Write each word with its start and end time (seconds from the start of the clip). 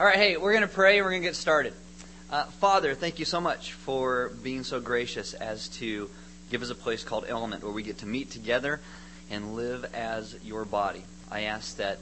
All 0.00 0.06
right, 0.06 0.16
hey, 0.16 0.38
we're 0.38 0.52
going 0.52 0.62
to 0.62 0.74
pray. 0.74 1.02
We're 1.02 1.10
going 1.10 1.20
to 1.20 1.28
get 1.28 1.36
started. 1.36 1.74
Uh, 2.30 2.44
Father, 2.44 2.94
thank 2.94 3.18
you 3.18 3.26
so 3.26 3.38
much 3.38 3.74
for 3.74 4.30
being 4.42 4.64
so 4.64 4.80
gracious 4.80 5.34
as 5.34 5.68
to 5.76 6.08
give 6.50 6.62
us 6.62 6.70
a 6.70 6.74
place 6.74 7.04
called 7.04 7.26
Element 7.28 7.62
where 7.62 7.72
we 7.74 7.82
get 7.82 7.98
to 7.98 8.06
meet 8.06 8.30
together 8.30 8.80
and 9.28 9.56
live 9.56 9.94
as 9.94 10.42
your 10.42 10.64
body. 10.64 11.04
I 11.30 11.42
ask 11.42 11.76
that 11.76 11.98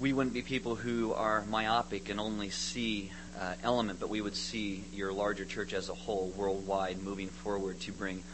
we 0.00 0.12
wouldn't 0.12 0.34
be 0.34 0.42
people 0.42 0.74
who 0.74 1.12
are 1.12 1.44
myopic 1.44 2.08
and 2.08 2.18
only 2.18 2.50
see 2.50 3.12
uh, 3.40 3.54
Element, 3.62 4.00
but 4.00 4.08
we 4.08 4.20
would 4.20 4.34
see 4.34 4.82
your 4.92 5.12
larger 5.12 5.44
church 5.44 5.72
as 5.72 5.88
a 5.88 5.94
whole, 5.94 6.32
worldwide, 6.36 7.00
moving 7.00 7.28
forward 7.28 7.78
to 7.82 7.92
bring 7.92 8.24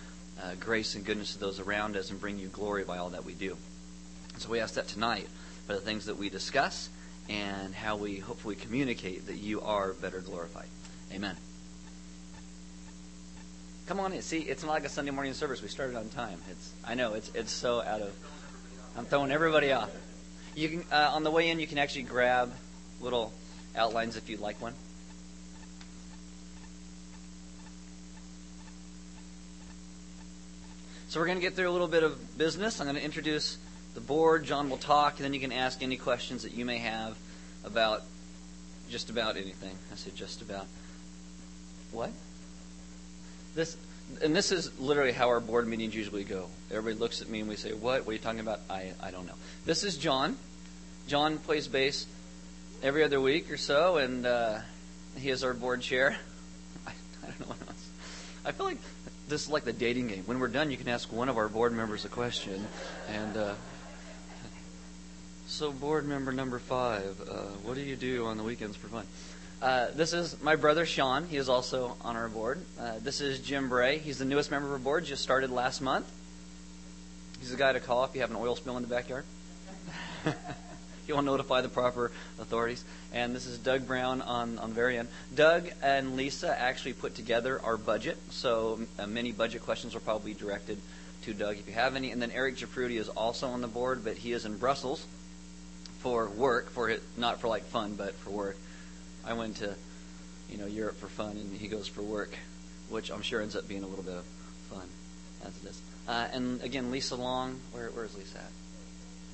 uh, 0.42 0.54
grace 0.58 0.94
and 0.94 1.04
goodness 1.04 1.34
to 1.34 1.38
those 1.38 1.60
around 1.60 1.98
us 1.98 2.10
and 2.10 2.18
bring 2.18 2.38
you 2.38 2.48
glory 2.48 2.84
by 2.84 2.96
all 2.96 3.10
that 3.10 3.26
we 3.26 3.34
do. 3.34 3.58
So 4.38 4.48
we 4.48 4.60
ask 4.60 4.72
that 4.76 4.88
tonight 4.88 5.28
for 5.66 5.74
the 5.74 5.80
things 5.80 6.06
that 6.06 6.16
we 6.16 6.30
discuss 6.30 6.88
and 7.28 7.74
how 7.74 7.96
we 7.96 8.18
hopefully 8.18 8.54
communicate 8.54 9.26
that 9.26 9.36
you 9.36 9.60
are 9.60 9.92
better 9.92 10.20
glorified. 10.20 10.68
Amen. 11.12 11.36
Come 13.86 14.00
on 14.00 14.12
in. 14.12 14.22
See, 14.22 14.38
it's 14.38 14.62
not 14.62 14.70
like 14.70 14.84
a 14.84 14.88
Sunday 14.88 15.10
morning 15.10 15.34
service. 15.34 15.60
We 15.60 15.68
started 15.68 15.96
on 15.96 16.08
time. 16.08 16.38
It's 16.50 16.72
I 16.84 16.94
know 16.94 17.14
it's 17.14 17.30
it's 17.34 17.52
so 17.52 17.82
out 17.82 18.00
of. 18.00 18.14
I'm 18.96 19.04
throwing 19.04 19.32
everybody 19.32 19.72
off. 19.72 19.90
You 20.54 20.68
can 20.68 20.84
uh, 20.92 21.10
on 21.14 21.24
the 21.24 21.30
way 21.30 21.50
in. 21.50 21.58
You 21.58 21.66
can 21.66 21.78
actually 21.78 22.04
grab 22.04 22.52
little 23.00 23.32
outlines 23.76 24.16
if 24.16 24.28
you'd 24.28 24.40
like 24.40 24.60
one. 24.60 24.74
So 31.08 31.20
we're 31.20 31.26
going 31.26 31.36
to 31.36 31.42
get 31.42 31.54
through 31.54 31.68
a 31.68 31.72
little 31.72 31.88
bit 31.88 32.04
of 32.04 32.38
business. 32.38 32.80
I'm 32.80 32.86
going 32.86 32.96
to 32.96 33.04
introduce 33.04 33.58
the 33.94 34.00
board. 34.00 34.44
John 34.44 34.70
will 34.70 34.78
talk, 34.78 35.16
and 35.16 35.24
then 35.24 35.34
you 35.34 35.40
can 35.40 35.52
ask 35.52 35.82
any 35.82 35.96
questions 35.96 36.42
that 36.42 36.52
you 36.52 36.64
may 36.64 36.78
have 36.78 37.16
about 37.64 38.02
just 38.90 39.10
about 39.10 39.36
anything. 39.36 39.76
I 39.92 39.96
say 39.96 40.10
just 40.14 40.42
about. 40.42 40.66
What? 41.92 42.10
This 43.54 43.76
and 44.22 44.34
this 44.34 44.52
is 44.52 44.78
literally 44.78 45.12
how 45.12 45.28
our 45.28 45.40
board 45.40 45.66
meetings 45.66 45.94
usually 45.94 46.24
go. 46.24 46.48
Everybody 46.70 46.96
looks 46.96 47.22
at 47.22 47.28
me 47.28 47.40
and 47.40 47.48
we 47.48 47.56
say, 47.56 47.72
"What? 47.72 48.04
What 48.04 48.10
are 48.10 48.12
you 48.12 48.18
talking 48.18 48.40
about?" 48.40 48.60
I 48.68 48.92
I 49.00 49.10
don't 49.10 49.26
know. 49.26 49.34
This 49.64 49.84
is 49.84 49.96
John. 49.96 50.36
John 51.08 51.38
plays 51.38 51.68
bass 51.68 52.06
every 52.82 53.04
other 53.04 53.20
week 53.20 53.50
or 53.50 53.56
so, 53.56 53.96
and 53.96 54.26
uh, 54.26 54.58
he 55.18 55.30
is 55.30 55.44
our 55.44 55.54
board 55.54 55.82
chair. 55.82 56.16
I, 56.86 56.90
I 57.22 57.26
don't 57.26 57.40
know 57.40 57.46
what 57.46 57.68
else. 57.68 57.88
I 58.44 58.52
feel 58.52 58.66
like 58.66 58.78
this 59.28 59.42
is 59.42 59.48
like 59.48 59.64
the 59.64 59.72
dating 59.72 60.08
game. 60.08 60.22
When 60.26 60.38
we're 60.38 60.48
done, 60.48 60.70
you 60.70 60.76
can 60.76 60.88
ask 60.88 61.12
one 61.12 61.28
of 61.28 61.36
our 61.36 61.48
board 61.48 61.72
members 61.72 62.04
a 62.04 62.08
question, 62.08 62.66
and. 63.08 63.36
Uh, 63.36 63.54
so, 65.52 65.70
board 65.70 66.06
member 66.06 66.32
number 66.32 66.58
five, 66.58 67.20
uh, 67.28 67.34
what 67.62 67.74
do 67.74 67.82
you 67.82 67.94
do 67.94 68.24
on 68.24 68.38
the 68.38 68.42
weekends 68.42 68.74
for 68.74 68.86
fun? 68.86 69.06
Uh, 69.60 69.88
this 69.94 70.14
is 70.14 70.42
my 70.42 70.56
brother 70.56 70.86
Sean. 70.86 71.26
He 71.26 71.36
is 71.36 71.50
also 71.50 71.94
on 72.00 72.16
our 72.16 72.30
board. 72.30 72.64
Uh, 72.80 72.94
this 73.00 73.20
is 73.20 73.38
Jim 73.38 73.68
Bray. 73.68 73.98
He's 73.98 74.16
the 74.16 74.24
newest 74.24 74.50
member 74.50 74.68
of 74.68 74.72
our 74.72 74.78
board, 74.78 75.04
just 75.04 75.22
started 75.22 75.50
last 75.50 75.82
month. 75.82 76.10
He's 77.38 77.50
the 77.50 77.58
guy 77.58 77.74
to 77.74 77.80
call 77.80 78.02
if 78.04 78.14
you 78.14 78.22
have 78.22 78.30
an 78.30 78.36
oil 78.36 78.56
spill 78.56 78.78
in 78.78 78.82
the 78.82 78.88
backyard. 78.88 79.26
he 81.06 81.12
will 81.12 81.20
notify 81.20 81.60
the 81.60 81.68
proper 81.68 82.12
authorities. 82.40 82.82
And 83.12 83.36
this 83.36 83.44
is 83.44 83.58
Doug 83.58 83.86
Brown 83.86 84.22
on, 84.22 84.58
on 84.58 84.70
the 84.70 84.74
very 84.74 84.96
end. 84.96 85.08
Doug 85.34 85.68
and 85.82 86.16
Lisa 86.16 86.58
actually 86.58 86.94
put 86.94 87.14
together 87.14 87.60
our 87.62 87.76
budget, 87.76 88.16
so 88.30 88.80
uh, 88.98 89.06
many 89.06 89.32
budget 89.32 89.60
questions 89.60 89.94
are 89.94 90.00
probably 90.00 90.32
directed 90.32 90.78
to 91.24 91.34
Doug 91.34 91.58
if 91.58 91.68
you 91.68 91.74
have 91.74 91.94
any. 91.94 92.10
And 92.10 92.22
then 92.22 92.30
Eric 92.30 92.56
Jafruti 92.56 92.98
is 92.98 93.10
also 93.10 93.48
on 93.48 93.60
the 93.60 93.68
board, 93.68 94.02
but 94.02 94.16
he 94.16 94.32
is 94.32 94.46
in 94.46 94.56
Brussels 94.56 95.06
for 96.02 96.28
work, 96.28 96.70
for 96.70 96.88
it, 96.90 97.02
not 97.16 97.40
for 97.40 97.48
like 97.48 97.64
fun, 97.64 97.94
but 97.94 98.14
for 98.16 98.30
work. 98.30 98.56
I 99.24 99.34
went 99.34 99.56
to, 99.58 99.74
you 100.50 100.58
know, 100.58 100.66
Europe 100.66 100.98
for 100.98 101.06
fun, 101.06 101.36
and 101.36 101.56
he 101.56 101.68
goes 101.68 101.86
for 101.86 102.02
work, 102.02 102.36
which 102.90 103.10
I'm 103.10 103.22
sure 103.22 103.40
ends 103.40 103.54
up 103.54 103.68
being 103.68 103.84
a 103.84 103.86
little 103.86 104.04
bit 104.04 104.14
of 104.14 104.24
fun, 104.68 104.88
as 105.44 105.56
it 105.62 105.70
is. 105.70 105.80
Uh, 106.08 106.26
and 106.32 106.60
again, 106.62 106.90
Lisa 106.90 107.14
Long, 107.14 107.60
where 107.72 107.88
where 107.90 108.04
is 108.04 108.16
Lisa 108.16 108.38
at? 108.38 108.50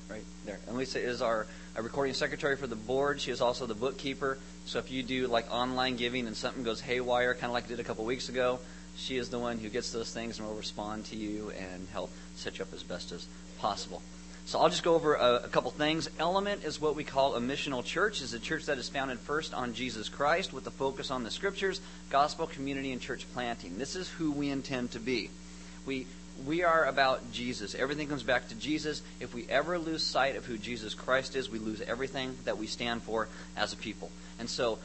Right 0.09 0.23
there. 0.45 0.59
And 0.67 0.77
Lisa 0.77 0.99
is 0.99 1.21
our, 1.21 1.47
our 1.75 1.83
recording 1.83 2.13
secretary 2.13 2.55
for 2.55 2.67
the 2.67 2.75
board. 2.75 3.19
She 3.19 3.31
is 3.31 3.41
also 3.41 3.65
the 3.65 3.75
bookkeeper. 3.75 4.37
So 4.65 4.79
if 4.79 4.91
you 4.91 5.03
do 5.03 5.27
like 5.27 5.51
online 5.51 5.97
giving 5.97 6.27
and 6.27 6.35
something 6.35 6.63
goes 6.63 6.81
haywire, 6.81 7.33
kind 7.33 7.45
of 7.45 7.51
like 7.51 7.65
I 7.65 7.67
did 7.67 7.79
a 7.79 7.83
couple 7.83 8.05
weeks 8.05 8.29
ago, 8.29 8.59
she 8.95 9.17
is 9.17 9.29
the 9.29 9.39
one 9.39 9.59
who 9.59 9.69
gets 9.69 9.91
those 9.91 10.11
things 10.11 10.39
and 10.39 10.47
will 10.47 10.55
respond 10.55 11.05
to 11.05 11.15
you 11.15 11.51
and 11.51 11.87
help 11.91 12.11
set 12.35 12.57
you 12.57 12.65
up 12.65 12.73
as 12.73 12.83
best 12.83 13.11
as 13.11 13.27
possible. 13.59 14.01
So 14.49 14.57
I'll 14.59 14.69
just 14.69 14.81
go 14.81 14.95
over 14.95 15.13
a, 15.13 15.41
a, 15.43 15.47
couple 15.47 15.69
things. 15.69 16.09
Element 16.17 16.63
is 16.63 16.81
what 16.81 16.95
we 16.95 17.03
call 17.03 17.35
a 17.35 17.39
missional 17.39 17.85
church. 17.85 18.19
is 18.19 18.33
a 18.33 18.39
church 18.39 18.65
that 18.65 18.79
is 18.79 18.89
founded 18.89 19.19
first 19.19 19.53
on 19.53 19.75
Jesus 19.75 20.09
Christ 20.09 20.53
with 20.53 20.65
a 20.65 20.71
focus 20.71 21.11
on 21.11 21.21
the 21.21 21.29
scriptures, 21.29 21.79
gospel, 22.09 22.47
community, 22.47 22.91
and 22.91 22.99
church 22.99 23.27
planting. 23.31 23.77
This 23.77 23.95
is 23.95 24.09
who 24.09 24.31
we 24.31 24.49
intend 24.49 24.89
to 24.93 24.99
be. 24.99 25.29
We 25.85 26.07
we 26.47 26.63
are 26.63 26.85
about 26.85 27.31
Jesus. 27.31 27.75
Everything 27.75 28.07
comes 28.07 28.23
back 28.23 28.47
to 28.47 28.55
Jesus. 28.55 29.03
If 29.19 29.35
we 29.35 29.45
ever 29.49 29.77
lose 29.77 30.01
sight 30.01 30.35
of 30.35 30.45
who 30.45 30.57
Jesus 30.57 30.95
Christ 30.95 31.35
is, 31.35 31.47
we 31.47 31.59
lose 31.59 31.81
everything 31.81 32.35
that 32.45 32.57
we 32.57 32.65
stand 32.65 33.03
for 33.03 33.27
as 33.55 33.71
a 33.71 33.75
people. 33.75 34.09
And 34.39 34.49
so 34.49 34.79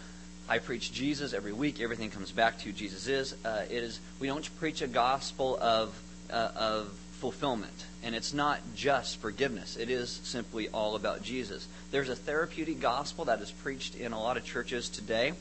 I 0.47 0.58
preach 0.58 0.92
Jesus 0.92 1.32
every 1.32 1.54
week. 1.54 1.80
Everything 1.80 2.10
comes 2.10 2.32
back 2.32 2.58
to 2.58 2.64
who 2.66 2.72
Jesus 2.72 3.06
is. 3.06 3.34
Uh, 3.42 3.64
it 3.70 3.82
is 3.82 3.98
we 4.20 4.26
don't 4.26 4.47
preach 4.58 4.82
a 4.82 4.88
gospel 4.88 5.56
of 5.58 5.98
uh, 6.30 6.50
of 6.54 6.98
fulfillment. 7.19 7.86
And 8.02 8.14
it's 8.14 8.34
not 8.34 8.60
just 8.75 9.20
forgiveness, 9.20 9.76
it 9.76 9.91
is 9.91 10.20
simply 10.25 10.69
all 10.69 10.97
about 10.97 11.22
Jesus. 11.22 11.66
There's 11.91 12.08
a 12.08 12.16
therapeutic 12.16 12.80
gospel 12.80 13.26
that 13.26 13.41
is 13.41 13.50
preached 13.50 13.94
in 13.94 14.12
a 14.12 14.20
lot 14.20 14.36
of 14.36 14.44
churches 14.44 14.88
today. 14.88 15.32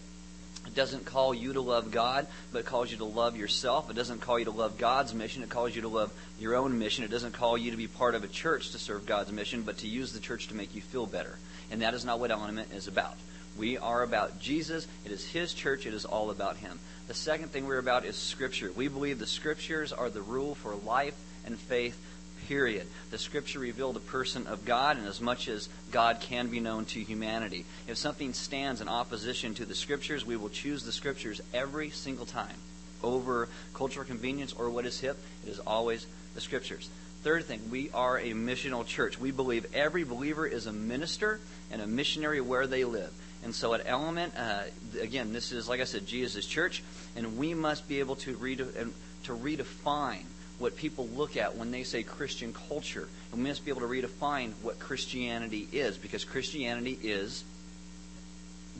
It 0.65 0.75
doesn't 0.75 1.05
call 1.05 1.33
you 1.33 1.53
to 1.53 1.61
love 1.61 1.91
God, 1.91 2.25
but 2.51 2.59
it 2.59 2.65
calls 2.65 2.89
you 2.89 2.97
to 2.97 3.05
love 3.05 3.35
yourself. 3.35 3.89
It 3.89 3.95
doesn't 3.95 4.21
call 4.21 4.39
you 4.39 4.45
to 4.45 4.51
love 4.51 4.77
God's 4.77 5.13
mission. 5.13 5.43
It 5.43 5.49
calls 5.49 5.75
you 5.75 5.81
to 5.81 5.89
love 5.89 6.13
your 6.39 6.55
own 6.55 6.79
mission. 6.79 7.03
It 7.03 7.11
doesn't 7.11 7.33
call 7.33 7.57
you 7.57 7.71
to 7.71 7.77
be 7.77 7.87
part 7.87 8.15
of 8.15 8.23
a 8.23 8.29
church 8.29 8.71
to 8.71 8.77
serve 8.77 9.05
God's 9.05 9.31
mission, 9.31 9.63
but 9.63 9.79
to 9.79 9.87
use 9.87 10.13
the 10.13 10.21
church 10.21 10.47
to 10.47 10.55
make 10.55 10.73
you 10.73 10.81
feel 10.81 11.05
better. 11.05 11.37
And 11.69 11.81
that 11.81 11.93
is 11.93 12.05
not 12.05 12.19
what 12.19 12.31
Element 12.31 12.71
is 12.73 12.87
about. 12.87 13.17
We 13.57 13.77
are 13.77 14.03
about 14.03 14.39
Jesus. 14.39 14.87
It 15.05 15.11
is 15.11 15.25
His 15.25 15.53
church. 15.53 15.85
It 15.85 15.93
is 15.93 16.05
all 16.05 16.31
about 16.31 16.57
Him. 16.57 16.79
The 17.07 17.13
second 17.13 17.49
thing 17.49 17.67
we're 17.67 17.77
about 17.77 18.05
is 18.05 18.15
Scripture. 18.15 18.71
We 18.71 18.87
believe 18.87 19.19
the 19.19 19.27
Scriptures 19.27 19.91
are 19.91 20.09
the 20.09 20.21
rule 20.21 20.55
for 20.55 20.75
life 20.75 21.15
and 21.45 21.57
faith, 21.57 21.99
period. 22.47 22.87
The 23.11 23.17
Scripture 23.17 23.59
revealed 23.59 23.95
the 23.95 24.01
person 24.01 24.47
of 24.47 24.65
God, 24.65 24.97
and 24.97 25.07
as 25.07 25.21
much 25.21 25.47
as 25.47 25.69
God 25.91 26.19
can 26.19 26.47
be 26.47 26.59
known 26.59 26.85
to 26.85 26.99
humanity. 26.99 27.65
If 27.87 27.97
something 27.97 28.33
stands 28.33 28.81
in 28.81 28.89
opposition 28.89 29.53
to 29.55 29.65
the 29.65 29.75
Scriptures, 29.75 30.25
we 30.25 30.35
will 30.35 30.49
choose 30.49 30.83
the 30.83 30.91
Scriptures 30.91 31.41
every 31.53 31.89
single 31.89 32.25
time 32.25 32.55
over 33.01 33.49
cultural 33.73 34.05
convenience 34.05 34.53
or 34.53 34.69
what 34.69 34.85
is 34.85 34.99
hip. 34.99 35.17
It 35.45 35.49
is 35.49 35.59
always 35.59 36.05
the 36.35 36.41
Scriptures. 36.41 36.89
Third 37.23 37.45
thing, 37.45 37.61
we 37.71 37.89
are 37.93 38.19
a 38.19 38.31
missional 38.31 38.85
church. 38.85 39.17
We 39.17 39.31
believe 39.31 39.65
every 39.73 40.03
believer 40.03 40.45
is 40.45 40.65
a 40.65 40.73
minister 40.73 41.39
and 41.71 41.81
a 41.81 41.87
missionary 41.87 42.41
where 42.41 42.67
they 42.67 42.83
live. 42.83 43.13
And 43.43 43.55
so 43.55 43.73
at 43.73 43.83
Element, 43.85 44.33
uh, 44.37 44.63
again, 44.99 45.31
this 45.33 45.51
is, 45.51 45.67
like 45.67 45.81
I 45.81 45.85
said, 45.85 46.05
Jesus' 46.05 46.45
church, 46.45 46.83
and 47.15 47.37
we 47.37 47.53
must 47.53 47.87
be 47.87 47.99
able 47.99 48.15
to, 48.17 48.35
rede- 48.35 48.57
to 48.57 49.33
redefine 49.33 50.23
what 50.63 50.77
people 50.77 51.07
look 51.07 51.35
at 51.35 51.57
when 51.57 51.71
they 51.71 51.83
say 51.83 52.03
Christian 52.03 52.53
culture. 52.53 53.09
And 53.31 53.43
we 53.43 53.49
must 53.49 53.65
be 53.65 53.69
able 53.69 53.81
to 53.81 53.87
redefine 53.87 54.53
what 54.61 54.79
Christianity 54.79 55.67
is, 55.73 55.97
because 55.97 56.23
Christianity 56.23 56.97
is 57.03 57.43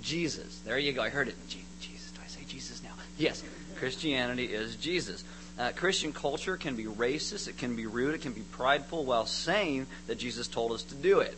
Jesus. 0.02 0.60
There 0.66 0.80
you 0.80 0.94
go. 0.94 1.04
I 1.04 1.10
heard 1.10 1.28
it. 1.28 1.36
Jesus. 1.50 2.12
Do 2.12 2.22
I 2.24 2.28
say 2.28 2.42
Jesus 2.48 2.82
now? 2.82 2.94
Yes. 3.18 3.44
Christianity 3.76 4.46
is 4.46 4.78
Jesus. 4.78 5.26
Uh, 5.60 5.72
Christian 5.76 6.14
culture 6.14 6.56
can 6.56 6.76
be 6.76 6.86
racist, 6.86 7.48
it 7.48 7.58
can 7.58 7.76
be 7.76 7.86
rude, 7.86 8.16
it 8.16 8.22
can 8.22 8.32
be 8.32 8.42
prideful, 8.42 9.04
while 9.06 9.26
saying 9.26 9.86
that 10.08 10.18
Jesus 10.18 10.48
told 10.48 10.72
us 10.72 10.84
to 10.84 10.96
do 10.96 11.20
it. 11.20 11.38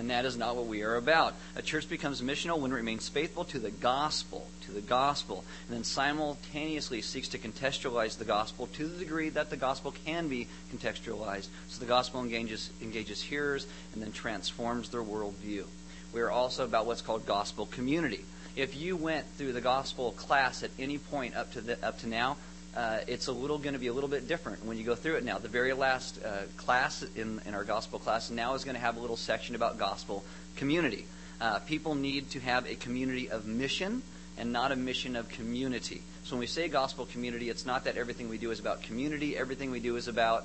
And 0.00 0.08
that 0.08 0.24
is 0.24 0.34
not 0.34 0.56
what 0.56 0.64
we 0.64 0.82
are 0.82 0.96
about. 0.96 1.34
A 1.56 1.60
church 1.60 1.86
becomes 1.86 2.22
missional 2.22 2.58
when 2.58 2.72
it 2.72 2.74
remains 2.74 3.10
faithful 3.10 3.44
to 3.44 3.58
the 3.58 3.70
gospel, 3.70 4.46
to 4.62 4.72
the 4.72 4.80
gospel, 4.80 5.44
and 5.68 5.76
then 5.76 5.84
simultaneously 5.84 7.02
seeks 7.02 7.28
to 7.28 7.38
contextualize 7.38 8.16
the 8.16 8.24
gospel 8.24 8.66
to 8.68 8.88
the 8.88 8.98
degree 8.98 9.28
that 9.28 9.50
the 9.50 9.58
gospel 9.58 9.92
can 10.06 10.28
be 10.28 10.48
contextualized. 10.74 11.48
So 11.68 11.80
the 11.80 11.84
gospel 11.84 12.22
engages, 12.22 12.70
engages 12.80 13.20
hearers 13.20 13.66
and 13.92 14.02
then 14.02 14.10
transforms 14.10 14.88
their 14.88 15.02
worldview. 15.02 15.66
We 16.14 16.22
are 16.22 16.30
also 16.30 16.64
about 16.64 16.86
what's 16.86 17.02
called 17.02 17.26
gospel 17.26 17.66
community. 17.66 18.24
If 18.56 18.74
you 18.74 18.96
went 18.96 19.26
through 19.36 19.52
the 19.52 19.60
gospel 19.60 20.12
class 20.12 20.62
at 20.62 20.70
any 20.78 20.96
point 20.96 21.36
up 21.36 21.52
to 21.52 21.60
the, 21.60 21.86
up 21.86 21.98
to 21.98 22.08
now, 22.08 22.38
uh, 22.76 22.98
it's 23.06 23.26
a 23.26 23.32
little 23.32 23.58
going 23.58 23.72
to 23.72 23.80
be 23.80 23.88
a 23.88 23.92
little 23.92 24.08
bit 24.08 24.28
different 24.28 24.64
when 24.64 24.78
you 24.78 24.84
go 24.84 24.94
through 24.94 25.16
it 25.16 25.24
now. 25.24 25.38
The 25.38 25.48
very 25.48 25.72
last 25.72 26.22
uh, 26.24 26.42
class 26.56 27.04
in, 27.16 27.40
in 27.46 27.54
our 27.54 27.64
gospel 27.64 27.98
class 27.98 28.30
now 28.30 28.54
is 28.54 28.64
going 28.64 28.76
to 28.76 28.80
have 28.80 28.96
a 28.96 29.00
little 29.00 29.16
section 29.16 29.54
about 29.54 29.78
gospel 29.78 30.24
community. 30.56 31.06
Uh, 31.40 31.58
people 31.60 31.94
need 31.94 32.30
to 32.30 32.40
have 32.40 32.66
a 32.66 32.76
community 32.76 33.28
of 33.28 33.46
mission 33.46 34.02
and 34.38 34.52
not 34.52 34.72
a 34.72 34.76
mission 34.76 35.16
of 35.16 35.28
community. 35.28 36.02
So 36.24 36.36
when 36.36 36.40
we 36.40 36.46
say 36.46 36.68
gospel 36.68 37.06
community, 37.06 37.50
it's 37.50 37.66
not 37.66 37.84
that 37.84 37.96
everything 37.96 38.28
we 38.28 38.38
do 38.38 38.50
is 38.50 38.60
about 38.60 38.82
community. 38.82 39.36
Everything 39.36 39.70
we 39.70 39.80
do 39.80 39.96
is 39.96 40.06
about 40.06 40.44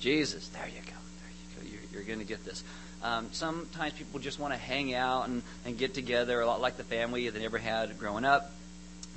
Jesus. 0.00 0.48
There 0.48 0.66
you 0.66 0.82
go. 0.84 0.92
There 1.22 1.30
you 1.30 1.70
go. 1.70 1.70
You're, 1.70 2.00
You're 2.00 2.06
going 2.06 2.18
to 2.18 2.24
get 2.26 2.44
this. 2.44 2.62
Um, 3.02 3.28
sometimes 3.32 3.94
people 3.94 4.20
just 4.20 4.38
want 4.38 4.52
to 4.52 4.58
hang 4.58 4.94
out 4.94 5.28
and, 5.28 5.42
and 5.64 5.78
get 5.78 5.94
together, 5.94 6.40
a 6.40 6.46
lot 6.46 6.60
like 6.60 6.76
the 6.76 6.84
family 6.84 7.28
they 7.30 7.40
never 7.40 7.58
had 7.58 7.98
growing 7.98 8.26
up. 8.26 8.52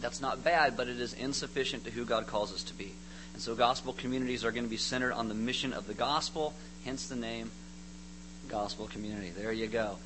That's 0.03 0.19
not 0.19 0.43
bad, 0.43 0.75
but 0.75 0.89
it 0.89 0.99
is 0.99 1.13
insufficient 1.13 1.85
to 1.85 1.91
who 1.91 2.03
God 2.03 2.27
calls 2.27 2.53
us 2.53 2.61
to 2.63 2.73
be. 2.73 2.91
And 3.31 3.41
so 3.41 3.55
gospel 3.55 3.93
communities 3.93 4.43
are 4.43 4.51
going 4.51 4.65
to 4.65 4.69
be 4.69 4.75
centered 4.75 5.13
on 5.13 5.29
the 5.29 5.33
mission 5.33 5.71
of 5.71 5.87
the 5.87 5.93
gospel, 5.93 6.53
hence 6.83 7.07
the 7.07 7.15
name 7.15 7.49
Gospel 8.49 8.87
Community. 8.87 9.29
There 9.29 9.53
you 9.53 9.67
go. 9.67 9.97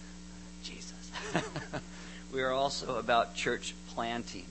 Jesus. 0.64 1.12
we 2.32 2.44
are 2.44 2.52
also 2.52 3.00
about 3.00 3.34
church 3.34 3.74
planting. 3.90 4.46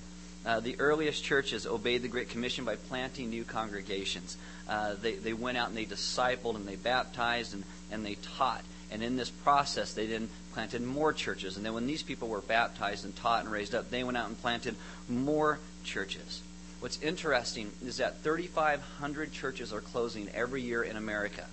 Uh, 0.45 0.59
the 0.59 0.81
earliest 0.81 1.23
churches 1.23 1.65
obeyed 1.65 2.03
the 2.03 2.09
Great 2.09 2.29
Commission 2.29 2.65
by 2.65 2.75
planting 2.75 3.31
new 3.31 3.45
congregations. 3.45 4.37
Uh, 4.69 4.95
they, 5.01 5.15
they 5.15 5.33
went 5.33 5.57
out 5.57 5.69
and 5.69 5.77
they 5.77 5.85
discipled 5.85 6.57
and 6.57 6.67
they 6.67 6.75
baptized 6.75 7.55
and, 7.55 7.63
and 7.93 8.05
they 8.05 8.17
taught. 8.17 8.65
And 8.91 9.03
in 9.03 9.17
this 9.17 9.31
process, 9.31 9.95
they 9.95 10.07
then 10.07 10.29
planted 10.53 10.83
more 10.83 11.13
churches. 11.13 11.57
And 11.57 11.67
then 11.67 11.75
when 11.75 11.87
these 11.87 12.03
people 12.03 12.29
were 12.29 12.41
baptized 12.41 13.05
and 13.05 13.15
taught 13.17 13.45
and 13.45 13.53
raised 13.53 13.75
up, 13.75 13.91
they 13.91 14.05
went 14.05 14.17
out 14.17 14.29
and 14.29 14.41
planted 14.41 14.77
more 15.09 15.59
churches. 15.85 16.43
What's 16.81 17.01
interesting 17.03 17.73
is 17.85 17.97
that 17.97 18.23
3,500 18.23 19.33
churches 19.33 19.73
are 19.73 19.81
closing 19.81 20.29
every 20.35 20.63
year 20.63 20.83
in 20.83 20.97
America. 20.97 21.47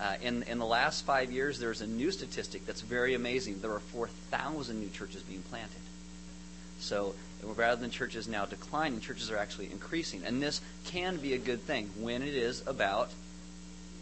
Uh, 0.00 0.14
in, 0.22 0.42
in 0.44 0.58
the 0.58 0.66
last 0.66 1.04
five 1.04 1.30
years, 1.30 1.58
there's 1.58 1.80
a 1.80 1.86
new 1.86 2.10
statistic 2.10 2.66
that's 2.66 2.80
very 2.80 3.14
amazing. 3.14 3.60
There 3.60 3.72
are 3.72 3.80
4,000 3.80 4.80
new 4.80 4.88
churches 4.88 5.22
being 5.22 5.42
planted. 5.42 5.80
So 6.80 7.14
rather 7.42 7.80
than 7.80 7.90
churches 7.90 8.26
now 8.26 8.44
declining, 8.44 9.00
churches 9.00 9.30
are 9.30 9.36
actually 9.36 9.70
increasing. 9.70 10.22
And 10.24 10.42
this 10.42 10.60
can 10.86 11.16
be 11.16 11.34
a 11.34 11.38
good 11.38 11.62
thing 11.62 11.90
when 12.00 12.22
it 12.22 12.34
is 12.34 12.66
about 12.66 13.10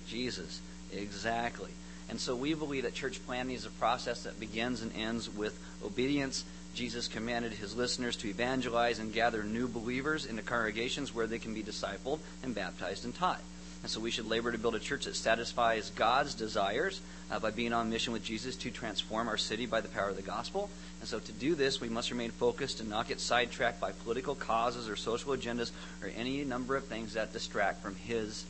Jesus. 0.09 0.61
Exactly. 0.93 1.71
And 2.13 2.21
so 2.21 2.37
we 2.37 2.53
believe 2.53 2.83
that 2.83 2.93
church 2.93 3.25
planting 3.25 3.57
is 3.57 3.65
a 3.65 3.71
process 3.71 4.25
that 4.25 4.39
begins 4.39 4.83
and 4.83 4.95
ends 4.95 5.31
with 5.31 5.59
obedience. 5.83 6.45
Jesus 6.75 7.09
commanded 7.09 7.55
his 7.55 7.75
listeners 7.75 8.17
to 8.17 8.29
evangelize 8.29 8.99
and 8.99 9.15
gather 9.15 9.43
new 9.43 9.67
believers 9.67 10.27
into 10.27 10.43
congregations 10.43 11.15
where 11.15 11.27
they 11.27 11.39
can 11.39 11.55
be 11.55 11.63
discipled 11.63 12.19
and 12.43 12.55
baptized 12.55 13.07
and 13.07 13.15
taught. 13.15 13.41
And 13.81 13.91
so 13.91 13.99
we 13.99 14.11
should 14.11 14.29
labor 14.29 14.53
to 14.53 14.59
build 14.59 14.75
a 14.75 14.79
church 14.79 15.07
that 15.07 15.17
satisfies 15.17 15.89
God's 15.89 16.35
desires 16.35 17.01
uh, 17.31 17.39
by 17.39 17.51
being 17.51 17.73
on 17.73 17.89
mission 17.89 18.13
with 18.13 18.25
Jesus 18.25 18.57
to 18.57 18.71
transform 18.71 19.27
our 19.27 19.39
city 19.39 19.65
by 19.65 19.81
the 19.81 19.89
power 19.89 20.11
of 20.11 20.17
the 20.17 20.21
gospel. 20.21 20.69
And 21.01 21.09
so 21.09 21.19
to 21.19 21.33
do 21.33 21.55
this, 21.55 21.81
we 21.81 21.89
must 21.89 22.11
remain 22.11 22.31
focused 22.31 22.81
and 22.81 22.91
not 22.91 23.09
get 23.09 23.21
sidetracked 23.21 23.81
by 23.81 23.93
political 23.93 24.35
causes 24.35 24.87
or 24.87 24.97
social 24.97 25.35
agendas 25.35 25.71
or 26.03 26.11
any 26.15 26.45
number 26.45 26.77
of 26.77 26.85
things 26.85 27.15
that 27.15 27.33
distract 27.33 27.83
from 27.83 27.95
his 27.95 28.45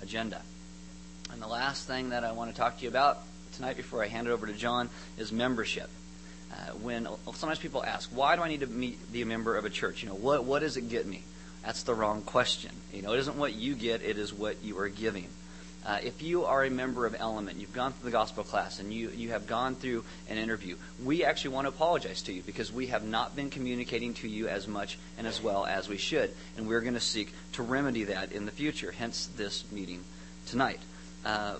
agenda. 0.00 0.40
And 1.32 1.42
the 1.42 1.46
last 1.46 1.86
thing 1.86 2.10
that 2.10 2.24
I 2.24 2.32
want 2.32 2.50
to 2.50 2.56
talk 2.56 2.78
to 2.78 2.82
you 2.82 2.88
about 2.88 3.18
tonight 3.52 3.76
before 3.76 4.02
I 4.02 4.06
hand 4.06 4.26
it 4.26 4.30
over 4.30 4.46
to 4.46 4.52
John 4.52 4.90
is 5.16 5.32
membership. 5.32 5.90
Uh, 6.52 6.72
when 6.82 7.06
sometimes 7.34 7.58
people 7.58 7.84
ask, 7.84 8.08
why 8.10 8.36
do 8.36 8.42
I 8.42 8.48
need 8.48 8.60
to 8.60 8.66
meet, 8.66 9.12
be 9.12 9.22
a 9.22 9.26
member 9.26 9.56
of 9.56 9.64
a 9.64 9.70
church? 9.70 10.02
You 10.02 10.08
know, 10.08 10.14
what, 10.14 10.44
what 10.44 10.60
does 10.60 10.76
it 10.76 10.88
get 10.88 11.06
me? 11.06 11.22
That's 11.64 11.82
the 11.82 11.94
wrong 11.94 12.22
question. 12.22 12.70
You 12.92 13.02
know, 13.02 13.12
it 13.12 13.18
isn't 13.18 13.36
what 13.36 13.54
you 13.54 13.74
get, 13.74 14.02
it 14.02 14.16
is 14.16 14.32
what 14.32 14.62
you 14.62 14.78
are 14.78 14.88
giving. 14.88 15.26
Uh, 15.86 15.98
if 16.02 16.22
you 16.22 16.44
are 16.44 16.64
a 16.64 16.70
member 16.70 17.06
of 17.06 17.14
Element, 17.18 17.58
you've 17.58 17.72
gone 17.72 17.92
through 17.92 18.10
the 18.10 18.16
gospel 18.16 18.44
class, 18.44 18.78
and 18.78 18.92
you, 18.92 19.10
you 19.10 19.30
have 19.30 19.46
gone 19.46 19.74
through 19.74 20.04
an 20.28 20.36
interview, 20.36 20.76
we 21.04 21.24
actually 21.24 21.54
want 21.54 21.64
to 21.64 21.68
apologize 21.68 22.22
to 22.22 22.32
you 22.32 22.42
because 22.42 22.72
we 22.72 22.88
have 22.88 23.04
not 23.04 23.36
been 23.36 23.48
communicating 23.48 24.14
to 24.14 24.28
you 24.28 24.48
as 24.48 24.66
much 24.66 24.98
and 25.16 25.26
as 25.26 25.42
well 25.42 25.64
as 25.64 25.88
we 25.88 25.96
should. 25.96 26.30
And 26.56 26.68
we're 26.68 26.80
going 26.80 26.94
to 26.94 27.00
seek 27.00 27.32
to 27.52 27.62
remedy 27.62 28.04
that 28.04 28.32
in 28.32 28.44
the 28.44 28.52
future, 28.52 28.92
hence 28.92 29.28
this 29.36 29.70
meeting 29.70 30.02
tonight. 30.46 30.80
Uh, 31.24 31.56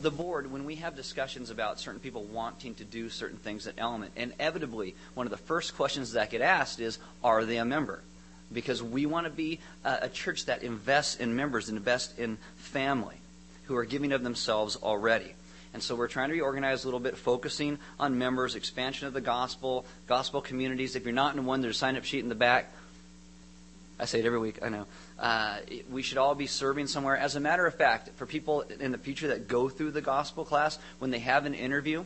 the 0.00 0.10
board, 0.10 0.50
when 0.50 0.64
we 0.64 0.76
have 0.76 0.96
discussions 0.96 1.50
about 1.50 1.78
certain 1.78 2.00
people 2.00 2.24
wanting 2.24 2.74
to 2.76 2.84
do 2.84 3.10
certain 3.10 3.38
things 3.38 3.66
at 3.66 3.74
Element, 3.76 4.12
inevitably, 4.16 4.94
one 5.14 5.26
of 5.26 5.30
the 5.30 5.36
first 5.36 5.76
questions 5.76 6.12
that 6.12 6.30
get 6.30 6.40
asked 6.40 6.80
is, 6.80 6.98
are 7.22 7.44
they 7.44 7.58
a 7.58 7.64
member? 7.64 8.02
because 8.52 8.82
we 8.82 9.06
want 9.06 9.26
to 9.26 9.30
be 9.30 9.60
a, 9.84 9.98
a 10.02 10.08
church 10.08 10.46
that 10.46 10.62
invests 10.62 11.16
in 11.16 11.34
members 11.36 11.68
invests 11.68 12.18
in 12.18 12.38
family 12.56 13.16
who 13.64 13.76
are 13.76 13.84
giving 13.84 14.12
of 14.12 14.22
themselves 14.22 14.76
already. 14.76 15.34
And 15.74 15.82
so 15.82 15.94
we're 15.94 16.08
trying 16.08 16.28
to 16.28 16.34
be 16.34 16.40
organized 16.40 16.84
a 16.84 16.86
little 16.86 17.00
bit, 17.00 17.16
focusing 17.16 17.78
on 18.00 18.16
members, 18.16 18.54
expansion 18.54 19.08
of 19.08 19.12
the 19.12 19.20
gospel, 19.20 19.84
gospel 20.06 20.40
communities. 20.40 20.96
If 20.96 21.04
you're 21.04 21.12
not 21.12 21.34
in 21.34 21.44
one, 21.44 21.60
there's 21.60 21.76
a 21.76 21.78
sign 21.78 21.96
up 21.96 22.04
sheet 22.04 22.20
in 22.20 22.28
the 22.28 22.34
back. 22.34 22.72
I 23.98 24.04
say 24.04 24.20
it 24.20 24.24
every 24.24 24.38
week, 24.38 24.60
I 24.62 24.68
know. 24.68 24.86
Uh, 25.18 25.58
we 25.90 26.02
should 26.02 26.18
all 26.18 26.34
be 26.34 26.46
serving 26.46 26.86
somewhere. 26.86 27.16
As 27.16 27.36
a 27.36 27.40
matter 27.40 27.66
of 27.66 27.74
fact, 27.74 28.10
for 28.16 28.26
people 28.26 28.62
in 28.62 28.92
the 28.92 28.98
future 28.98 29.28
that 29.28 29.48
go 29.48 29.68
through 29.68 29.92
the 29.92 30.02
gospel 30.02 30.44
class, 30.44 30.78
when 30.98 31.10
they 31.10 31.20
have 31.20 31.46
an 31.46 31.54
interview, 31.54 32.04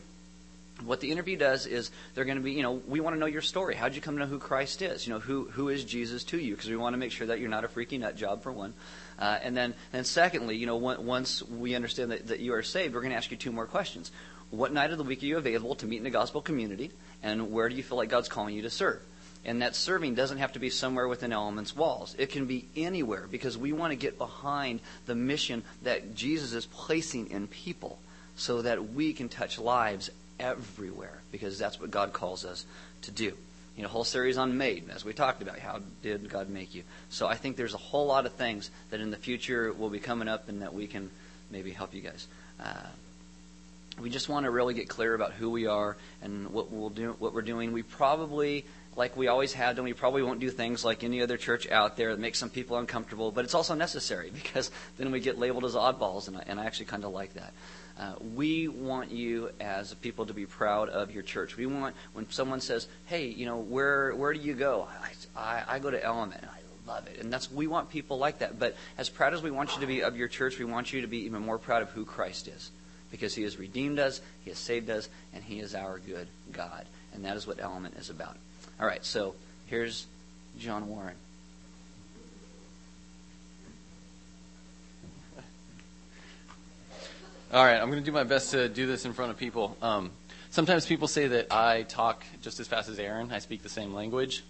what 0.85 0.99
the 0.99 1.11
interview 1.11 1.37
does 1.37 1.65
is 1.65 1.91
they're 2.15 2.25
going 2.25 2.37
to 2.37 2.43
be, 2.43 2.53
you 2.53 2.63
know, 2.63 2.81
we 2.87 2.99
want 2.99 3.15
to 3.15 3.19
know 3.19 3.25
your 3.25 3.41
story. 3.41 3.75
How'd 3.75 3.95
you 3.95 4.01
come 4.01 4.15
to 4.15 4.21
know 4.21 4.27
who 4.27 4.39
Christ 4.39 4.81
is? 4.81 5.05
You 5.05 5.13
know, 5.13 5.19
who 5.19 5.45
who 5.45 5.69
is 5.69 5.83
Jesus 5.83 6.23
to 6.25 6.39
you? 6.39 6.55
Because 6.55 6.69
we 6.69 6.75
want 6.75 6.93
to 6.93 6.97
make 6.97 7.11
sure 7.11 7.27
that 7.27 7.39
you're 7.39 7.49
not 7.49 7.63
a 7.63 7.67
freaky 7.67 7.97
nut 7.97 8.15
job 8.15 8.41
for 8.41 8.51
one, 8.51 8.73
uh, 9.19 9.37
and 9.43 9.55
then 9.55 9.73
and 9.93 10.07
secondly, 10.07 10.55
you 10.55 10.65
know, 10.65 10.77
once 10.77 11.43
we 11.43 11.75
understand 11.75 12.11
that, 12.11 12.27
that 12.27 12.39
you 12.39 12.53
are 12.53 12.63
saved, 12.63 12.93
we're 12.95 13.01
going 13.01 13.11
to 13.11 13.17
ask 13.17 13.29
you 13.29 13.37
two 13.37 13.51
more 13.51 13.67
questions. 13.67 14.11
What 14.49 14.73
night 14.73 14.91
of 14.91 14.97
the 14.97 15.03
week 15.03 15.21
are 15.23 15.27
you 15.27 15.37
available 15.37 15.75
to 15.75 15.85
meet 15.85 15.99
in 15.99 16.05
a 16.05 16.11
gospel 16.11 16.41
community, 16.41 16.91
and 17.21 17.51
where 17.51 17.69
do 17.69 17.75
you 17.75 17.83
feel 17.83 17.97
like 17.97 18.09
God's 18.09 18.29
calling 18.29 18.55
you 18.55 18.63
to 18.63 18.69
serve? 18.69 19.01
And 19.43 19.61
that 19.61 19.75
serving 19.75 20.13
doesn't 20.13 20.37
have 20.37 20.53
to 20.53 20.59
be 20.59 20.69
somewhere 20.69 21.07
within 21.07 21.33
Element's 21.33 21.75
walls. 21.75 22.15
It 22.19 22.29
can 22.29 22.45
be 22.45 22.65
anywhere 22.75 23.27
because 23.29 23.57
we 23.57 23.71
want 23.71 23.91
to 23.91 23.95
get 23.95 24.17
behind 24.17 24.81
the 25.07 25.15
mission 25.15 25.63
that 25.81 26.13
Jesus 26.15 26.53
is 26.53 26.67
placing 26.67 27.31
in 27.31 27.47
people 27.47 27.97
so 28.35 28.61
that 28.61 28.93
we 28.93 29.13
can 29.13 29.29
touch 29.29 29.57
lives 29.57 30.11
everywhere 30.39 31.21
because 31.31 31.57
that's 31.57 31.79
what 31.79 31.91
God 31.91 32.13
calls 32.13 32.45
us 32.45 32.65
to 33.03 33.11
do. 33.11 33.33
You 33.75 33.83
know, 33.83 33.89
whole 33.89 34.03
series 34.03 34.37
on 34.37 34.57
made, 34.57 34.89
as 34.89 35.05
we 35.05 35.13
talked 35.13 35.41
about. 35.41 35.57
How 35.57 35.79
did 36.03 36.29
God 36.29 36.49
make 36.49 36.75
you? 36.75 36.83
So 37.09 37.27
I 37.27 37.35
think 37.35 37.55
there's 37.55 37.73
a 37.73 37.77
whole 37.77 38.05
lot 38.05 38.25
of 38.25 38.33
things 38.33 38.69
that 38.89 38.99
in 38.99 39.11
the 39.11 39.17
future 39.17 39.71
will 39.73 39.89
be 39.89 39.99
coming 39.99 40.27
up 40.27 40.49
and 40.49 40.61
that 40.61 40.73
we 40.73 40.87
can 40.87 41.09
maybe 41.49 41.71
help 41.71 41.93
you 41.93 42.01
guys. 42.01 42.27
Uh, 42.59 42.87
we 43.99 44.09
just 44.09 44.29
want 44.29 44.45
to 44.45 44.51
really 44.51 44.73
get 44.73 44.89
clear 44.89 45.13
about 45.13 45.33
who 45.33 45.49
we 45.49 45.67
are 45.67 45.95
and 46.21 46.49
what 46.51 46.71
we'll 46.71 46.89
do, 46.89 47.15
what 47.19 47.33
we're 47.33 47.41
doing. 47.41 47.71
We 47.71 47.83
probably, 47.83 48.65
like 48.95 49.15
we 49.15 49.27
always 49.27 49.53
have 49.53 49.75
done, 49.75 49.85
we 49.85 49.93
probably 49.93 50.21
won't 50.21 50.39
do 50.39 50.49
things 50.49 50.83
like 50.83 51.03
any 51.03 51.21
other 51.21 51.37
church 51.37 51.69
out 51.69 51.95
there 51.95 52.11
that 52.11 52.19
make 52.19 52.35
some 52.35 52.49
people 52.49 52.77
uncomfortable. 52.77 53.31
But 53.31 53.45
it's 53.45 53.55
also 53.55 53.73
necessary 53.73 54.31
because 54.33 54.71
then 54.97 55.11
we 55.11 55.19
get 55.19 55.39
labeled 55.39 55.65
as 55.65 55.75
oddballs, 55.75 56.27
and 56.27 56.37
I, 56.37 56.43
and 56.47 56.59
I 56.59 56.65
actually 56.65 56.87
kind 56.87 57.05
of 57.05 57.11
like 57.11 57.33
that. 57.33 57.53
Uh, 57.99 58.13
we 58.35 58.67
want 58.67 59.11
you 59.11 59.51
as 59.59 59.93
people 59.95 60.25
to 60.25 60.33
be 60.33 60.45
proud 60.45 60.89
of 60.89 61.11
your 61.11 61.23
church. 61.23 61.55
We 61.55 61.65
want 61.65 61.95
when 62.13 62.29
someone 62.31 62.61
says, 62.61 62.87
"Hey, 63.05 63.27
you 63.27 63.45
know, 63.45 63.57
where 63.57 64.15
where 64.15 64.33
do 64.33 64.39
you 64.39 64.53
go?" 64.53 64.87
I, 65.35 65.39
I, 65.39 65.75
I 65.75 65.79
go 65.79 65.91
to 65.91 66.03
Element. 66.03 66.41
And 66.41 66.49
I 66.49 66.61
love 66.87 67.07
it, 67.07 67.19
and 67.19 67.31
that's 67.31 67.51
we 67.51 67.67
want 67.67 67.89
people 67.89 68.17
like 68.17 68.39
that. 68.39 68.59
But 68.59 68.75
as 68.97 69.09
proud 69.09 69.33
as 69.33 69.41
we 69.41 69.51
want 69.51 69.75
you 69.75 69.81
to 69.81 69.87
be 69.87 70.01
of 70.03 70.17
your 70.17 70.27
church, 70.27 70.57
we 70.57 70.65
want 70.65 70.91
you 70.93 71.01
to 71.01 71.07
be 71.07 71.19
even 71.25 71.41
more 71.41 71.57
proud 71.57 71.81
of 71.81 71.89
who 71.91 72.05
Christ 72.05 72.47
is, 72.47 72.71
because 73.11 73.35
He 73.35 73.43
has 73.43 73.57
redeemed 73.57 73.99
us, 73.99 74.21
He 74.43 74.49
has 74.49 74.57
saved 74.57 74.89
us, 74.89 75.09
and 75.33 75.43
He 75.43 75.59
is 75.59 75.75
our 75.75 75.99
good 75.99 76.27
God, 76.51 76.85
and 77.13 77.25
that 77.25 77.37
is 77.37 77.45
what 77.45 77.59
Element 77.61 77.95
is 77.97 78.09
about. 78.09 78.37
All 78.79 78.87
right, 78.87 79.03
so 79.03 79.35
here's 79.67 80.07
John 80.57 80.87
Warren. 80.87 81.15
All 87.53 87.65
right, 87.65 87.75
I'm 87.75 87.89
going 87.89 87.99
to 87.99 88.05
do 88.05 88.13
my 88.13 88.23
best 88.23 88.51
to 88.51 88.69
do 88.69 88.87
this 88.87 89.03
in 89.05 89.11
front 89.11 89.31
of 89.31 89.37
people. 89.37 89.75
Um, 89.81 90.11
sometimes 90.51 90.85
people 90.85 91.09
say 91.09 91.27
that 91.27 91.51
I 91.51 91.83
talk 91.83 92.23
just 92.41 92.61
as 92.61 92.67
fast 92.67 92.87
as 92.87 92.97
Aaron. 92.97 93.31
I 93.31 93.39
speak 93.39 93.61
the 93.61 93.69
same 93.69 93.93
language, 93.93 94.43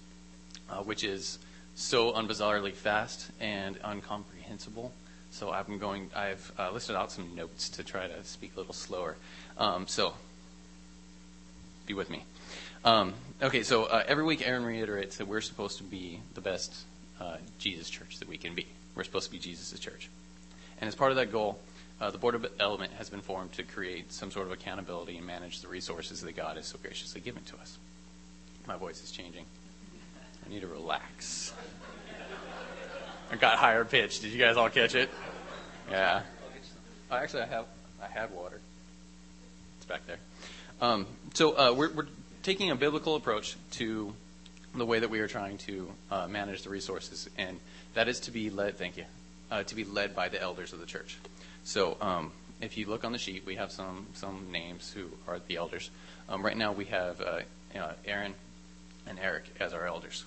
uh, 0.70 0.84
which 0.84 1.04
is 1.04 1.40
so 1.74 2.12
unbizarrely 2.12 2.74
fast 2.74 3.32
and 3.40 3.80
incomprehensible. 3.84 4.92
So 5.32 5.52
I'm 5.52 5.80
going. 5.80 6.12
I've 6.16 6.52
uh, 6.60 6.72
listed 6.72 6.96
out 6.96 7.12
some 7.12 7.36
notes 7.36 7.70
to 7.70 7.84
try 7.84 8.06
to 8.06 8.24
speak 8.24 8.52
a 8.56 8.60
little 8.60 8.74
slower. 8.74 9.16
Um, 9.58 9.88
so 9.88 10.14
be 11.88 11.94
with 11.94 12.10
me. 12.10 12.24
Um, 12.84 13.14
okay, 13.42 13.62
so 13.64 13.84
uh, 13.84 14.04
every 14.08 14.24
week 14.24 14.48
Aaron 14.48 14.66
reiterates 14.66 15.18
that 15.18 15.28
we're 15.28 15.42
supposed 15.42 15.78
to 15.78 15.84
be 15.84 16.20
the 16.34 16.42
best 16.42 16.74
uh, 17.20 17.38
Jesus 17.60 17.90
church 17.90 18.18
that 18.20 18.28
we 18.28 18.38
can 18.38 18.56
be. 18.56 18.66
We're 18.96 19.04
supposed 19.04 19.26
to 19.26 19.32
be 19.32 19.38
Jesus' 19.38 19.80
church, 19.80 20.10
and 20.80 20.88
as 20.88 20.96
part 20.96 21.12
of 21.12 21.18
that 21.18 21.32
goal 21.32 21.60
uh, 22.02 22.10
the 22.10 22.18
Board 22.18 22.34
of 22.34 22.48
Element 22.60 22.92
has 22.94 23.10
been 23.10 23.22
formed 23.22 23.52
to 23.54 23.64
create 23.64 24.12
some 24.12 24.32
sort 24.32 24.48
of 24.48 24.52
accountability 24.52 25.18
and 25.18 25.28
manage 25.28 25.62
the 25.62 25.68
resources 25.68 26.22
that 26.22 26.36
God 26.36 26.58
has 26.58 26.66
so 26.66 26.80
graciously 26.82 27.22
given 27.22 27.44
to 27.44 27.56
us. 27.58 27.78
My 28.68 28.76
voice 28.76 29.04
is 29.04 29.12
changing. 29.12 29.46
I 30.44 30.50
need 30.50 30.62
to 30.62 30.68
relax. 30.68 31.54
I 33.32 33.36
got 33.36 33.60
higher 33.60 33.86
pitch. 33.86 34.22
Did 34.22 34.32
you 34.32 34.40
guys 34.40 34.58
all 34.58 34.70
catch 34.70 34.96
it? 34.96 35.12
Yeah. 35.92 36.24
Oh, 37.12 37.16
actually, 37.16 37.44
I 37.44 37.48
have 37.48 37.66
I 38.02 38.08
had 38.08 38.32
water. 38.32 38.60
It's 39.78 39.86
back 39.86 40.06
there. 40.08 40.18
Um, 40.82 41.06
so 41.36 41.56
uh, 41.56 41.74
we're, 41.74 41.92
we're 41.92 42.08
taking 42.44 42.72
a 42.72 42.76
biblical 42.76 43.16
approach 43.16 43.56
to 43.72 44.14
the 44.76 44.86
way 44.86 45.00
that 45.00 45.10
we 45.10 45.20
are 45.20 45.28
trying 45.28 45.58
to 45.60 45.92
uh, 46.10 46.28
manage 46.28 46.64
the 46.64 46.70
resources, 46.70 47.30
and 47.38 47.60
that 47.94 48.08
is 48.08 48.20
to 48.22 48.32
be 48.32 48.50
led. 48.50 48.78
Thank 48.78 48.98
you. 48.98 49.06
Uh, 49.50 49.64
to 49.64 49.76
be 49.76 49.84
led 49.84 50.16
by 50.16 50.30
the 50.30 50.42
elders 50.42 50.72
of 50.72 50.80
the 50.80 50.86
church. 50.86 51.18
So 51.66 51.98
um, 52.00 52.32
if 52.62 52.78
you 52.78 52.86
look 52.86 53.04
on 53.04 53.12
the 53.12 53.18
sheet, 53.18 53.44
we 53.46 53.56
have 53.56 53.72
some 53.72 54.08
some 54.14 54.52
names 54.52 54.94
who 54.94 55.08
are 55.28 55.40
the 55.48 55.58
elders. 55.58 55.90
Um, 56.30 56.44
right 56.46 56.56
now, 56.56 56.72
we 56.72 56.86
have 56.86 57.20
uh, 57.20 57.42
uh, 57.76 57.94
Aaron 58.06 58.34
and 59.08 59.20
Eric 59.20 59.44
as 59.60 59.74
our 59.74 59.86
elders. 59.86 60.24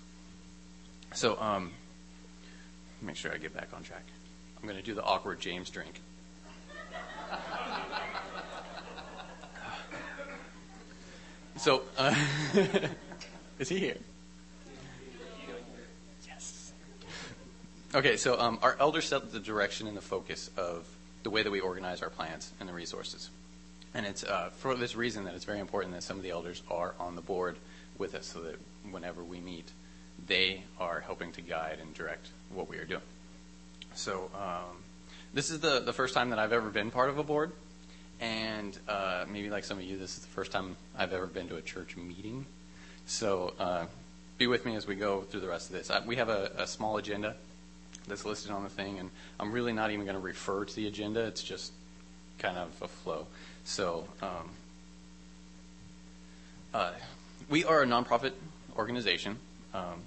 So, 1.15 1.41
um, 1.41 1.71
make 3.01 3.17
sure 3.17 3.33
I 3.33 3.39
get 3.39 3.55
back 3.55 3.69
on 3.73 3.83
track. 3.83 4.03
I'm 4.59 4.69
going 4.69 4.79
to 4.79 4.85
do 4.85 4.95
the 4.95 5.03
awkward 5.03 5.41
James 5.41 5.71
drink. 5.71 6.01
So, 11.65 11.81
uh, 11.97 12.15
is 13.59 13.71
he 13.71 13.79
here? 13.79 13.97
Yes. 16.29 16.75
Okay, 17.95 18.19
so 18.19 18.39
um, 18.39 18.59
our 18.61 18.77
elders 18.79 19.07
set 19.07 19.33
the 19.33 19.41
direction 19.41 19.87
and 19.87 19.97
the 19.97 20.03
focus 20.03 20.51
of 20.59 20.87
the 21.23 21.31
way 21.31 21.43
that 21.43 21.51
we 21.51 21.61
organize 21.61 22.03
our 22.03 22.11
plans 22.11 22.53
and 22.61 22.69
the 22.69 22.75
resources. 22.75 23.31
And 23.95 24.05
it's 24.05 24.25
uh, 24.25 24.51
for 24.59 24.75
this 24.75 24.95
reason 24.95 25.25
that 25.25 25.33
it's 25.33 25.47
very 25.47 25.59
important 25.59 25.95
that 25.95 26.03
some 26.03 26.19
of 26.19 26.23
the 26.23 26.33
elders 26.33 26.61
are 26.71 26.95
on 27.01 27.17
the 27.17 27.23
board 27.23 27.57
with 27.97 28.15
us 28.15 28.27
so 28.27 28.43
that 28.43 28.57
whenever 28.91 29.25
we 29.25 29.41
meet, 29.41 29.71
they 30.27 30.65
are 30.79 31.01
helping 31.01 31.33
to 31.33 31.41
guide 31.41 31.79
and 31.81 31.95
direct 31.95 32.29
what 32.53 32.69
we 32.69 32.77
are 32.77 32.85
doing. 32.85 33.01
So, 33.95 34.31
um, 34.35 34.83
this 35.33 35.49
is 35.49 35.61
the, 35.61 35.81
the 35.81 35.95
first 35.95 36.13
time 36.13 36.29
that 36.29 36.39
I've 36.39 36.53
ever 36.53 36.69
been 36.69 36.91
part 36.91 37.09
of 37.09 37.17
a 37.17 37.25
board. 37.25 37.53
And 38.21 38.79
uh, 38.89 39.25
maybe 39.29 39.51
like 39.51 39.65
some 39.65 39.79
of 39.79 39.85
you, 39.85 39.99
this 39.99 40.17
is 40.17 40.23
the 40.23 40.29
first 40.29 40.53
time 40.53 40.77
I've 40.97 41.13
ever 41.13 41.27
been 41.27 41.49
to 41.49 41.57
a 41.57 41.63
church 41.63 41.97
meeting. 41.97 42.47
So 43.07 43.53
uh, 43.59 43.87
be 44.39 44.47
with 44.47 44.65
me 44.65 44.77
as 44.77 44.87
we 44.87 44.95
go 44.95 45.23
through 45.23 45.41
the 45.41 45.49
rest 45.49 45.71
of 45.71 45.77
this. 45.77 45.91
I, 45.91 46.01
we 46.01 46.17
have 46.17 46.29
a, 46.29 46.51
a, 46.59 46.67
small 46.67 46.97
agenda 46.97 47.35
that's 48.09 48.25
listed 48.25 48.51
on 48.51 48.63
the 48.63 48.69
thing, 48.69 48.99
and 48.99 49.11
I'm 49.39 49.53
really 49.53 49.73
not 49.73 49.91
even 49.91 50.05
going 50.05 50.17
to 50.17 50.23
refer 50.23 50.65
to 50.65 50.75
the 50.75 50.87
agenda. 50.87 51.21
It's 51.27 51.43
just 51.43 51.73
kind 52.39 52.57
of 52.57 52.71
a 52.83 52.89
flow. 52.89 53.27
So 53.65 54.07
um, 54.23 54.51
uh, 56.73 56.93
we 57.49 57.65
are 57.65 57.83
a 57.83 57.87
nonprofit 57.87 58.33
organization. 58.77 59.37
Um, 59.73 60.01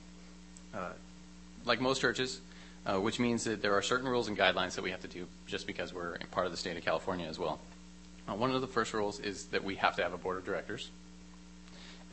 uh, 0.73 0.89
like 1.65 1.81
most 1.81 2.01
churches, 2.01 2.39
uh, 2.85 2.99
which 2.99 3.19
means 3.19 3.43
that 3.43 3.61
there 3.61 3.73
are 3.73 3.81
certain 3.81 4.07
rules 4.07 4.27
and 4.27 4.37
guidelines 4.37 4.75
that 4.75 4.83
we 4.83 4.91
have 4.91 5.01
to 5.01 5.07
do 5.07 5.27
just 5.45 5.67
because 5.67 5.93
we're 5.93 6.17
part 6.31 6.45
of 6.45 6.51
the 6.51 6.57
state 6.57 6.77
of 6.77 6.83
California 6.83 7.27
as 7.27 7.37
well. 7.37 7.59
Uh, 8.27 8.35
one 8.35 8.51
of 8.51 8.61
the 8.61 8.67
first 8.67 8.93
rules 8.93 9.19
is 9.19 9.45
that 9.47 9.63
we 9.63 9.75
have 9.75 9.95
to 9.95 10.03
have 10.03 10.13
a 10.13 10.17
board 10.17 10.37
of 10.37 10.45
directors, 10.45 10.89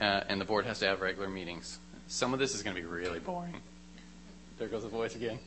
uh, 0.00 0.20
and 0.28 0.40
the 0.40 0.44
board 0.44 0.64
has 0.64 0.78
to 0.78 0.86
have 0.86 1.00
regular 1.00 1.28
meetings. 1.28 1.78
Some 2.06 2.32
of 2.32 2.38
this 2.38 2.54
is 2.54 2.62
going 2.62 2.76
to 2.76 2.82
be 2.82 2.86
really 2.86 3.18
boring. 3.18 3.54
There 4.58 4.68
goes 4.68 4.82
the 4.82 4.88
voice 4.88 5.16
again. 5.16 5.38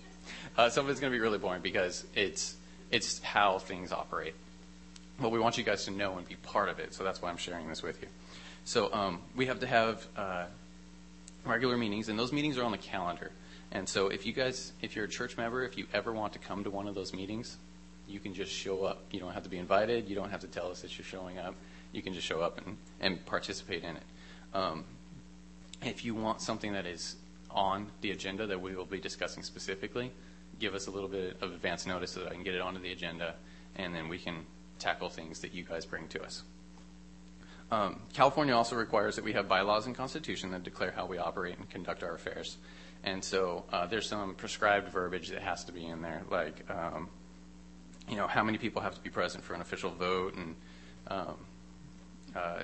Uh, 0.58 0.70
some 0.70 0.86
of 0.86 0.92
it's 0.92 1.00
going 1.00 1.12
to 1.12 1.18
be 1.18 1.22
really 1.22 1.38
boring 1.38 1.62
because 1.62 2.06
it's 2.16 2.56
it's 2.92 3.20
how 3.20 3.60
things 3.60 3.92
operate. 3.92 4.34
But 5.20 5.32
we 5.32 5.40
want 5.40 5.58
you 5.58 5.64
guys 5.64 5.86
to 5.86 5.92
know 5.92 6.18
and 6.18 6.28
be 6.28 6.36
part 6.36 6.70
of 6.70 6.80
it, 6.80 6.94
so 6.94 7.04
that's 7.04 7.22
why 7.22 7.30
I'm 7.30 7.38
sharing 7.38 7.68
this 7.68 7.82
with 7.82 8.02
you. 8.02 8.08
So 8.66 8.94
um, 8.94 9.22
we 9.36 9.46
have 9.46 9.60
to 9.62 9.68
have 9.68 10.06
uh, 10.16 10.46
regular 11.46 11.78
meetings, 11.78 12.10
and 12.10 12.20
those 12.20 12.34
meetings 12.34 12.58
are 12.58 12.64
on 12.64 12.72
the 12.72 12.78
calendar. 12.78 13.32
And 13.72 13.88
so 13.88 14.10
if 14.10 14.26
you 14.26 14.34
guys, 14.34 14.74
if 14.82 14.96
you're 14.96 15.06
a 15.06 15.10
church 15.10 15.38
member, 15.38 15.64
if 15.64 15.78
you 15.78 15.88
ever 15.94 16.14
want 16.14 16.34
to 16.34 16.40
come 16.40 16.64
to 16.64 16.70
one 16.70 16.88
of 16.88 16.96
those 16.96 17.14
meetings, 17.14 17.58
you 18.08 18.20
can 18.20 18.34
just 18.34 18.52
show 18.52 18.84
up. 18.84 19.04
You 19.12 19.20
don't 19.20 19.34
have 19.34 19.44
to 19.44 19.50
be 19.50 19.58
invited. 19.58 20.10
You 20.10 20.16
don't 20.16 20.30
have 20.30 20.42
to 20.42 20.48
tell 20.48 20.70
us 20.70 20.82
that 20.82 20.98
you're 20.98 21.06
showing 21.06 21.38
up. 21.38 21.56
You 21.92 22.02
can 22.02 22.14
just 22.14 22.26
show 22.26 22.42
up 22.42 22.60
and, 22.66 22.78
and 23.00 23.26
participate 23.26 23.84
in 23.84 23.98
it. 23.98 24.04
Um, 24.54 24.86
if 25.84 26.04
you 26.04 26.16
want 26.16 26.42
something 26.42 26.74
that 26.74 26.86
is 26.86 27.16
on 27.52 27.88
the 28.02 28.12
agenda 28.12 28.48
that 28.48 28.62
we 28.62 28.76
will 28.76 28.86
be 28.86 29.00
discussing 29.00 29.44
specifically, 29.44 30.12
give 30.60 30.74
us 30.74 30.88
a 30.88 30.92
little 30.92 31.10
bit 31.10 31.38
of 31.42 31.52
advance 31.52 31.86
notice 31.86 32.12
so 32.12 32.22
that 32.22 32.30
I 32.30 32.34
can 32.34 32.44
get 32.44 32.56
it 32.56 32.62
onto 32.62 32.82
the 32.82 32.92
agenda, 32.92 33.36
and 33.76 33.94
then 33.94 34.10
we 34.10 34.18
can 34.18 34.46
tackle 34.80 35.10
things 35.10 35.40
that 35.40 35.54
you 35.54 35.64
guys 35.64 35.86
bring 35.86 36.08
to 36.10 36.24
us. 36.24 36.44
Um, 37.70 38.02
California 38.14 38.56
also 38.56 38.76
requires 38.76 39.16
that 39.18 39.26
we 39.26 39.34
have 39.34 39.48
bylaws 39.48 39.88
and 39.88 39.96
constitution 39.96 40.52
that 40.52 40.64
declare 40.64 40.92
how 40.92 41.06
we 41.06 41.18
operate 41.18 41.58
and 41.58 41.70
conduct 41.70 42.02
our 42.02 42.16
affairs. 42.16 42.58
And 43.04 43.24
so 43.24 43.66
uh, 43.72 43.86
there's 43.86 44.08
some 44.08 44.36
prescribed 44.36 44.90
verbiage 44.90 45.30
that 45.30 45.42
has 45.42 45.66
to 45.66 45.72
be 45.72 45.86
in 45.86 46.02
there, 46.02 46.24
like 46.32 46.66
um, 46.70 47.10
you 48.10 48.16
know, 48.16 48.28
how 48.28 48.44
many 48.44 48.58
people 48.58 48.82
have 48.82 48.96
to 48.96 49.02
be 49.02 49.10
present 49.10 49.44
for 49.44 49.54
an 49.54 49.62
official 49.62 49.92
vote, 49.92 50.36
and 50.36 50.56
um, 51.08 51.36
uh, 52.36 52.64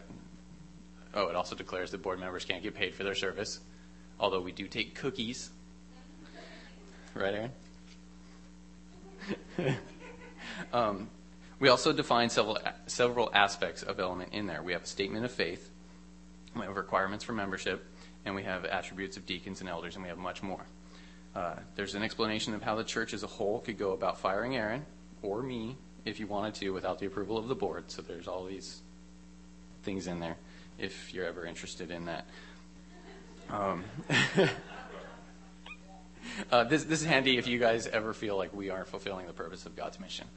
oh, 1.13 1.27
it 1.27 1.35
also 1.35 1.55
declares 1.55 1.91
that 1.91 2.01
board 2.01 2.19
members 2.19 2.45
can't 2.45 2.63
get 2.63 2.73
paid 2.73 2.95
for 2.95 3.03
their 3.03 3.15
service, 3.15 3.59
although 4.19 4.41
we 4.41 4.51
do 4.51 4.67
take 4.67 4.95
cookies, 4.95 5.50
right, 7.13 7.33
Aaron? 7.33 7.51
um, 10.73 11.09
we 11.59 11.69
also 11.69 11.93
define 11.93 12.29
several 12.29 12.57
several 12.88 13.29
aspects 13.33 13.83
of 13.83 14.00
element 14.00 14.33
in 14.33 14.47
there. 14.47 14.62
We 14.63 14.73
have 14.73 14.83
a 14.83 14.88
statement 14.88 15.25
of 15.25 15.31
faith, 15.31 15.69
we 16.55 16.62
have 16.62 16.75
requirements 16.75 17.23
for 17.23 17.33
membership, 17.33 17.85
and 18.25 18.33
we 18.33 18.43
have 18.43 18.63
attributes 18.65 19.17
of 19.17 19.25
deacons 19.25 19.59
and 19.59 19.69
elders, 19.69 19.95
and 19.95 20.03
we 20.03 20.09
have 20.09 20.17
much 20.17 20.41
more. 20.41 20.65
Uh, 21.35 21.55
there's 21.75 21.95
an 21.95 22.03
explanation 22.03 22.53
of 22.53 22.62
how 22.62 22.75
the 22.75 22.83
church 22.83 23.13
as 23.13 23.23
a 23.23 23.27
whole 23.27 23.59
could 23.59 23.77
go 23.77 23.91
about 23.91 24.19
firing 24.19 24.55
Aaron 24.55 24.85
or 25.23 25.41
me 25.41 25.77
if 26.05 26.19
you 26.19 26.27
wanted 26.27 26.53
to 26.55 26.69
without 26.71 26.99
the 26.99 27.05
approval 27.05 27.37
of 27.37 27.47
the 27.47 27.55
board. 27.55 27.89
So 27.89 28.01
there's 28.01 28.27
all 28.27 28.45
these 28.45 28.81
things 29.83 30.07
in 30.07 30.19
there 30.19 30.37
if 30.77 31.13
you're 31.13 31.25
ever 31.25 31.45
interested 31.45 31.91
in 31.91 32.05
that. 32.05 32.25
Um, 33.49 33.83
uh, 36.51 36.63
this, 36.65 36.83
this 36.83 37.01
is 37.01 37.05
handy 37.05 37.37
if 37.37 37.47
you 37.47 37.59
guys 37.59 37.87
ever 37.87 38.13
feel 38.13 38.37
like 38.37 38.53
we 38.53 38.69
aren't 38.69 38.87
fulfilling 38.87 39.27
the 39.27 39.33
purpose 39.33 39.65
of 39.65 39.75
God's 39.75 39.99
mission. 39.99 40.27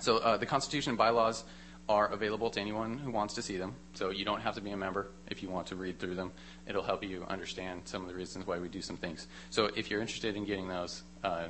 So 0.00 0.18
uh, 0.18 0.36
the 0.36 0.46
Constitution 0.46 0.90
and 0.90 0.98
bylaws 0.98 1.44
are 1.88 2.06
available 2.08 2.50
to 2.50 2.60
anyone 2.60 2.98
who 2.98 3.10
wants 3.10 3.34
to 3.34 3.42
see 3.42 3.56
them. 3.56 3.74
So 3.94 4.10
you 4.10 4.24
don't 4.24 4.40
have 4.40 4.54
to 4.54 4.60
be 4.60 4.70
a 4.70 4.76
member 4.76 5.08
if 5.28 5.42
you 5.42 5.50
want 5.50 5.66
to 5.68 5.76
read 5.76 5.98
through 5.98 6.14
them. 6.14 6.30
It'll 6.66 6.84
help 6.84 7.02
you 7.02 7.24
understand 7.28 7.82
some 7.84 8.02
of 8.02 8.08
the 8.08 8.14
reasons 8.14 8.46
why 8.46 8.58
we 8.58 8.68
do 8.68 8.80
some 8.80 8.96
things. 8.96 9.26
So 9.50 9.70
if 9.74 9.90
you're 9.90 10.00
interested 10.00 10.36
in 10.36 10.44
getting 10.44 10.68
those, 10.68 11.02
uh, 11.24 11.46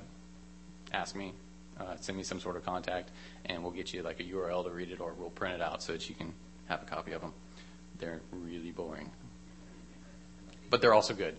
ask 0.92 1.14
me 1.14 1.34
uh, 1.80 1.96
send 2.00 2.18
me 2.18 2.24
some 2.24 2.40
sort 2.40 2.56
of 2.56 2.64
contact, 2.64 3.10
and 3.46 3.62
we'll 3.62 3.72
get 3.72 3.92
you 3.92 4.02
like 4.02 4.20
a 4.20 4.24
URL 4.24 4.64
to 4.64 4.70
read 4.70 4.90
it, 4.90 5.00
or 5.00 5.14
we'll 5.18 5.30
print 5.30 5.54
it 5.54 5.62
out 5.62 5.82
so 5.82 5.92
that 5.92 6.08
you 6.08 6.14
can 6.14 6.32
have 6.68 6.82
a 6.82 6.84
copy 6.84 7.12
of 7.12 7.20
them. 7.20 7.32
They're 7.98 8.20
really 8.30 8.70
boring, 8.70 9.10
but 10.68 10.80
they're 10.80 10.94
also 10.94 11.14
good, 11.14 11.36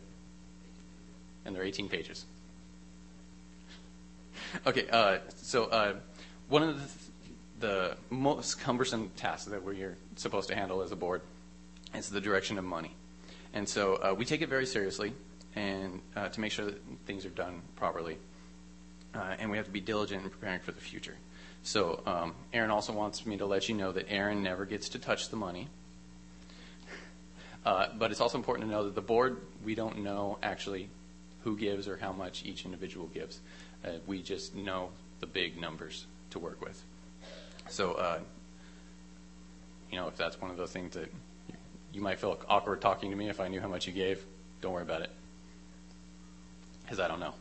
and 1.45 1.55
they're 1.55 1.63
18 1.63 1.89
pages. 1.89 2.25
Okay, 4.65 4.89
uh, 4.89 5.19
so 5.37 5.65
uh, 5.65 5.93
one 6.49 6.61
of 6.61 7.09
the, 7.59 7.67
the, 7.67 7.97
most 8.09 8.59
cumbersome 8.59 9.09
tasks 9.15 9.45
that 9.45 9.63
we're 9.63 9.95
supposed 10.17 10.49
to 10.49 10.55
handle 10.55 10.81
as 10.81 10.91
a 10.91 10.95
board 10.95 11.21
is 11.95 12.09
the 12.09 12.19
direction 12.19 12.57
of 12.57 12.65
money, 12.65 12.93
and 13.53 13.69
so 13.69 13.95
uh, 13.95 14.13
we 14.17 14.25
take 14.25 14.41
it 14.41 14.49
very 14.49 14.65
seriously, 14.65 15.13
and 15.55 16.01
uh, 16.17 16.27
to 16.27 16.41
make 16.41 16.51
sure 16.51 16.65
that 16.65 16.81
things 17.05 17.25
are 17.25 17.29
done 17.29 17.61
properly 17.77 18.17
and 19.13 19.51
we 19.51 19.57
have 19.57 19.65
to 19.65 19.71
be 19.71 19.81
diligent 19.81 20.23
in 20.23 20.29
preparing 20.29 20.59
for 20.59 20.71
the 20.71 20.81
future. 20.81 21.15
So 21.63 22.01
um, 22.05 22.33
Aaron 22.53 22.71
also 22.71 22.93
wants 22.93 23.25
me 23.25 23.37
to 23.37 23.45
let 23.45 23.69
you 23.69 23.75
know 23.75 23.91
that 23.91 24.09
Aaron 24.09 24.41
never 24.41 24.65
gets 24.65 24.89
to 24.89 24.99
touch 24.99 25.29
the 25.29 25.35
money. 25.35 25.67
Uh, 27.65 27.87
but 27.97 28.11
it's 28.11 28.21
also 28.21 28.37
important 28.37 28.67
to 28.67 28.71
know 28.71 28.85
that 28.85 28.95
the 28.95 29.01
board, 29.01 29.37
we 29.63 29.75
don't 29.75 29.99
know 29.99 30.39
actually 30.41 30.89
who 31.43 31.55
gives 31.55 31.87
or 31.87 31.97
how 31.97 32.11
much 32.11 32.43
each 32.45 32.65
individual 32.65 33.07
gives. 33.07 33.39
Uh, 33.85 33.89
we 34.07 34.21
just 34.21 34.55
know 34.55 34.89
the 35.19 35.27
big 35.27 35.59
numbers 35.59 36.05
to 36.31 36.39
work 36.39 36.61
with. 36.61 36.81
So, 37.69 37.93
uh, 37.93 38.19
you 39.91 39.97
know, 39.97 40.07
if 40.07 40.17
that's 40.17 40.41
one 40.41 40.49
of 40.49 40.57
those 40.57 40.71
things 40.71 40.95
that 40.95 41.11
you 41.93 42.01
might 42.01 42.19
feel 42.19 42.39
awkward 42.47 42.81
talking 42.81 43.11
to 43.11 43.15
me 43.15 43.29
if 43.29 43.39
I 43.39 43.47
knew 43.47 43.59
how 43.59 43.67
much 43.67 43.85
you 43.85 43.93
gave, 43.93 44.23
don't 44.61 44.73
worry 44.73 44.83
about 44.83 45.01
it. 45.01 45.11
Because 46.83 46.99
I 46.99 47.07
don't 47.07 47.19
know. 47.19 47.33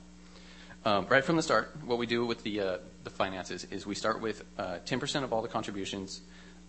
Um, 0.82 1.06
right 1.10 1.22
from 1.22 1.36
the 1.36 1.42
start, 1.42 1.76
what 1.84 1.98
we 1.98 2.06
do 2.06 2.24
with 2.24 2.42
the, 2.42 2.60
uh, 2.60 2.78
the 3.04 3.10
finances 3.10 3.66
is 3.70 3.86
we 3.86 3.94
start 3.94 4.22
with 4.22 4.44
uh, 4.58 4.78
10% 4.86 5.24
of 5.24 5.32
all 5.32 5.42
the 5.42 5.48
contributions 5.48 6.22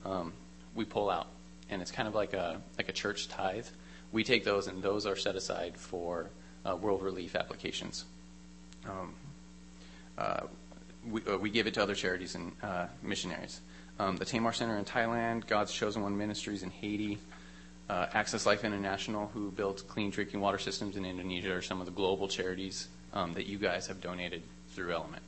um, 0.03 0.33
we 0.75 0.83
pull 0.83 1.09
out. 1.09 1.27
And 1.69 1.81
it's 1.81 1.91
kind 1.91 2.09
of 2.09 2.15
like 2.15 2.33
a, 2.33 2.61
like 2.77 2.89
a 2.89 2.91
church 2.91 3.29
tithe. 3.29 3.67
We 4.11 4.25
take 4.25 4.43
those, 4.43 4.67
and 4.67 4.83
those 4.83 5.05
are 5.05 5.15
set 5.15 5.37
aside 5.37 5.77
for 5.77 6.29
uh, 6.65 6.75
world 6.75 7.01
relief 7.01 7.35
applications. 7.35 8.03
Um, 8.85 9.13
uh, 10.17 10.41
we, 11.09 11.21
uh, 11.25 11.37
we, 11.37 11.49
give 11.49 11.65
it 11.65 11.75
to 11.75 11.81
other 11.81 11.95
charities 11.95 12.35
and 12.35 12.51
uh, 12.61 12.87
missionaries. 13.01 13.61
Um, 13.97 14.17
the 14.17 14.25
Tamar 14.25 14.51
Center 14.51 14.77
in 14.77 14.83
Thailand, 14.83 15.47
God's 15.47 15.71
Chosen 15.71 16.03
One 16.03 16.17
Ministries 16.17 16.63
in 16.63 16.69
Haiti, 16.69 17.17
Access 17.89 18.45
Life 18.45 18.63
International, 18.63 19.29
who 19.33 19.51
built 19.51 19.85
clean 19.87 20.11
drinking 20.11 20.39
water 20.39 20.57
systems 20.57 20.95
in 20.95 21.05
Indonesia, 21.05 21.53
are 21.53 21.61
some 21.61 21.79
of 21.81 21.85
the 21.85 21.91
global 21.91 22.27
charities 22.27 22.87
um, 23.13 23.33
that 23.33 23.45
you 23.45 23.57
guys 23.57 23.87
have 23.87 24.01
donated 24.01 24.41
through 24.69 24.93
Element. 24.93 25.23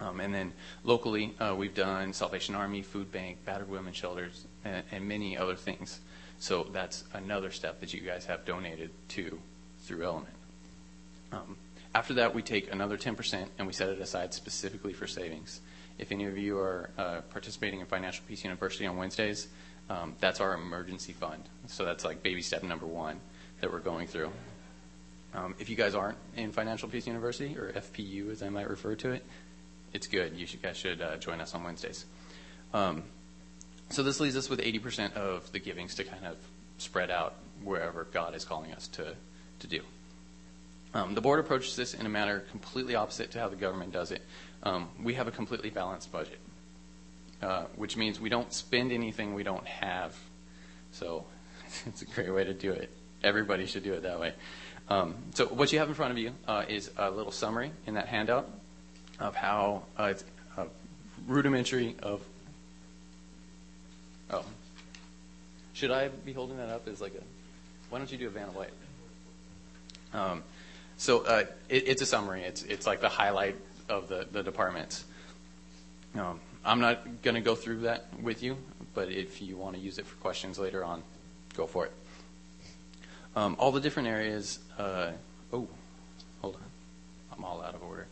Um, 0.00 0.20
and 0.20 0.34
then 0.34 0.52
locally, 0.82 1.34
uh, 1.38 1.54
we've 1.56 1.74
done 1.74 2.12
Salvation 2.12 2.54
Army, 2.54 2.82
Food 2.82 3.12
Bank, 3.12 3.44
Battered 3.44 3.68
Women 3.68 3.92
Shelters, 3.92 4.46
and, 4.64 4.82
and, 4.90 5.06
many 5.06 5.36
other 5.36 5.56
things. 5.56 6.00
So 6.38 6.66
that's 6.72 7.04
another 7.12 7.50
step 7.50 7.80
that 7.80 7.92
you 7.92 8.00
guys 8.00 8.24
have 8.24 8.46
donated 8.46 8.90
to 9.08 9.38
through 9.82 10.04
Element. 10.04 10.34
Um, 11.32 11.56
after 11.94 12.14
that, 12.14 12.34
we 12.34 12.42
take 12.42 12.72
another 12.72 12.96
10% 12.96 13.46
and 13.58 13.66
we 13.66 13.72
set 13.72 13.88
it 13.90 14.00
aside 14.00 14.32
specifically 14.32 14.92
for 14.92 15.06
savings. 15.06 15.60
if 15.98 16.12
any 16.12 16.24
of 16.24 16.38
you 16.38 16.56
are 16.58 16.88
uh, 16.96 17.20
participating 17.30 17.80
in 17.80 17.86
Financial 17.86 18.24
Peace 18.26 18.42
University 18.42 18.86
on 18.86 18.96
Wednesdays, 18.96 19.48
um, 19.90 20.14
that's 20.18 20.40
our 20.40 20.54
emergency 20.54 21.12
fund. 21.12 21.42
So 21.66 21.84
that's 21.84 22.04
like 22.04 22.22
baby 22.22 22.40
step 22.40 22.62
number 22.62 22.86
one 22.86 23.20
that 23.60 23.70
we're 23.70 23.80
going 23.80 24.06
through. 24.06 24.30
Um, 25.34 25.54
if 25.58 25.70
you 25.70 25.76
guys 25.76 25.94
aren't 25.94 26.18
in 26.36 26.52
Financial 26.52 26.88
Peace 26.88 27.06
University, 27.06 27.56
or 27.56 27.72
FPU 27.72 28.30
as 28.30 28.42
I 28.42 28.48
might 28.48 28.68
refer 28.68 28.94
to 28.96 29.12
it, 29.12 29.24
it's 29.92 30.06
good. 30.06 30.36
You 30.36 30.46
guys 30.62 30.76
should 30.76 31.00
uh, 31.00 31.16
join 31.16 31.40
us 31.40 31.54
on 31.54 31.64
Wednesdays. 31.64 32.04
Um, 32.72 33.02
so 33.90 34.02
this 34.02 34.20
leaves 34.20 34.36
us 34.36 34.48
with 34.48 34.60
80% 34.60 35.14
of 35.14 35.50
the 35.52 35.58
givings 35.58 35.94
to 35.96 36.04
kind 36.04 36.24
of 36.26 36.36
spread 36.78 37.10
out 37.10 37.34
wherever 37.62 38.04
God 38.04 38.34
is 38.34 38.44
calling 38.44 38.72
us 38.72 38.88
to, 38.88 39.14
to 39.60 39.66
do. 39.66 39.80
Um, 40.94 41.14
the 41.14 41.20
board 41.20 41.38
approaches 41.40 41.76
this 41.76 41.94
in 41.94 42.06
a 42.06 42.08
manner 42.08 42.40
completely 42.50 42.94
opposite 42.94 43.30
to 43.32 43.40
how 43.40 43.48
the 43.48 43.56
government 43.56 43.92
does 43.92 44.10
it. 44.10 44.22
Um, 44.62 44.88
we 45.02 45.14
have 45.14 45.28
a 45.28 45.30
completely 45.30 45.70
balanced 45.70 46.10
budget, 46.10 46.38
uh, 47.42 47.64
which 47.76 47.96
means 47.96 48.20
we 48.20 48.28
don't 48.28 48.52
spend 48.52 48.92
anything 48.92 49.34
we 49.34 49.42
don't 49.42 49.66
have. 49.66 50.16
So 50.92 51.24
it's 51.86 52.02
a 52.02 52.06
great 52.06 52.32
way 52.32 52.44
to 52.44 52.54
do 52.54 52.72
it. 52.72 52.90
Everybody 53.22 53.66
should 53.66 53.84
do 53.84 53.92
it 53.92 54.02
that 54.02 54.18
way. 54.18 54.34
Um, 54.90 55.14
so 55.34 55.46
what 55.46 55.72
you 55.72 55.78
have 55.78 55.88
in 55.88 55.94
front 55.94 56.10
of 56.10 56.18
you 56.18 56.32
uh, 56.48 56.64
is 56.68 56.90
a 56.96 57.10
little 57.10 57.32
summary 57.32 57.70
in 57.86 57.94
that 57.94 58.08
handout 58.08 58.50
of 59.20 59.36
how 59.36 59.84
uh, 59.96 60.04
it's 60.04 60.24
rudimentary 61.26 61.94
of. 62.02 62.20
Oh, 64.30 64.44
should 65.72 65.90
I 65.90 66.08
be 66.08 66.32
holding 66.32 66.56
that 66.58 66.68
up 66.68 66.88
as 66.88 67.00
like 67.00 67.14
a? 67.14 67.22
Why 67.90 67.98
don't 67.98 68.10
you 68.10 68.18
do 68.18 68.26
a 68.26 68.30
Vanna 68.30 68.52
White? 68.52 68.70
Um, 70.12 70.42
so 70.96 71.24
uh, 71.24 71.44
it, 71.68 71.88
it's 71.88 72.02
a 72.02 72.06
summary. 72.06 72.42
It's 72.42 72.62
it's 72.64 72.86
like 72.86 73.00
the 73.00 73.08
highlight 73.08 73.56
of 73.88 74.08
the 74.08 74.26
the 74.30 74.42
departments. 74.42 75.04
Um, 76.16 76.40
I'm 76.64 76.80
not 76.80 77.22
going 77.22 77.36
to 77.36 77.40
go 77.40 77.54
through 77.54 77.80
that 77.82 78.06
with 78.20 78.42
you, 78.42 78.56
but 78.94 79.08
if 79.10 79.40
you 79.40 79.56
want 79.56 79.76
to 79.76 79.80
use 79.80 79.98
it 79.98 80.06
for 80.06 80.16
questions 80.16 80.58
later 80.58 80.84
on, 80.84 81.02
go 81.56 81.66
for 81.66 81.86
it. 81.86 81.92
Um, 83.36 83.56
all 83.58 83.72
the 83.72 83.80
different 83.80 84.08
areas. 84.08 84.58
Uh, 84.78 85.12
oh, 85.52 85.68
hold 86.40 86.56
on. 86.56 86.62
I'm 87.32 87.44
all 87.44 87.62
out 87.62 87.74
of 87.74 87.82
order. 87.82 88.06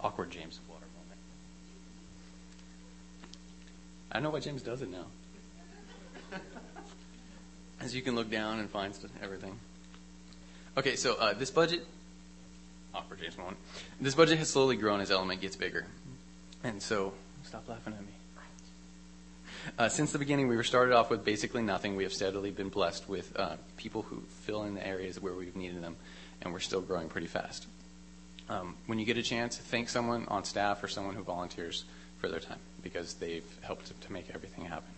Awkward 0.00 0.30
James 0.30 0.60
water 0.68 0.84
moment. 0.94 1.20
I 4.12 4.20
know 4.20 4.30
why 4.30 4.40
James 4.40 4.62
does 4.62 4.82
it 4.82 4.90
now. 4.90 5.06
As 7.80 7.94
you 7.94 8.02
can 8.02 8.14
look 8.14 8.30
down 8.30 8.60
and 8.60 8.70
find 8.70 8.94
everything. 9.22 9.58
Okay, 10.76 10.94
so 10.94 11.16
uh, 11.16 11.32
this 11.32 11.50
budget, 11.50 11.84
awkward 12.94 13.20
James 13.20 13.36
moment. 13.36 13.56
This 14.00 14.14
budget 14.14 14.38
has 14.38 14.48
slowly 14.48 14.76
grown 14.76 15.00
as 15.00 15.10
Element 15.10 15.40
gets 15.40 15.56
bigger, 15.56 15.86
and 16.62 16.80
so 16.80 17.12
stop 17.42 17.68
laughing 17.68 17.94
at 17.94 18.00
me. 18.00 18.17
Uh, 19.76 19.88
since 19.88 20.12
the 20.12 20.18
beginning, 20.18 20.48
we 20.48 20.56
were 20.56 20.64
started 20.64 20.94
off 20.94 21.10
with 21.10 21.24
basically 21.24 21.62
nothing. 21.62 21.96
We 21.96 22.04
have 22.04 22.12
steadily 22.12 22.50
been 22.50 22.68
blessed 22.68 23.08
with 23.08 23.36
uh, 23.38 23.56
people 23.76 24.02
who 24.02 24.22
fill 24.42 24.62
in 24.64 24.74
the 24.74 24.86
areas 24.86 25.20
where 25.20 25.34
we've 25.34 25.56
needed 25.56 25.82
them, 25.82 25.96
and 26.42 26.52
we're 26.52 26.60
still 26.60 26.80
growing 26.80 27.08
pretty 27.08 27.26
fast. 27.26 27.66
Um, 28.48 28.76
when 28.86 28.98
you 28.98 29.04
get 29.04 29.18
a 29.18 29.22
chance, 29.22 29.56
thank 29.56 29.88
someone 29.88 30.26
on 30.28 30.44
staff 30.44 30.82
or 30.82 30.88
someone 30.88 31.14
who 31.14 31.22
volunteers 31.22 31.84
for 32.18 32.28
their 32.28 32.40
time 32.40 32.58
because 32.82 33.14
they've 33.14 33.44
helped 33.62 33.92
to, 34.00 34.12
make 34.12 34.30
everything 34.34 34.64
happen. 34.64 34.90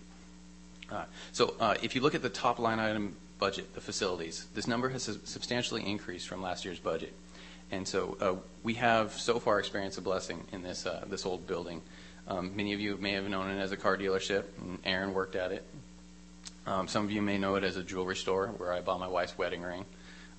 Uh, 0.91 1.05
so 1.33 1.55
uh, 1.61 1.75
if 1.83 1.95
you 1.95 2.01
look 2.01 2.15
at 2.15 2.23
the 2.23 2.29
top 2.29 2.59
line 2.59 2.79
item 2.79 3.17
budget, 3.39 3.75
the 3.75 3.81
facilities, 3.81 4.47
this 4.55 4.69
number 4.69 4.89
has 4.91 5.19
substantially 5.25 5.85
increased 5.85 6.29
from 6.29 6.43
last 6.43 6.65
year's 6.65 6.79
budget. 6.79 7.13
And 7.73 7.87
so 7.87 8.17
uh, 8.21 8.35
we 8.63 8.75
have 8.75 9.13
so 9.13 9.39
far 9.39 9.59
experienced 9.59 9.99
a 9.99 10.01
blessing 10.01 10.45
in 10.53 10.63
this, 10.63 10.87
uh, 10.87 11.05
this 11.09 11.25
old 11.25 11.47
building. 11.47 11.83
Um, 12.31 12.55
many 12.55 12.73
of 12.75 12.81
you 12.81 12.97
may 12.97 13.15
have 13.15 13.29
known 13.29 13.51
it 13.51 13.61
as 13.61 13.73
a 13.73 13.77
car 13.77 13.97
dealership, 13.97 14.45
and 14.61 14.79
Aaron 14.85 15.13
worked 15.13 15.35
at 15.35 15.51
it. 15.51 15.65
Um, 16.65 16.87
some 16.87 17.05
of 17.05 17.11
you 17.11 17.21
may 17.21 17.39
know 17.39 17.57
it 17.57 17.65
as 17.65 17.77
a 17.77 17.83
jewelry 17.83 18.15
store 18.15 18.47
where 18.57 18.73
I 18.73 18.81
bought 18.81 19.01
my 19.01 19.09
wife's 19.09 19.37
wedding 19.37 19.63
ring, 19.63 19.85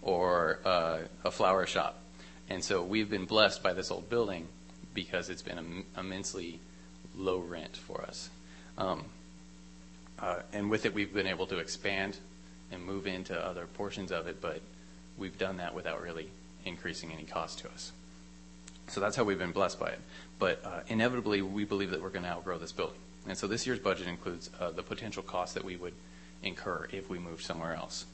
or 0.02 0.60
uh, 0.64 1.00
a 1.26 1.32
flower 1.32 1.66
shop. 1.66 2.02
And 2.50 2.64
so 2.64 2.82
we've 2.82 3.10
been 3.10 3.26
blessed 3.26 3.62
by 3.62 3.74
this 3.74 3.92
old 3.92 4.10
building 4.10 4.48
because 4.94 5.30
it's 5.30 5.42
been 5.42 5.58
Im- 5.58 5.86
immensely 5.98 6.62
low 7.14 7.40
rent 7.40 7.76
for 7.76 8.02
us. 8.04 8.30
Um, 8.78 9.04
uh, 10.18 10.44
and 10.54 10.70
with 10.70 10.86
it, 10.86 10.94
we've 10.94 11.14
been 11.14 11.28
able 11.28 11.48
to 11.48 11.58
expand 11.58 12.18
and 12.72 12.86
move 12.86 13.06
into 13.06 13.38
other 13.38 13.66
portions 13.66 14.14
of 14.14 14.28
it, 14.28 14.40
but 14.40 14.62
we've 15.18 15.38
done 15.38 15.58
that 15.58 15.76
without 15.76 16.02
really 16.02 16.30
increasing 16.64 17.12
any 17.12 17.24
cost 17.24 17.60
to 17.60 17.68
us. 17.68 17.92
So 18.88 19.00
that's 19.00 19.16
how 19.16 19.24
we've 19.24 19.40
been 19.40 19.52
blessed 19.52 19.80
by 19.80 19.90
it. 19.90 20.02
But 20.40 20.66
uh, 20.66 20.82
inevitably, 20.88 21.42
we 21.42 21.64
believe 21.64 21.92
that 21.92 22.02
we're 22.02 22.10
going 22.10 22.26
to 22.26 22.30
outgrow 22.30 22.58
this 22.58 22.72
building. 22.72 23.00
And 23.28 23.38
so 23.38 23.48
this 23.48 23.66
year's 23.68 23.80
budget 23.80 24.08
includes 24.08 24.50
uh, 24.60 24.72
the 24.72 24.84
potential 24.84 25.24
cost 25.24 25.54
that 25.54 25.64
we 25.64 25.76
would 25.76 25.94
incur 26.44 26.88
if 26.92 27.10
we 27.10 27.20
moved 27.20 27.44
somewhere 27.44 27.76
else. 27.76 28.06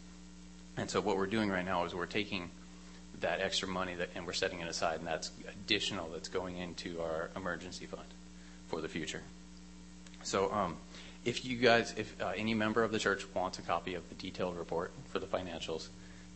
And 0.76 0.90
so 0.90 1.02
what 1.02 1.18
we're 1.18 1.28
doing 1.28 1.50
right 1.50 1.66
now 1.66 1.86
is 1.86 1.96
we're 1.96 2.06
taking 2.06 2.50
that 3.22 3.42
extra 3.42 3.68
money 3.68 3.96
that, 3.96 4.10
and 4.16 4.28
we're 4.28 4.34
setting 4.34 4.60
it 4.60 4.68
aside, 4.68 5.00
and 5.00 5.08
that's 5.08 5.32
additional 5.50 6.10
that's 6.12 6.30
going 6.30 6.58
into 6.58 7.02
our 7.02 7.32
emergency 7.36 7.86
fund 7.86 8.06
for 8.68 8.82
the 8.82 8.88
future. 8.88 9.22
So 10.24 10.52
um, 10.52 10.78
if 11.26 11.44
you 11.44 11.58
guys, 11.58 11.94
if 11.98 12.14
uh, 12.22 12.34
any 12.36 12.54
member 12.54 12.84
of 12.84 12.92
the 12.92 13.00
church 13.00 13.26
wants 13.34 13.58
a 13.60 13.62
copy 13.62 13.96
of 13.96 14.08
the 14.10 14.16
detailed 14.16 14.58
report 14.58 14.92
for 15.10 15.20
the 15.20 15.26
financials, 15.26 15.88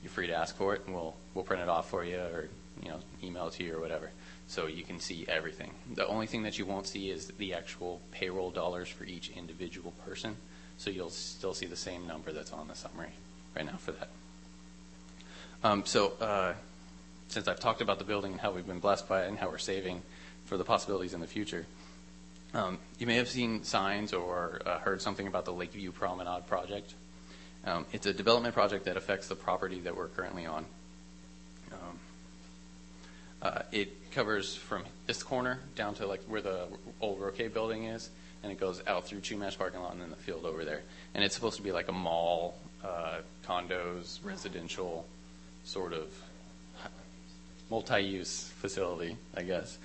you're 0.01 0.11
free 0.11 0.27
to 0.27 0.33
ask 0.33 0.55
for 0.55 0.73
it, 0.73 0.81
and 0.85 0.95
we'll 0.95 1.15
we'll 1.35 1.43
print 1.43 1.61
it 1.61 1.69
off 1.69 1.89
for 1.89 2.03
you, 2.03 2.17
or 2.17 2.49
you 2.81 2.89
know, 2.89 2.99
email 3.23 3.47
it 3.47 3.53
to 3.53 3.63
you 3.63 3.75
or 3.75 3.79
whatever, 3.79 4.09
so 4.51 4.67
you 4.67 4.83
can 4.83 4.99
see 4.99 5.25
everything. 5.29 5.71
The 5.95 6.05
only 6.07 6.27
thing 6.27 6.43
that 6.43 6.59
you 6.59 6.65
won't 6.65 6.85
see 6.85 7.09
is 7.09 7.27
the 7.37 7.53
actual 7.53 8.01
payroll 8.11 8.51
dollars 8.51 8.89
for 8.89 9.05
each 9.05 9.29
individual 9.29 9.93
person, 10.05 10.35
so 10.77 10.89
you'll 10.89 11.09
still 11.09 11.53
see 11.53 11.65
the 11.65 11.75
same 11.75 12.05
number 12.05 12.31
that's 12.31 12.51
on 12.51 12.67
the 12.67 12.75
summary 12.75 13.13
right 13.55 13.65
now 13.65 13.77
for 13.77 13.93
that. 13.93 14.09
Um, 15.63 15.85
so. 15.85 16.13
Uh, 16.19 16.53
since 17.31 17.47
I've 17.47 17.59
talked 17.59 17.81
about 17.81 17.97
the 17.97 18.03
building 18.03 18.33
and 18.33 18.41
how 18.41 18.51
we've 18.51 18.67
been 18.67 18.79
blessed 18.79 19.07
by 19.07 19.23
it 19.23 19.29
and 19.29 19.37
how 19.37 19.49
we're 19.49 19.57
saving 19.57 20.01
for 20.45 20.57
the 20.57 20.63
possibilities 20.63 21.13
in 21.13 21.21
the 21.21 21.27
future. 21.27 21.65
Um, 22.53 22.77
you 22.99 23.07
may 23.07 23.15
have 23.15 23.29
seen 23.29 23.63
signs 23.63 24.11
or 24.11 24.61
uh, 24.65 24.79
heard 24.79 25.01
something 25.01 25.27
about 25.27 25.45
the 25.45 25.53
Lakeview 25.53 25.91
Promenade 25.93 26.45
project. 26.47 26.93
Um, 27.63 27.85
it's 27.93 28.05
a 28.05 28.13
development 28.13 28.53
project 28.53 28.85
that 28.85 28.97
affects 28.97 29.29
the 29.29 29.35
property 29.35 29.79
that 29.81 29.95
we're 29.95 30.09
currently 30.09 30.45
on. 30.45 30.65
Um, 31.71 31.99
uh, 33.41 33.61
it 33.71 33.95
covers 34.11 34.55
from 34.55 34.83
this 35.07 35.23
corner 35.23 35.59
down 35.75 35.95
to 35.95 36.07
like 36.07 36.21
where 36.23 36.41
the 36.41 36.67
old 36.99 37.19
Roquet 37.19 37.53
building 37.53 37.85
is, 37.85 38.09
and 38.43 38.51
it 38.51 38.59
goes 38.59 38.81
out 38.87 39.05
through 39.05 39.19
Chumash 39.19 39.57
parking 39.57 39.81
lot 39.81 39.93
and 39.93 40.01
then 40.01 40.09
the 40.09 40.15
field 40.15 40.45
over 40.45 40.65
there. 40.65 40.81
And 41.13 41.23
it's 41.23 41.35
supposed 41.35 41.57
to 41.57 41.63
be 41.63 41.71
like 41.71 41.87
a 41.87 41.93
mall, 41.93 42.55
uh, 42.83 43.19
condos, 43.45 44.19
residential 44.23 45.05
sort 45.63 45.93
of 45.93 46.07
multi-use 47.69 48.51
facility, 48.59 49.15
I 49.35 49.43
guess. 49.43 49.77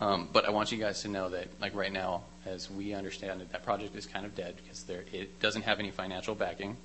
Um, 0.00 0.28
but 0.32 0.44
I 0.44 0.50
want 0.50 0.72
you 0.72 0.78
guys 0.78 1.02
to 1.02 1.08
know 1.08 1.28
that, 1.28 1.48
like 1.60 1.74
right 1.74 1.92
now, 1.92 2.22
as 2.46 2.70
we 2.70 2.94
understand 2.94 3.40
it, 3.42 3.52
that 3.52 3.64
project 3.64 3.94
is 3.94 4.06
kind 4.06 4.26
of 4.26 4.34
dead 4.34 4.54
because 4.56 4.82
there, 4.84 5.04
it 5.12 5.40
doesn't 5.40 5.62
have 5.62 5.78
any 5.78 5.90
financial 5.90 6.34
backing. 6.34 6.76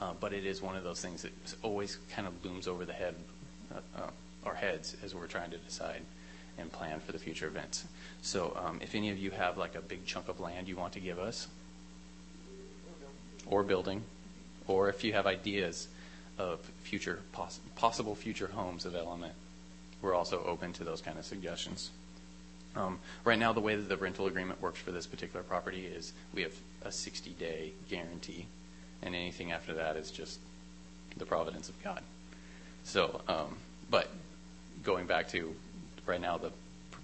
Uh, 0.00 0.12
but 0.20 0.34
it 0.34 0.44
is 0.44 0.60
one 0.60 0.76
of 0.76 0.84
those 0.84 1.00
things 1.00 1.22
that 1.22 1.32
always 1.62 1.96
kind 2.10 2.28
of 2.28 2.44
looms 2.44 2.68
over 2.68 2.84
the 2.84 2.92
head, 2.92 3.14
uh, 3.74 3.78
uh, 3.96 4.10
our 4.46 4.54
heads 4.54 4.96
as 5.04 5.14
we're 5.14 5.26
trying 5.26 5.50
to 5.50 5.58
decide 5.58 6.02
and 6.58 6.72
plan 6.72 7.00
for 7.00 7.12
the 7.12 7.18
future 7.18 7.46
events. 7.46 7.84
So, 8.22 8.56
um, 8.64 8.80
if 8.80 8.94
any 8.94 9.10
of 9.10 9.18
you 9.18 9.30
have 9.32 9.58
like 9.58 9.74
a 9.74 9.82
big 9.82 10.06
chunk 10.06 10.28
of 10.28 10.40
land 10.40 10.68
you 10.68 10.76
want 10.76 10.94
to 10.94 11.00
give 11.00 11.18
us, 11.18 11.48
or 13.46 13.62
building, 13.62 14.02
or 14.66 14.88
if 14.88 15.04
you 15.04 15.12
have 15.12 15.26
ideas 15.26 15.88
of 16.38 16.60
future 16.82 17.20
poss- 17.32 17.60
possible 17.76 18.14
future 18.14 18.48
homes 18.48 18.84
of 18.84 18.94
Element. 18.94 19.32
We're 20.02 20.14
also 20.14 20.42
open 20.44 20.72
to 20.74 20.84
those 20.84 21.00
kind 21.00 21.18
of 21.18 21.24
suggestions. 21.24 21.90
Um, 22.74 22.98
right 23.24 23.38
now, 23.38 23.52
the 23.52 23.60
way 23.60 23.74
that 23.74 23.88
the 23.88 23.96
rental 23.96 24.26
agreement 24.26 24.60
works 24.60 24.78
for 24.78 24.92
this 24.92 25.06
particular 25.06 25.42
property 25.42 25.86
is 25.86 26.12
we 26.34 26.42
have 26.42 26.52
a 26.84 26.92
60 26.92 27.30
day 27.30 27.72
guarantee, 27.88 28.46
and 29.02 29.14
anything 29.14 29.52
after 29.52 29.72
that 29.74 29.96
is 29.96 30.10
just 30.10 30.38
the 31.16 31.24
providence 31.24 31.70
of 31.70 31.82
God. 31.82 32.02
So, 32.84 33.22
um, 33.28 33.56
but 33.90 34.10
going 34.86 35.06
back 35.06 35.28
to 35.30 35.54
right 36.06 36.20
now, 36.20 36.38
the, 36.38 36.50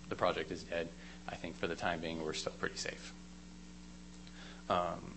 the 0.09 0.15
project 0.15 0.51
is 0.51 0.63
dead. 0.63 0.89
I 1.29 1.35
think 1.35 1.57
for 1.59 1.67
the 1.67 1.77
time 1.77 2.01
being, 2.01 2.25
we're 2.25 2.33
still 2.33 2.53
pretty 2.59 2.77
safe. 2.77 3.13
Um, 4.71 5.13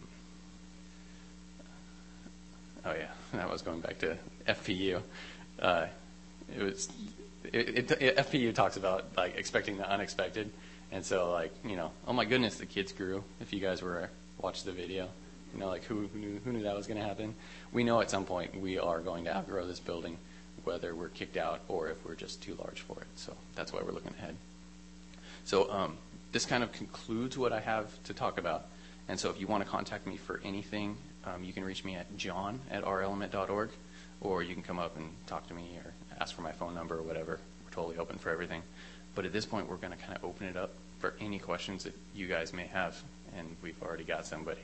Oh 2.86 2.93
yeah, 2.93 3.08
that 3.34 3.49
was 3.49 3.62
going 3.62 3.82
back 3.82 3.99
to 3.99 4.17
FPU. 4.47 5.01
Uh, 5.60 5.88
it 6.56 6.62
was 6.62 6.89
it, 7.51 7.91
it, 7.91 8.17
FPU 8.17 8.54
talks 8.54 8.78
about 8.78 9.06
like 9.17 9.36
expecting 9.38 9.78
the 9.78 9.89
unexpected, 9.89 10.51
and 10.91 11.04
so 11.04 11.32
like 11.32 11.51
you 11.65 11.75
know, 11.75 11.91
oh 12.08 12.13
my 12.13 12.25
goodness, 12.25 12.58
the 12.58 12.65
kids 12.65 12.91
grew. 12.91 13.23
If 13.41 13.51
you 13.54 13.60
guys 13.60 13.82
were 13.82 14.10
watched 14.39 14.65
the 14.65 14.71
video, 14.71 15.10
you 15.54 15.60
know, 15.60 15.67
like 15.67 15.84
who, 15.86 16.08
who 16.13 16.19
knew 16.19 16.39
who 16.43 16.51
knew 16.54 16.63
that 16.63 16.75
was 16.75 16.86
going 16.86 16.99
to 16.99 17.06
happen? 17.06 17.34
We 17.73 17.84
know 17.84 18.01
at 18.01 18.12
some 18.12 18.25
point 18.25 18.60
we 18.62 18.78
are 18.78 18.99
going 18.99 19.25
to 19.25 19.36
outgrow 19.36 19.65
this 19.65 19.80
building, 19.80 20.17
whether 20.65 20.93
we're 20.95 21.10
kicked 21.10 21.38
out 21.38 21.62
or 21.67 21.89
if 21.89 22.06
we're 22.06 22.15
just 22.15 22.41
too 22.41 22.56
large 22.56 22.82
for 22.82 22.99
it. 22.99 23.08
So 23.15 23.34
that's 23.56 23.71
why 23.71 23.82
we're 23.82 23.91
looking 23.91 24.13
ahead. 24.17 24.36
So 25.45 25.71
um, 25.71 25.97
this 26.32 26.45
kind 26.45 26.63
of 26.63 26.71
concludes 26.71 27.38
what 27.38 27.54
I 27.54 27.60
have 27.60 28.04
to 28.04 28.13
talk 28.13 28.38
about. 28.38 28.65
And 29.08 29.19
so 29.19 29.30
if 29.30 29.39
you 29.39 29.47
want 29.47 29.63
to 29.63 29.69
contact 29.69 30.08
me 30.08 30.17
for 30.17 30.41
anything, 30.43 30.97
um, 31.25 31.43
you 31.43 31.54
can 31.54 31.63
reach 31.63 31.84
me 31.84 31.95
at 31.95 32.17
john 32.17 32.60
at 32.71 32.84
relement.org, 32.84 33.69
or 34.21 34.43
you 34.43 34.54
can 34.54 34.63
come 34.63 34.80
up 34.80 34.97
and 34.97 35.10
talk 35.28 35.47
to 35.47 35.54
me 35.54 35.78
or 35.84 35.93
ask 36.19 36.36
for 36.36 36.41
my 36.41 36.51
phone 36.51 36.73
number 36.73 36.97
or 36.97 37.04
whatever. 37.04 37.39
We're 37.63 37.71
totally 37.71 37.97
open 37.97 38.17
for 38.17 38.32
everything. 38.32 38.63
But 39.13 39.25
at 39.25 39.34
this 39.34 39.45
point, 39.45 39.69
we're 39.69 39.78
going 39.78 39.93
to 39.93 39.99
kind 39.99 40.17
of 40.17 40.23
open 40.25 40.47
it 40.47 40.58
up 40.58 40.71
for 40.99 41.13
any 41.19 41.39
questions 41.39 41.84
that 41.84 41.93
you 42.15 42.28
guys 42.28 42.54
may 42.54 42.65
have, 42.67 43.01
and 43.38 43.56
we've 43.62 43.82
already 43.82 44.04
got 44.04 44.25
somebody. 44.25 44.62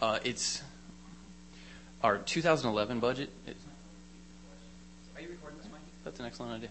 Uh, 0.00 0.18
it's 0.24 0.62
our 2.02 2.18
2011 2.18 3.00
budget. 3.00 3.30
Are 5.14 5.22
you 5.22 5.28
recording 5.28 5.58
this, 5.58 5.68
Mike? 5.72 5.80
That's 6.04 6.20
an 6.20 6.26
excellent 6.26 6.52
idea. 6.52 6.68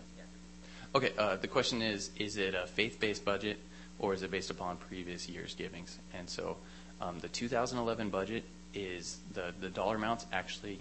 Okay, 0.93 1.11
uh, 1.17 1.35
the 1.35 1.47
question 1.47 1.81
is, 1.81 2.11
is 2.19 2.37
it 2.37 2.53
a 2.53 2.67
faith-based 2.67 3.25
budget 3.25 3.57
or 3.97 4.13
is 4.13 4.21
it 4.21 4.29
based 4.29 4.51
upon 4.51 4.77
previous 4.77 5.27
year's 5.27 5.55
givings? 5.55 5.97
And 6.13 6.29
so 6.29 6.57
um, 7.01 7.17
the 7.19 7.27
2011 7.27 8.09
budget 8.09 8.43
is, 8.75 9.17
the, 9.33 9.53
the 9.59 9.69
dollar 9.69 9.95
amounts 9.95 10.27
actually 10.31 10.79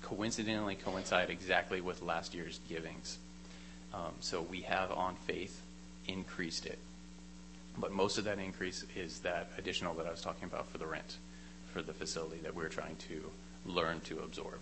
coincidentally 0.00 0.76
coincide 0.76 1.28
exactly 1.28 1.82
with 1.82 2.00
last 2.00 2.34
year's 2.34 2.58
givings. 2.70 3.18
Um, 3.92 4.14
so 4.20 4.40
we 4.40 4.62
have 4.62 4.90
on 4.92 5.14
faith 5.26 5.60
increased 6.08 6.64
it. 6.64 6.78
But 7.76 7.92
most 7.92 8.16
of 8.16 8.24
that 8.24 8.38
increase 8.38 8.86
is 8.96 9.20
that 9.20 9.50
additional 9.58 9.92
that 9.94 10.06
I 10.06 10.10
was 10.10 10.22
talking 10.22 10.44
about 10.44 10.66
for 10.70 10.78
the 10.78 10.86
rent 10.86 11.18
for 11.72 11.82
the 11.82 11.92
facility 11.92 12.38
that 12.42 12.54
we're 12.54 12.68
trying 12.68 12.96
to 12.96 13.30
learn 13.66 14.00
to 14.00 14.18
absorb. 14.20 14.58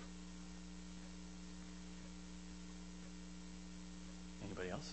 Anybody 4.45 4.71
else? 4.71 4.93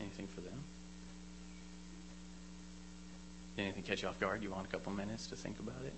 Anything 0.00 0.26
for 0.26 0.40
them? 0.40 0.64
Anything 3.56 3.82
catch 3.82 4.02
you 4.02 4.08
off 4.08 4.18
guard? 4.18 4.42
You 4.42 4.50
want 4.50 4.66
a 4.66 4.70
couple 4.70 4.92
minutes 4.92 5.28
to 5.28 5.36
think 5.36 5.58
about 5.60 5.82
it? 5.84 5.94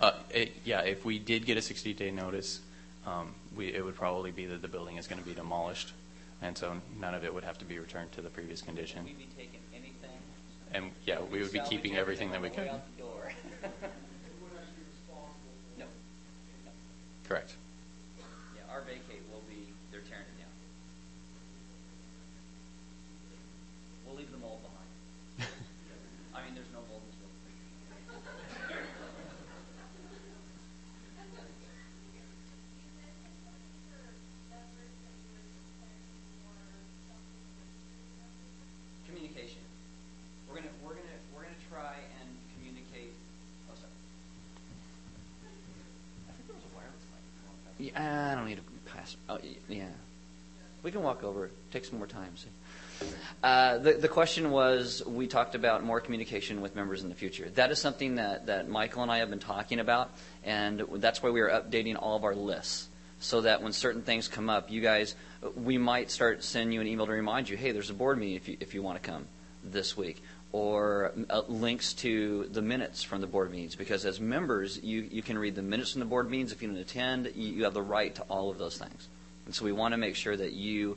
Uh, 0.00 0.12
it, 0.44 0.52
yeah, 0.64 0.80
if 0.80 1.04
we 1.04 1.18
did 1.18 1.46
get 1.46 1.56
a 1.56 1.60
60-day 1.60 2.10
notice, 2.10 2.60
um, 3.06 3.34
we, 3.56 3.72
it 3.72 3.84
would 3.84 3.96
probably 3.96 4.30
be 4.30 4.46
that 4.46 4.62
the 4.62 4.68
building 4.68 4.96
is 4.96 5.06
going 5.06 5.20
to 5.20 5.26
be 5.28 5.34
demolished, 5.34 5.92
and 6.42 6.56
so 6.56 6.76
none 7.00 7.14
of 7.14 7.24
it 7.24 7.32
would 7.32 7.44
have 7.44 7.58
to 7.58 7.64
be 7.64 7.78
returned 7.78 8.12
to 8.12 8.22
the 8.22 8.28
previous 8.30 8.60
condition. 8.62 9.04
We'd 9.04 9.18
be 9.18 9.28
taking 9.36 9.60
anything. 9.74 10.18
And 10.72 10.90
yeah, 11.06 11.20
we 11.20 11.40
would 11.40 11.52
be 11.52 11.58
salvage 11.58 11.70
keeping 11.70 11.96
everything 11.96 12.30
that 12.32 12.42
we 12.42 12.48
on 12.48 12.54
the 12.54 12.60
way 12.60 12.66
could. 12.68 12.74
out 12.74 12.96
the 12.96 13.02
door. 13.02 13.32
No. 15.78 15.86
No. 16.64 16.70
Correct. 17.28 17.54
Yeah, 18.54 18.72
our 18.72 18.82
vacate 18.82 19.22
will 19.32 19.42
be, 19.48 19.66
they're 19.90 20.00
tearing 20.00 20.24
it 20.24 20.38
down. 20.38 20.52
We'll 24.06 24.16
leave 24.16 24.30
the 24.30 24.38
mold 24.38 24.60
behind. 24.62 25.50
I 26.34 26.44
mean, 26.44 26.54
there's 26.54 26.70
no 26.72 26.80
mold 26.90 27.02
in 27.02 27.08
this 27.10 27.18
building. 27.18 27.34
Communication. 39.06 39.62
We're 40.48 40.56
gonna, 40.56 40.74
we're 40.82 40.96
gonna, 40.96 41.18
we're 41.34 41.44
gonna 41.44 41.64
try 41.70 41.94
and 42.20 42.28
communicate, 42.56 43.12
oh, 43.70 43.76
sorry. 43.76 43.92
I 46.28 46.32
think 46.34 46.44
there 46.48 46.56
was 46.56 46.66
a 46.66 46.72
wireless 46.74 47.04
mic. 47.12 47.22
Yeah, 47.78 48.32
I 48.32 48.34
don't 48.34 48.46
need 48.46 48.56
to 48.56 48.92
pass. 48.92 49.16
Oh, 49.28 49.38
yeah. 49.68 49.84
We 50.82 50.90
can 50.90 51.02
walk 51.02 51.24
over. 51.24 51.50
Take 51.72 51.84
some 51.84 51.98
more 51.98 52.06
time. 52.06 52.36
See. 52.36 52.48
Uh, 53.42 53.78
the, 53.78 53.94
the 53.94 54.08
question 54.08 54.50
was 54.50 55.02
we 55.06 55.26
talked 55.26 55.54
about 55.54 55.82
more 55.82 56.00
communication 56.00 56.60
with 56.60 56.76
members 56.76 57.02
in 57.02 57.08
the 57.08 57.14
future. 57.14 57.48
That 57.54 57.70
is 57.70 57.78
something 57.78 58.16
that, 58.16 58.46
that 58.46 58.68
Michael 58.68 59.02
and 59.02 59.10
I 59.10 59.18
have 59.18 59.30
been 59.30 59.38
talking 59.38 59.80
about, 59.80 60.12
and 60.44 60.84
that's 60.94 61.22
why 61.22 61.30
we 61.30 61.40
are 61.40 61.50
updating 61.50 61.96
all 62.00 62.16
of 62.16 62.24
our 62.24 62.34
lists. 62.34 62.88
So 63.20 63.40
that 63.40 63.62
when 63.62 63.72
certain 63.72 64.02
things 64.02 64.28
come 64.28 64.50
up, 64.50 64.70
you 64.70 64.82
guys, 64.82 65.14
we 65.56 65.78
might 65.78 66.10
start 66.10 66.44
sending 66.44 66.72
you 66.72 66.80
an 66.82 66.86
email 66.86 67.06
to 67.06 67.12
remind 67.12 67.48
you, 67.48 67.56
hey, 67.56 67.72
there's 67.72 67.88
a 67.88 67.94
board 67.94 68.18
meeting 68.18 68.36
if 68.36 68.48
you, 68.48 68.56
if 68.60 68.74
you 68.74 68.82
want 68.82 69.02
to 69.02 69.10
come 69.10 69.26
this 69.62 69.96
week. 69.96 70.22
Or 70.54 71.10
uh, 71.30 71.42
links 71.48 71.94
to 71.94 72.44
the 72.44 72.62
minutes 72.62 73.02
from 73.02 73.20
the 73.20 73.26
board 73.26 73.50
meetings. 73.50 73.74
Because 73.74 74.04
as 74.04 74.20
members, 74.20 74.78
you, 74.80 75.00
you 75.10 75.20
can 75.20 75.36
read 75.36 75.56
the 75.56 75.62
minutes 75.62 75.90
from 75.90 75.98
the 75.98 76.06
board 76.06 76.30
meetings. 76.30 76.52
If 76.52 76.62
you 76.62 76.68
don't 76.68 76.76
attend, 76.76 77.32
you, 77.34 77.48
you 77.48 77.64
have 77.64 77.74
the 77.74 77.82
right 77.82 78.14
to 78.14 78.22
all 78.28 78.50
of 78.50 78.58
those 78.58 78.78
things. 78.78 79.08
And 79.46 79.54
so 79.54 79.64
we 79.64 79.72
want 79.72 79.94
to 79.94 79.98
make 79.98 80.14
sure 80.14 80.36
that 80.36 80.52
you 80.52 80.96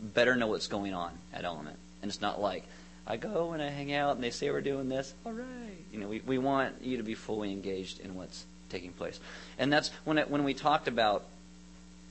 better 0.00 0.34
know 0.34 0.48
what's 0.48 0.66
going 0.66 0.94
on 0.94 1.12
at 1.32 1.44
Element. 1.44 1.78
And 2.02 2.08
it's 2.10 2.20
not 2.20 2.40
like, 2.40 2.64
I 3.06 3.16
go 3.16 3.52
and 3.52 3.62
I 3.62 3.68
hang 3.68 3.92
out 3.92 4.16
and 4.16 4.24
they 4.24 4.30
say 4.30 4.50
we're 4.50 4.62
doing 4.62 4.88
this. 4.88 5.14
All 5.24 5.32
right. 5.32 5.46
You 5.92 6.00
know, 6.00 6.08
we, 6.08 6.20
we 6.26 6.38
want 6.38 6.82
you 6.82 6.96
to 6.96 7.04
be 7.04 7.14
fully 7.14 7.52
engaged 7.52 8.00
in 8.00 8.16
what's 8.16 8.46
taking 8.68 8.90
place. 8.90 9.20
And 9.60 9.72
that's 9.72 9.92
when, 10.06 10.18
it, 10.18 10.28
when 10.28 10.42
we 10.42 10.54
talked 10.54 10.88
about 10.88 11.22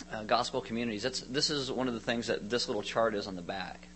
uh, 0.10 0.24
gospel 0.24 0.62
communities, 0.62 1.04
that's, 1.04 1.20
this 1.20 1.50
is 1.50 1.70
one 1.70 1.90
of 1.90 1.96
the 1.96 2.00
things 2.00 2.28
that 2.28 2.50
this 2.50 2.70
little 2.70 2.82
chart 2.82 3.14
is 3.14 3.28
on 3.28 3.36
the 3.36 3.42
back. 3.42 3.90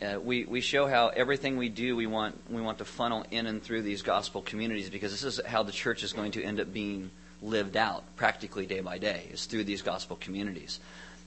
Uh, 0.00 0.18
we, 0.20 0.44
we 0.44 0.60
show 0.60 0.86
how 0.86 1.08
everything 1.08 1.56
we 1.56 1.68
do, 1.68 1.96
we 1.96 2.06
want, 2.06 2.38
we 2.48 2.62
want 2.62 2.78
to 2.78 2.84
funnel 2.84 3.26
in 3.32 3.46
and 3.46 3.62
through 3.62 3.82
these 3.82 4.02
gospel 4.02 4.42
communities 4.42 4.90
because 4.90 5.10
this 5.10 5.24
is 5.24 5.44
how 5.44 5.64
the 5.64 5.72
church 5.72 6.04
is 6.04 6.12
going 6.12 6.30
to 6.32 6.42
end 6.42 6.60
up 6.60 6.72
being 6.72 7.10
lived 7.42 7.76
out 7.76 8.04
practically 8.14 8.64
day 8.64 8.80
by 8.80 8.98
day, 8.98 9.28
is 9.32 9.46
through 9.46 9.64
these 9.64 9.82
gospel 9.82 10.16
communities. 10.20 10.78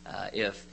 Uh, 0.05 0.27
if, 0.31 0.65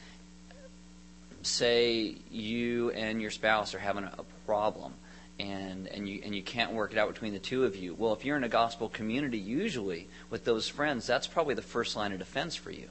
say, 1.42 2.14
you 2.30 2.90
and 2.90 3.20
your 3.20 3.32
spouse 3.32 3.74
are 3.74 3.78
having 3.80 4.04
a, 4.04 4.24
problem 4.46 4.94
and, 5.38 5.86
and, 5.88 6.08
you, 6.08 6.22
and 6.24 6.34
you 6.34 6.42
can't 6.42 6.72
work 6.72 6.92
it 6.92 6.98
out 6.98 7.12
between 7.12 7.34
the 7.34 7.38
two 7.38 7.64
of 7.64 7.76
you, 7.76 7.94
well, 7.94 8.14
if 8.14 8.24
you're 8.24 8.36
in 8.36 8.44
a 8.44 8.48
gospel 8.48 8.88
community, 8.88 9.36
usually 9.36 10.08
with 10.30 10.44
those 10.44 10.68
friends, 10.68 11.06
that's 11.06 11.26
probably 11.26 11.54
the 11.54 11.60
first 11.60 11.96
line 11.96 12.12
of 12.12 12.18
defense 12.18 12.56
for 12.56 12.70
you. 12.70 12.88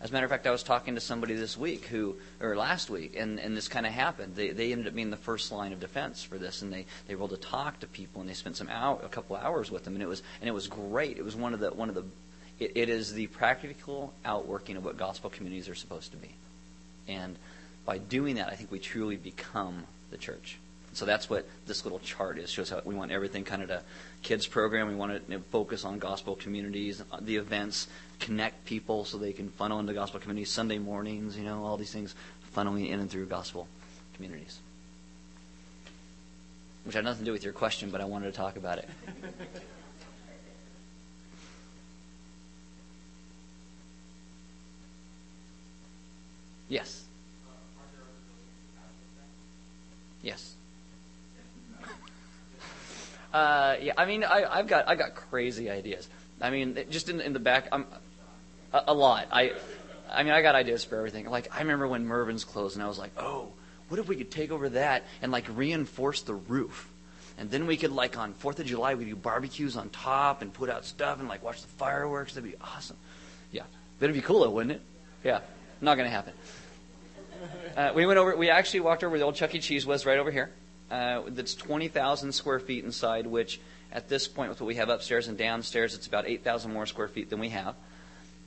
As 0.00 0.10
a 0.10 0.12
matter 0.12 0.26
of 0.26 0.30
fact, 0.30 0.46
I 0.46 0.52
was 0.52 0.62
talking 0.62 0.94
to 0.94 1.00
somebody 1.00 1.34
this 1.34 1.56
week 1.56 1.86
who, 1.86 2.16
or 2.40 2.56
last 2.56 2.88
week, 2.88 3.16
and, 3.16 3.40
and 3.40 3.56
this 3.56 3.66
kind 3.66 3.84
of 3.84 3.92
happened. 3.92 4.36
They, 4.36 4.50
they 4.50 4.70
ended 4.70 4.86
up 4.86 4.94
being 4.94 5.10
the 5.10 5.16
first 5.16 5.50
line 5.50 5.72
of 5.72 5.80
defense 5.80 6.22
for 6.22 6.38
this, 6.38 6.62
and 6.62 6.72
they, 6.72 6.86
they 7.08 7.16
were 7.16 7.24
able 7.24 7.36
to 7.36 7.36
talk 7.36 7.80
to 7.80 7.88
people, 7.88 8.20
and 8.20 8.30
they 8.30 8.34
spent 8.34 8.56
some 8.56 8.68
hour, 8.68 9.00
a 9.02 9.08
couple 9.08 9.34
hours 9.34 9.72
with 9.72 9.82
them, 9.84 9.94
and 9.94 10.02
it 10.02 10.08
was 10.08 10.22
and 10.40 10.48
it 10.48 10.52
was 10.52 10.68
great. 10.68 11.18
It 11.18 11.24
was 11.24 11.34
one 11.34 11.52
of 11.52 11.58
the 11.58 11.70
one 11.70 11.88
of 11.88 11.96
the, 11.96 12.04
it, 12.60 12.72
it 12.76 12.88
is 12.88 13.12
the 13.12 13.26
practical 13.26 14.14
outworking 14.24 14.76
of 14.76 14.84
what 14.84 14.96
gospel 14.96 15.30
communities 15.30 15.68
are 15.68 15.74
supposed 15.74 16.12
to 16.12 16.16
be, 16.16 16.30
and 17.08 17.36
by 17.84 17.98
doing 17.98 18.36
that, 18.36 18.48
I 18.48 18.54
think 18.54 18.70
we 18.70 18.78
truly 18.78 19.16
become 19.16 19.82
the 20.12 20.16
church. 20.16 20.58
So 20.98 21.06
that's 21.06 21.30
what 21.30 21.46
this 21.64 21.84
little 21.84 22.00
chart 22.00 22.38
is. 22.38 22.50
Shows 22.50 22.70
how 22.70 22.82
we 22.84 22.92
want 22.92 23.12
everything 23.12 23.44
kind 23.44 23.62
of 23.62 23.68
to 23.68 23.82
kids 24.22 24.48
program. 24.48 24.88
We 24.88 24.96
want 24.96 25.12
to 25.12 25.20
you 25.30 25.38
know, 25.38 25.44
focus 25.52 25.84
on 25.84 26.00
gospel 26.00 26.34
communities, 26.34 27.00
uh, 27.12 27.20
the 27.20 27.36
events, 27.36 27.86
connect 28.18 28.64
people 28.64 29.04
so 29.04 29.16
they 29.16 29.32
can 29.32 29.48
funnel 29.48 29.78
into 29.78 29.94
gospel 29.94 30.18
communities. 30.18 30.50
Sunday 30.50 30.78
mornings, 30.78 31.38
you 31.38 31.44
know, 31.44 31.64
all 31.64 31.76
these 31.76 31.92
things 31.92 32.16
funneling 32.52 32.88
in 32.90 32.98
and 32.98 33.08
through 33.08 33.26
gospel 33.26 33.68
communities. 34.16 34.58
Which 36.82 36.96
had 36.96 37.04
nothing 37.04 37.20
to 37.20 37.26
do 37.26 37.32
with 37.32 37.44
your 37.44 37.52
question, 37.52 37.90
but 37.90 38.00
I 38.00 38.04
wanted 38.04 38.32
to 38.32 38.36
talk 38.36 38.56
about 38.56 38.78
it. 38.78 38.88
yes. 46.68 47.04
Yes. 50.22 50.56
Uh, 53.32 53.76
yeah, 53.80 53.92
I 53.96 54.06
mean, 54.06 54.24
I, 54.24 54.44
I've 54.44 54.66
got 54.66 54.88
I 54.88 54.94
got 54.94 55.14
crazy 55.14 55.70
ideas. 55.70 56.08
I 56.40 56.50
mean, 56.50 56.78
just 56.90 57.08
in, 57.08 57.20
in 57.20 57.32
the 57.32 57.38
back, 57.38 57.68
I'm 57.72 57.86
a, 58.72 58.84
a 58.88 58.94
lot. 58.94 59.28
I, 59.30 59.52
I 60.10 60.22
mean, 60.22 60.32
I 60.32 60.40
got 60.40 60.54
ideas 60.54 60.84
for 60.84 60.96
everything. 60.96 61.28
Like 61.28 61.54
I 61.54 61.60
remember 61.60 61.86
when 61.86 62.06
Mervyn's 62.06 62.44
closed, 62.44 62.76
and 62.76 62.82
I 62.82 62.88
was 62.88 62.98
like, 62.98 63.10
oh, 63.18 63.48
what 63.88 64.00
if 64.00 64.08
we 64.08 64.16
could 64.16 64.30
take 64.30 64.50
over 64.50 64.70
that 64.70 65.04
and 65.20 65.30
like 65.30 65.46
reinforce 65.54 66.22
the 66.22 66.34
roof, 66.34 66.88
and 67.36 67.50
then 67.50 67.66
we 67.66 67.76
could 67.76 67.92
like 67.92 68.16
on 68.16 68.32
Fourth 68.34 68.60
of 68.60 68.66
July 68.66 68.94
we 68.94 69.04
do 69.04 69.16
barbecues 69.16 69.76
on 69.76 69.90
top 69.90 70.40
and 70.40 70.52
put 70.52 70.70
out 70.70 70.84
stuff 70.84 71.18
and 71.18 71.28
like 71.28 71.42
watch 71.42 71.60
the 71.60 71.68
fireworks. 71.68 72.34
That'd 72.34 72.50
be 72.50 72.56
awesome. 72.60 72.96
Yeah, 73.52 73.64
that'd 73.98 74.14
be 74.14 74.22
cool, 74.22 74.40
though, 74.40 74.50
wouldn't 74.50 74.72
it? 74.72 74.82
Yeah, 75.22 75.40
not 75.80 75.96
gonna 75.96 76.08
happen. 76.08 76.32
Uh, 77.76 77.92
we 77.94 78.06
went 78.06 78.18
over. 78.18 78.34
We 78.36 78.50
actually 78.50 78.80
walked 78.80 79.04
over 79.04 79.10
where 79.10 79.18
the 79.18 79.24
old 79.24 79.36
Chuck 79.36 79.54
E. 79.54 79.60
Cheese 79.60 79.86
was, 79.86 80.06
right 80.06 80.18
over 80.18 80.30
here. 80.30 80.50
Uh, 80.90 81.22
that's 81.28 81.54
20,000 81.54 82.32
square 82.32 82.60
feet 82.60 82.84
inside, 82.84 83.26
which 83.26 83.60
at 83.92 84.08
this 84.08 84.28
point, 84.28 84.50
with 84.50 84.60
what 84.60 84.66
we 84.66 84.76
have 84.76 84.88
upstairs 84.88 85.28
and 85.28 85.36
downstairs, 85.36 85.94
it's 85.94 86.06
about 86.06 86.26
8,000 86.26 86.72
more 86.72 86.86
square 86.86 87.08
feet 87.08 87.30
than 87.30 87.38
we 87.38 87.50
have. 87.50 87.74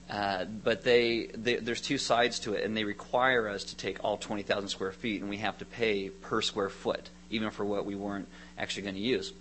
Uh, 0.10 0.46
but 0.46 0.84
they, 0.84 1.28
they, 1.34 1.56
there's 1.56 1.82
two 1.82 1.98
sides 1.98 2.40
to 2.40 2.54
it, 2.54 2.66
and 2.66 2.76
they 2.76 2.84
require 2.84 3.48
us 3.48 3.64
to 3.64 3.76
take 3.76 4.04
all 4.04 4.18
20,000 4.18 4.68
square 4.68 4.92
feet, 4.92 5.22
and 5.22 5.30
we 5.30 5.38
have 5.38 5.58
to 5.60 5.66
pay 5.66 6.10
per 6.10 6.42
square 6.42 6.70
foot, 6.70 7.10
even 7.30 7.50
for 7.50 7.64
what 7.64 7.86
we 7.86 7.96
weren't 7.96 8.28
actually 8.58 8.84
going 8.84 8.96
to 8.96 9.02
use. 9.02 9.32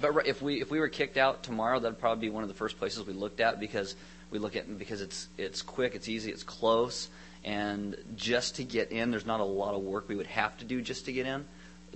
But 0.00 0.26
if 0.26 0.42
we 0.42 0.60
if 0.60 0.70
we 0.70 0.80
were 0.80 0.88
kicked 0.88 1.16
out 1.16 1.42
tomorrow, 1.42 1.78
that'd 1.78 2.00
probably 2.00 2.28
be 2.28 2.30
one 2.30 2.42
of 2.42 2.48
the 2.48 2.54
first 2.54 2.78
places 2.78 3.06
we 3.06 3.12
looked 3.12 3.40
at 3.40 3.60
because 3.60 3.94
we 4.30 4.38
look 4.38 4.56
at 4.56 4.78
because 4.78 5.00
it's 5.00 5.28
it's 5.38 5.62
quick, 5.62 5.94
it's 5.94 6.08
easy, 6.08 6.30
it's 6.30 6.42
close, 6.42 7.08
and 7.44 7.96
just 8.16 8.56
to 8.56 8.64
get 8.64 8.90
in, 8.90 9.10
there's 9.10 9.26
not 9.26 9.40
a 9.40 9.44
lot 9.44 9.74
of 9.74 9.82
work 9.82 10.08
we 10.08 10.16
would 10.16 10.26
have 10.26 10.56
to 10.58 10.64
do 10.64 10.82
just 10.82 11.06
to 11.06 11.12
get 11.12 11.26
in. 11.26 11.44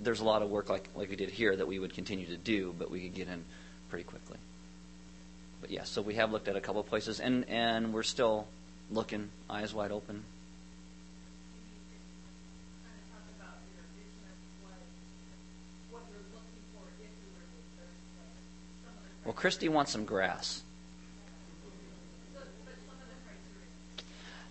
There's 0.01 0.19
a 0.19 0.25
lot 0.25 0.41
of 0.41 0.49
work 0.49 0.69
like 0.69 0.89
like 0.95 1.09
we 1.09 1.15
did 1.15 1.29
here 1.29 1.55
that 1.55 1.67
we 1.67 1.79
would 1.79 1.93
continue 1.93 2.25
to 2.27 2.37
do, 2.37 2.73
but 2.77 2.89
we 2.89 3.01
could 3.01 3.13
get 3.13 3.27
in 3.27 3.43
pretty 3.89 4.03
quickly 4.03 4.37
but 5.61 5.69
yeah, 5.69 5.83
so 5.83 6.01
we 6.01 6.15
have 6.15 6.31
looked 6.31 6.47
at 6.47 6.55
a 6.55 6.61
couple 6.61 6.81
of 6.81 6.87
places, 6.87 7.19
and 7.19 7.47
and 7.47 7.93
we're 7.93 8.03
still 8.03 8.47
looking, 8.89 9.29
eyes 9.49 9.73
wide 9.73 9.91
open. 9.91 10.23
Well, 19.23 19.35
Christy 19.35 19.69
wants 19.69 19.91
some 19.91 20.05
grass. 20.05 20.63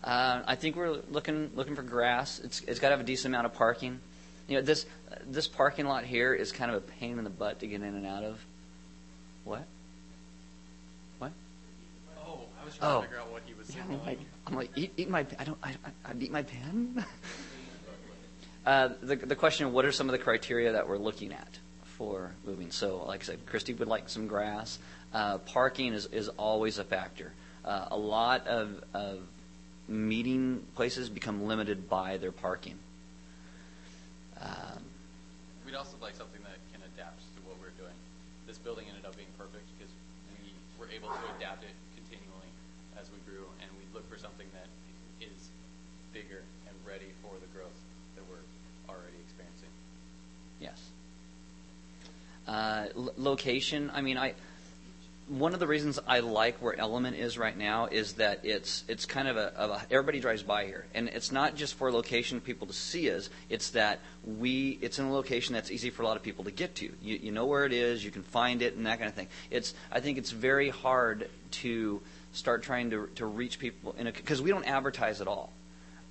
Uh, 0.04 0.42
I 0.46 0.54
think 0.54 0.76
we're 0.76 1.00
looking 1.10 1.50
looking 1.56 1.74
for 1.74 1.82
grass. 1.82 2.38
It's 2.38 2.60
it's 2.60 2.78
got 2.78 2.90
to 2.90 2.92
have 2.92 3.00
a 3.00 3.04
decent 3.04 3.34
amount 3.34 3.46
of 3.46 3.54
parking. 3.54 3.98
You 4.48 4.57
know, 4.57 4.62
this 4.62 4.87
this 5.26 5.48
parking 5.48 5.87
lot 5.87 6.05
here 6.05 6.35
is 6.35 6.53
kind 6.53 6.70
of 6.70 6.76
a 6.79 6.81
pain 6.81 7.18
in 7.18 7.24
the 7.24 7.31
butt 7.31 7.61
to 7.61 7.66
get 7.66 7.83
in 7.83 7.94
and 7.94 8.07
out 8.07 8.24
of. 8.24 8.40
What? 9.44 9.64
What? 11.18 11.33
Oh, 12.24 12.40
I 12.61 12.64
was 12.64 12.76
trying 12.76 12.90
oh. 12.90 13.00
to 13.00 13.07
figure 13.07 13.20
out 13.20 13.33
what 13.33 13.42
he 13.46 13.55
was 13.55 13.66
saying. 13.68 13.85
I'm 13.88 14.05
like, 14.05 14.18
I'm 14.46 14.55
like 14.55 14.70
eat, 14.76 14.92
eat 14.96 15.09
my. 15.09 15.26
I 15.38 15.44
don't. 15.44 15.59
I, 15.62 15.74
I 16.05 16.12
eat 16.18 16.33
my 16.33 16.42
pen. 16.42 17.05
uh, 18.66 18.90
the 19.03 19.16
the 19.16 19.37
question: 19.37 19.72
What 19.72 19.85
are 19.85 19.92
some 19.92 20.09
of 20.09 20.12
the 20.12 20.18
criteria 20.18 20.72
that 20.72 20.88
we're 20.88 20.98
looking 20.98 21.33
at 21.33 21.59
for 21.85 22.33
moving? 22.44 22.70
So, 22.70 23.05
like 23.07 23.22
I 23.22 23.24
said, 23.24 23.46
Christy 23.46 23.74
would 23.74 23.88
like 23.88 24.09
some 24.09 24.26
grass. 24.26 24.79
Uh, 25.12 25.38
parking 25.38 25.92
is 25.92 26.07
is 26.07 26.29
always 26.29 26.79
a 26.79 26.85
factor. 26.85 27.33
Uh, 27.64 27.88
a 27.90 27.96
lot 27.96 28.46
of, 28.46 28.83
of 28.94 29.20
meeting 29.87 30.64
places 30.74 31.11
become 31.11 31.46
limited 31.46 31.88
by 31.88 32.16
their 32.16 32.33
parking. 32.33 32.79
Um, 34.42 34.81
We'd 35.66 35.76
also 35.76 35.96
like 36.03 36.16
something 36.16 36.40
that 36.42 36.59
can 36.72 36.81
adapt 36.96 37.20
to 37.37 37.38
what 37.46 37.61
we're 37.61 37.76
doing. 37.79 37.94
This 38.48 38.59
building 38.59 38.88
ended 38.88 39.05
up 39.05 39.14
being 39.14 39.31
perfect 39.38 39.62
because 39.79 39.92
we 40.42 40.50
were 40.81 40.90
able 40.90 41.09
to 41.12 41.26
adapt 41.38 41.62
it 41.62 41.76
continually 41.94 42.50
as 42.98 43.07
we 43.12 43.20
grew, 43.29 43.44
and 43.62 43.68
we 43.79 43.85
look 43.94 44.09
for 44.11 44.18
something 44.18 44.48
that 44.57 44.66
is 45.22 45.53
bigger 46.12 46.42
and 46.66 46.74
ready 46.83 47.12
for 47.22 47.31
the 47.38 47.46
growth 47.55 47.76
that 48.16 48.24
we're 48.26 48.42
already 48.90 49.20
experiencing. 49.22 49.70
Yes. 50.59 50.81
Uh, 52.48 52.88
location. 53.16 53.92
I 53.94 54.00
mean, 54.00 54.18
I 54.18 54.35
one 55.31 55.55
of 55.55 55.61
the 55.61 55.66
reasons 55.66 56.01
I 56.09 56.21
like 56.21 56.59
where 56.59 56.77
Element 56.77 57.16
is 57.16 57.38
right 57.38 57.57
now 57.57 57.87
is 57.87 58.14
that 58.14 58.40
it's 58.43 58.85
it's 58.88 59.07
kind 59.07 59.29
of 59.29 59.37
a, 59.37 59.55
of 59.57 59.71
a, 59.71 59.87
everybody 59.88 60.19
drives 60.19 60.43
by 60.43 60.66
here, 60.66 60.87
and 60.93 61.09
it's 61.09 61.31
not 61.31 61.55
just 61.55 61.75
for 61.75 61.88
a 61.88 61.93
location 61.93 62.40
people 62.40 62.66
to 62.66 62.73
see 62.73 63.11
us. 63.12 63.31
It's 63.49 63.71
that 63.71 64.01
we 64.25 64.77
it's 64.81 64.99
in 64.99 65.05
a 65.05 65.12
location 65.12 65.55
that's 65.55 65.71
easy 65.71 65.90
for 65.90 66.03
a 66.03 66.07
lot 66.07 66.16
of 66.16 66.25
people 66.25 66.45
to 66.45 66.51
get 66.51 66.75
to. 66.77 66.93
You, 67.01 67.16
you 67.23 67.31
know 67.31 67.47
where 67.47 67.64
it 67.64 67.73
is, 67.73 68.05
you 68.05 68.11
can 68.11 68.25
find 68.25 68.61
it, 68.61 68.75
and 68.75 68.87
that 68.87 68.99
kind 68.99 69.09
of 69.09 69.14
thing. 69.14 69.29
It's 69.53 69.73
I 69.93 70.01
think 70.01 70.19
it's 70.19 70.33
very 70.33 70.69
hard 70.69 71.31
to 71.53 72.03
start 72.33 72.64
trying 72.64 72.90
to, 72.90 73.09
to 73.14 73.27
reach 73.27 73.61
people 73.61 73.95
in 73.97 74.07
because 74.07 74.43
we 74.43 74.51
don't 74.51 74.66
advertise 74.66 75.21
at 75.21 75.29
all. 75.29 75.53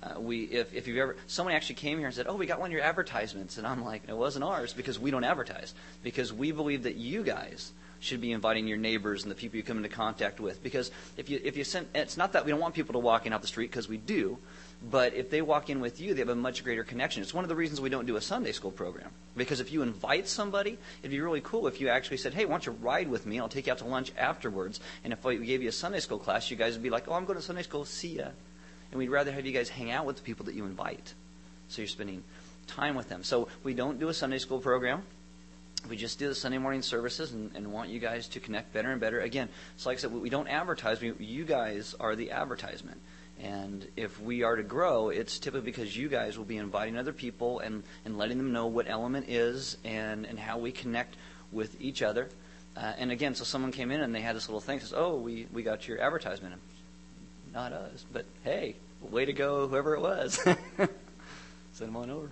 Uh, 0.02 0.18
we 0.18 0.44
if, 0.44 0.72
if 0.72 0.88
you've 0.88 0.96
ever 0.96 1.16
someone 1.26 1.54
actually 1.54 1.74
came 1.74 1.98
here 1.98 2.06
and 2.06 2.16
said, 2.16 2.26
"Oh, 2.26 2.36
we 2.36 2.46
got 2.46 2.58
one 2.58 2.70
of 2.70 2.72
your 2.72 2.82
advertisements," 2.82 3.58
and 3.58 3.66
I'm 3.66 3.84
like, 3.84 4.04
"It 4.08 4.16
wasn't 4.16 4.44
ours 4.44 4.72
because 4.72 4.98
we 4.98 5.10
don't 5.10 5.24
advertise 5.24 5.74
because 6.02 6.32
we 6.32 6.52
believe 6.52 6.84
that 6.84 6.96
you 6.96 7.22
guys." 7.22 7.72
Should 8.00 8.20
be 8.20 8.32
inviting 8.32 8.66
your 8.66 8.78
neighbors 8.78 9.22
and 9.22 9.30
the 9.30 9.34
people 9.34 9.56
you 9.56 9.62
come 9.62 9.76
into 9.76 9.88
contact 9.88 10.40
with. 10.40 10.62
Because 10.62 10.90
if 11.16 11.30
you 11.30 11.40
if 11.44 11.56
you 11.56 11.64
send, 11.64 11.86
it's 11.94 12.16
not 12.16 12.32
that 12.32 12.44
we 12.44 12.50
don't 12.50 12.60
want 12.60 12.74
people 12.74 12.94
to 12.94 12.98
walk 12.98 13.26
in 13.26 13.32
off 13.32 13.42
the 13.42 13.46
street 13.46 13.70
because 13.70 13.88
we 13.88 13.98
do, 13.98 14.38
but 14.82 15.12
if 15.12 15.28
they 15.28 15.42
walk 15.42 15.68
in 15.68 15.80
with 15.80 16.00
you, 16.00 16.14
they 16.14 16.20
have 16.20 16.30
a 16.30 16.34
much 16.34 16.64
greater 16.64 16.84
connection. 16.84 17.22
It's 17.22 17.34
one 17.34 17.44
of 17.44 17.48
the 17.48 17.56
reasons 17.56 17.80
we 17.80 17.90
don't 17.90 18.06
do 18.06 18.16
a 18.16 18.20
Sunday 18.20 18.52
school 18.52 18.70
program. 18.70 19.10
Because 19.36 19.60
if 19.60 19.70
you 19.70 19.82
invite 19.82 20.26
somebody, 20.26 20.78
it'd 21.02 21.10
be 21.10 21.20
really 21.20 21.42
cool 21.42 21.66
if 21.66 21.80
you 21.80 21.88
actually 21.88 22.16
said, 22.16 22.32
hey, 22.32 22.46
why 22.46 22.52
don't 22.52 22.66
you 22.66 22.72
ride 22.72 23.08
with 23.08 23.26
me? 23.26 23.38
I'll 23.38 23.48
take 23.48 23.66
you 23.66 23.72
out 23.72 23.78
to 23.78 23.84
lunch 23.84 24.10
afterwards. 24.16 24.80
And 25.04 25.12
if 25.12 25.22
we 25.22 25.36
gave 25.38 25.62
you 25.62 25.68
a 25.68 25.72
Sunday 25.72 26.00
school 26.00 26.18
class, 26.18 26.50
you 26.50 26.56
guys 26.56 26.72
would 26.72 26.82
be 26.82 26.90
like, 26.90 27.08
oh, 27.08 27.12
I'm 27.12 27.26
going 27.26 27.38
to 27.38 27.44
Sunday 27.44 27.62
school. 27.62 27.84
See 27.84 28.16
ya. 28.16 28.28
And 28.90 28.98
we'd 28.98 29.10
rather 29.10 29.32
have 29.32 29.44
you 29.44 29.52
guys 29.52 29.68
hang 29.68 29.90
out 29.90 30.06
with 30.06 30.16
the 30.16 30.22
people 30.22 30.46
that 30.46 30.54
you 30.54 30.64
invite. 30.64 31.12
So 31.68 31.82
you're 31.82 31.88
spending 31.88 32.24
time 32.66 32.94
with 32.94 33.08
them. 33.10 33.22
So 33.22 33.48
we 33.62 33.74
don't 33.74 34.00
do 34.00 34.08
a 34.08 34.14
Sunday 34.14 34.38
school 34.38 34.60
program. 34.60 35.02
We 35.88 35.96
just 35.96 36.18
do 36.18 36.28
the 36.28 36.34
Sunday 36.34 36.58
morning 36.58 36.82
services 36.82 37.32
and, 37.32 37.50
and 37.54 37.72
want 37.72 37.90
you 37.90 37.98
guys 37.98 38.28
to 38.28 38.40
connect 38.40 38.72
better 38.72 38.90
and 38.90 39.00
better. 39.00 39.20
Again, 39.20 39.48
it's 39.74 39.86
like 39.86 39.98
I 39.98 40.00
said, 40.00 40.12
we 40.12 40.30
don't 40.30 40.48
advertise. 40.48 41.00
We, 41.00 41.12
you 41.18 41.44
guys 41.44 41.94
are 41.98 42.14
the 42.14 42.30
advertisement. 42.30 43.00
And 43.42 43.86
if 43.96 44.20
we 44.20 44.42
are 44.42 44.56
to 44.56 44.62
grow, 44.62 45.08
it's 45.08 45.38
typically 45.38 45.64
because 45.64 45.96
you 45.96 46.08
guys 46.08 46.36
will 46.36 46.44
be 46.44 46.58
inviting 46.58 46.98
other 46.98 47.12
people 47.12 47.60
and, 47.60 47.82
and 48.04 48.18
letting 48.18 48.36
them 48.36 48.52
know 48.52 48.66
what 48.66 48.88
element 48.88 49.28
is 49.28 49.78
and, 49.82 50.26
and 50.26 50.38
how 50.38 50.58
we 50.58 50.72
connect 50.72 51.16
with 51.50 51.80
each 51.80 52.02
other. 52.02 52.28
Uh, 52.76 52.92
and 52.98 53.10
again, 53.10 53.34
so 53.34 53.44
someone 53.44 53.72
came 53.72 53.90
in 53.90 54.00
and 54.00 54.14
they 54.14 54.20
had 54.20 54.36
this 54.36 54.48
little 54.48 54.60
thing 54.60 54.78
says, 54.78 54.92
"Oh, 54.94 55.16
we, 55.16 55.46
we 55.52 55.62
got 55.62 55.88
your 55.88 56.00
advertisement." 56.00 56.54
Not 57.52 57.72
us, 57.72 58.04
but 58.12 58.26
hey, 58.44 58.76
way 59.00 59.24
to 59.24 59.32
go, 59.32 59.66
whoever 59.66 59.94
it 59.96 60.00
was. 60.00 60.34
Send 61.72 61.88
them 61.88 61.96
on 61.96 62.10
over. 62.10 62.30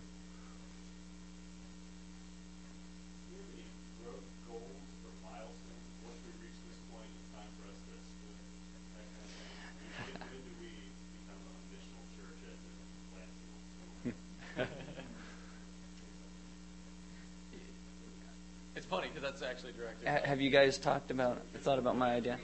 Funny 18.89 19.09
because 19.09 19.23
that's 19.23 19.43
actually 19.43 19.73
directed. 19.73 20.27
have 20.27 20.41
you 20.41 20.51
guys 20.51 20.79
talked 20.79 21.11
about 21.11 21.41
thought 21.61 21.79
about 21.79 21.97
my 21.97 22.15
idea? 22.15 22.39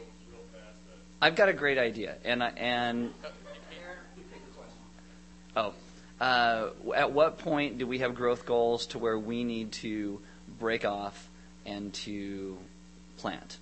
I've 1.20 1.36
got 1.36 1.48
a 1.48 1.52
great 1.52 1.78
idea, 1.78 2.16
and 2.24 2.42
I, 2.42 2.48
and 2.48 3.14
oh, 5.56 5.72
uh, 6.20 6.68
at 6.94 7.12
what 7.12 7.38
point 7.38 7.78
do 7.78 7.86
we 7.86 8.00
have 8.00 8.14
growth 8.14 8.44
goals 8.44 8.86
to 8.88 8.98
where 8.98 9.18
we 9.18 9.44
need 9.44 9.72
to 9.72 10.20
break 10.58 10.84
off 10.84 11.28
and 11.64 11.94
to 11.94 12.58
plant? 13.16 13.58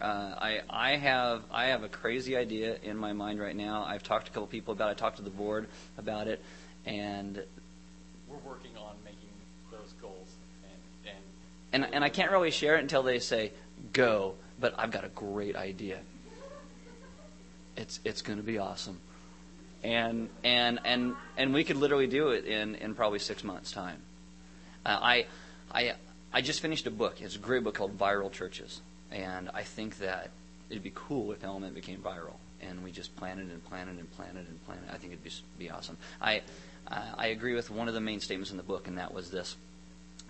Uh, 0.00 0.04
I 0.04 0.60
I 0.68 0.96
have 0.96 1.42
I 1.50 1.66
have 1.66 1.84
a 1.84 1.88
crazy 1.88 2.36
idea 2.36 2.76
in 2.82 2.96
my 2.96 3.12
mind 3.12 3.40
right 3.40 3.56
now. 3.56 3.84
I've 3.84 4.02
talked 4.02 4.26
to 4.26 4.32
a 4.32 4.34
couple 4.34 4.46
people 4.48 4.72
about. 4.72 4.88
it. 4.88 4.92
I 4.92 4.94
talked 4.94 5.16
to 5.18 5.22
the 5.22 5.30
board 5.30 5.68
about 5.96 6.28
it, 6.28 6.42
and 6.86 7.42
we're 8.28 8.36
working 8.38 8.76
on 8.76 8.94
making 9.04 9.18
those 9.18 9.18
goals 9.18 9.19
and, 11.72 11.86
and 11.92 12.04
I 12.04 12.08
can't 12.08 12.30
really 12.30 12.50
share 12.50 12.76
it 12.76 12.80
until 12.80 13.02
they 13.02 13.18
say, 13.18 13.52
go, 13.92 14.34
but 14.58 14.74
I've 14.78 14.90
got 14.90 15.04
a 15.04 15.08
great 15.08 15.56
idea. 15.56 15.98
It's, 17.76 18.00
it's 18.04 18.22
going 18.22 18.38
to 18.38 18.44
be 18.44 18.58
awesome. 18.58 18.98
And, 19.82 20.28
and, 20.44 20.80
and, 20.84 21.14
and 21.36 21.54
we 21.54 21.64
could 21.64 21.76
literally 21.76 22.06
do 22.06 22.30
it 22.30 22.44
in, 22.44 22.74
in 22.74 22.94
probably 22.94 23.18
six 23.18 23.42
months' 23.42 23.72
time. 23.72 24.02
Uh, 24.84 24.98
I, 25.00 25.26
I, 25.72 25.94
I 26.32 26.40
just 26.42 26.60
finished 26.60 26.86
a 26.86 26.90
book. 26.90 27.22
It's 27.22 27.36
a 27.36 27.38
great 27.38 27.64
book 27.64 27.74
called 27.74 27.96
Viral 27.98 28.30
Churches. 28.30 28.80
And 29.10 29.50
I 29.54 29.62
think 29.62 29.98
that 29.98 30.30
it'd 30.68 30.82
be 30.82 30.92
cool 30.94 31.32
if 31.32 31.42
Element 31.42 31.74
became 31.74 31.98
viral. 31.98 32.34
And 32.60 32.84
we 32.84 32.92
just 32.92 33.16
planted 33.16 33.50
and 33.50 33.64
planted 33.64 33.98
and 33.98 34.10
planted 34.12 34.46
and 34.46 34.66
planted. 34.66 34.90
I 34.92 34.98
think 34.98 35.12
it'd 35.12 35.24
be, 35.24 35.30
be 35.58 35.70
awesome. 35.70 35.96
I, 36.20 36.42
uh, 36.88 37.00
I 37.16 37.28
agree 37.28 37.54
with 37.54 37.70
one 37.70 37.88
of 37.88 37.94
the 37.94 38.00
main 38.00 38.20
statements 38.20 38.50
in 38.50 38.58
the 38.58 38.62
book, 38.62 38.86
and 38.86 38.98
that 38.98 39.14
was 39.14 39.30
this 39.30 39.56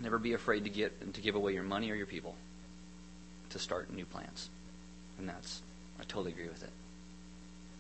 Never 0.01 0.19
be 0.19 0.33
afraid 0.33 0.65
to 0.65 0.71
get 0.71 1.15
to 1.15 1.21
give 1.21 1.35
away 1.35 1.53
your 1.53 1.63
money 1.63 1.91
or 1.91 1.95
your 1.95 2.07
people 2.07 2.35
to 3.51 3.59
start 3.59 3.93
new 3.93 4.07
plans. 4.07 4.49
And 5.19 5.29
that's 5.29 5.63
I 6.01 6.05
totally 6.05 6.33
agree 6.33 6.49
with 6.49 6.63
it. 6.63 6.71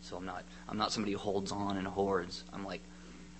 So 0.02 0.16
I'm 0.16 0.26
not 0.26 0.44
I'm 0.68 0.76
not 0.76 0.92
somebody 0.92 1.12
who 1.12 1.18
holds 1.18 1.50
on 1.52 1.76
and 1.76 1.87
hoards. 1.87 2.44
I'm 2.52 2.64
like 2.64 2.83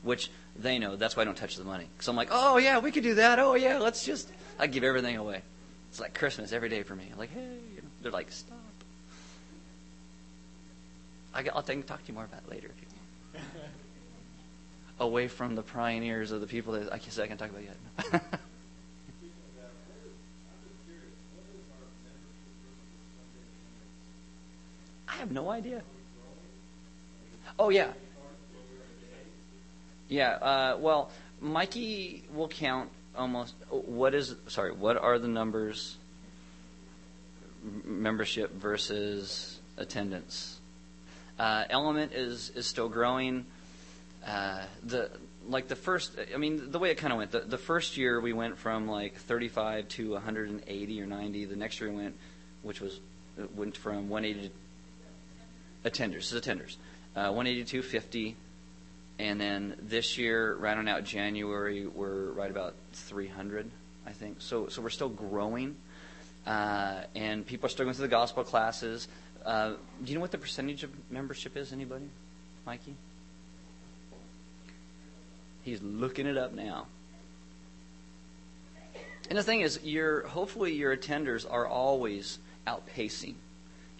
which 0.02 0.30
they 0.56 0.78
know. 0.78 0.96
That's 0.96 1.16
why 1.16 1.22
I 1.22 1.24
don't 1.24 1.36
touch 1.36 1.56
the 1.56 1.64
money. 1.64 1.88
Because 1.94 2.08
I'm 2.08 2.16
like, 2.16 2.28
oh 2.30 2.56
yeah, 2.56 2.78
we 2.78 2.90
could 2.90 3.02
do 3.02 3.14
that. 3.14 3.38
Oh 3.38 3.54
yeah, 3.54 3.78
let's 3.78 4.04
just 4.04 4.30
I 4.58 4.66
give 4.66 4.84
everything 4.84 5.16
away. 5.16 5.42
It's 5.90 6.00
like 6.00 6.14
Christmas 6.14 6.52
every 6.52 6.68
day 6.68 6.82
for 6.82 6.94
me. 6.94 7.08
I'm 7.12 7.18
like, 7.18 7.32
hey, 7.32 7.40
you 7.74 7.82
know, 7.82 7.88
they're 8.02 8.12
like, 8.12 8.30
stop. 8.30 8.56
I, 11.34 11.42
will 11.42 11.62
talk 11.82 12.02
to 12.02 12.08
you 12.08 12.14
more 12.14 12.24
about 12.24 12.42
it 12.46 12.50
later 12.50 12.68
if 12.68 12.82
you 12.82 12.88
want. 13.34 13.46
Away 15.10 15.28
from 15.28 15.54
the 15.54 15.62
pioneers 15.62 16.30
of 16.32 16.40
the 16.40 16.46
people 16.46 16.74
that 16.74 16.92
I 16.92 16.98
guess 16.98 17.18
I 17.18 17.26
can 17.26 17.38
talk 17.38 17.50
about 17.50 17.62
yet. 17.62 18.40
have 25.20 25.30
no 25.30 25.50
idea. 25.50 25.83
Oh 27.59 27.68
yeah. 27.68 27.92
Yeah. 30.09 30.30
Uh, 30.30 30.76
well, 30.80 31.11
Mikey 31.40 32.24
will 32.35 32.48
count 32.48 32.90
almost. 33.16 33.54
What 33.70 34.14
is? 34.14 34.35
Sorry. 34.48 34.72
What 34.72 34.96
are 34.96 35.18
the 35.18 35.28
numbers? 35.28 35.96
Membership 37.85 38.54
versus 38.54 39.61
attendance. 39.76 40.59
Uh, 41.38 41.64
Element 41.68 42.12
is 42.12 42.50
is 42.56 42.66
still 42.66 42.88
growing. 42.88 43.44
Uh, 44.26 44.62
the 44.85 45.11
like 45.46 45.68
the 45.68 45.76
first. 45.76 46.18
I 46.35 46.38
mean, 46.38 46.70
the 46.70 46.78
way 46.78 46.90
it 46.90 46.96
kind 46.96 47.12
of 47.12 47.18
went. 47.18 47.30
The, 47.30 47.40
the 47.40 47.59
first 47.59 47.98
year 47.98 48.20
we 48.20 48.33
went 48.33 48.56
from 48.56 48.88
like 48.88 49.16
35 49.16 49.88
to 49.88 50.12
180 50.12 51.02
or 51.02 51.06
90. 51.06 51.44
The 51.44 51.56
next 51.56 51.80
year 51.80 51.90
we 51.90 51.96
went, 51.96 52.16
which 52.62 52.80
was 52.80 53.00
went 53.54 53.76
from 53.76 54.09
180 54.09 54.48
to 54.48 54.54
attenders. 55.84 56.32
Attenders. 56.32 56.76
Uh, 57.16 57.32
180 57.32 57.64
to 57.64 57.82
50. 57.82 58.36
And 59.18 59.38
then 59.38 59.76
this 59.82 60.16
year, 60.16 60.54
right 60.54 60.76
on 60.76 60.88
out 60.88 61.04
January, 61.04 61.86
we're 61.86 62.30
right 62.30 62.50
about 62.50 62.74
300, 62.94 63.70
I 64.06 64.12
think. 64.12 64.40
So, 64.40 64.68
so 64.68 64.80
we're 64.80 64.88
still 64.88 65.10
growing, 65.10 65.76
uh, 66.46 67.02
and 67.14 67.44
people 67.44 67.66
are 67.66 67.68
still 67.68 67.84
going 67.84 67.94
through 67.94 68.06
the 68.06 68.10
gospel 68.10 68.44
classes. 68.44 69.08
Uh, 69.44 69.72
do 70.02 70.10
you 70.10 70.14
know 70.14 70.22
what 70.22 70.30
the 70.30 70.38
percentage 70.38 70.84
of 70.84 70.90
membership 71.10 71.54
is? 71.58 71.70
Anybody, 71.70 72.08
Mikey? 72.64 72.94
He's 75.64 75.82
looking 75.82 76.26
it 76.26 76.38
up 76.38 76.54
now. 76.54 76.86
And 79.28 79.38
the 79.38 79.42
thing 79.42 79.60
is, 79.60 79.80
your 79.84 80.26
hopefully 80.28 80.72
your 80.72 80.96
attenders 80.96 81.44
are 81.48 81.66
always 81.66 82.38
outpacing 82.66 83.34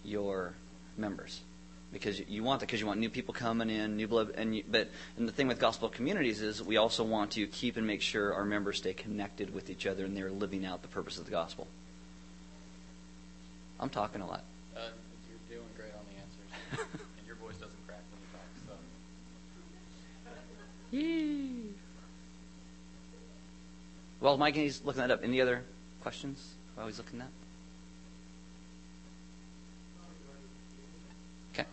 your 0.03 0.53
members 0.97 1.41
because 1.91 2.19
you 2.27 2.43
want 2.43 2.59
that 2.61 2.67
because 2.67 2.79
you 2.79 2.87
want 2.87 2.99
new 2.99 3.09
people 3.09 3.33
coming 3.33 3.69
in, 3.69 3.97
new 3.97 4.07
blood. 4.07 4.33
And 4.35 4.55
you, 4.55 4.63
but 4.69 4.89
and 5.17 5.27
the 5.27 5.31
thing 5.31 5.47
with 5.47 5.59
gospel 5.59 5.89
communities 5.89 6.41
is 6.41 6.63
we 6.63 6.77
also 6.77 7.03
want 7.03 7.31
to 7.31 7.47
keep 7.47 7.77
and 7.77 7.85
make 7.85 8.01
sure 8.01 8.33
our 8.33 8.45
members 8.45 8.77
stay 8.77 8.93
connected 8.93 9.53
with 9.53 9.69
each 9.69 9.85
other 9.85 10.05
and 10.05 10.15
they're 10.15 10.31
living 10.31 10.65
out 10.65 10.81
the 10.81 10.87
purpose 10.87 11.17
of 11.17 11.25
the 11.25 11.31
gospel. 11.31 11.67
I'm 13.79 13.89
talking 13.89 14.21
a 14.21 14.27
lot. 14.27 14.43
Uh, 14.75 14.81
you're 15.29 15.57
doing 15.57 15.69
great 15.75 15.91
on 15.93 16.05
the 16.07 16.77
answers, 16.77 16.87
and 17.17 17.27
your 17.27 17.35
voice 17.37 17.55
doesn't 17.55 17.87
crack 17.87 18.01
when 18.11 18.21
you 18.21 18.27
talk. 18.31 18.77
So. 20.91 20.95
Yee. 20.97 21.71
Well, 24.21 24.37
Mike, 24.37 24.55
he's 24.55 24.83
looking 24.85 25.01
that 25.01 25.09
up. 25.09 25.23
Any 25.23 25.41
other 25.41 25.63
questions 26.03 26.53
while 26.75 26.85
he's 26.85 26.99
looking 26.99 27.17
that? 27.19 27.29
Okay. 31.53 31.65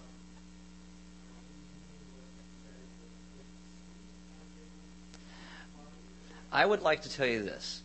I 6.51 6.65
would 6.65 6.83
like 6.83 7.03
to 7.03 7.11
tell 7.11 7.27
you 7.27 7.43
this. 7.43 7.83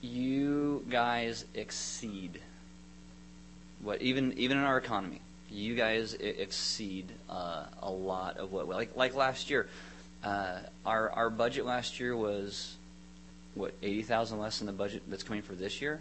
You 0.00 0.84
guys 0.88 1.44
exceed 1.54 2.40
what 3.82 4.00
even 4.02 4.32
even 4.38 4.58
in 4.58 4.64
our 4.64 4.78
economy. 4.78 5.20
You 5.50 5.74
guys 5.74 6.14
exceed 6.14 7.06
uh, 7.30 7.64
a 7.82 7.90
lot 7.90 8.36
of 8.36 8.52
what 8.52 8.68
like 8.68 8.96
like 8.96 9.14
last 9.14 9.50
year. 9.50 9.68
Uh, 10.22 10.58
our 10.84 11.10
our 11.10 11.30
budget 11.30 11.64
last 11.64 11.98
year 11.98 12.16
was 12.16 12.76
what 13.54 13.74
eighty 13.82 14.02
thousand 14.02 14.38
less 14.38 14.58
than 14.58 14.66
the 14.66 14.72
budget 14.72 15.02
that's 15.08 15.22
coming 15.22 15.42
for 15.42 15.54
this 15.54 15.80
year, 15.80 16.00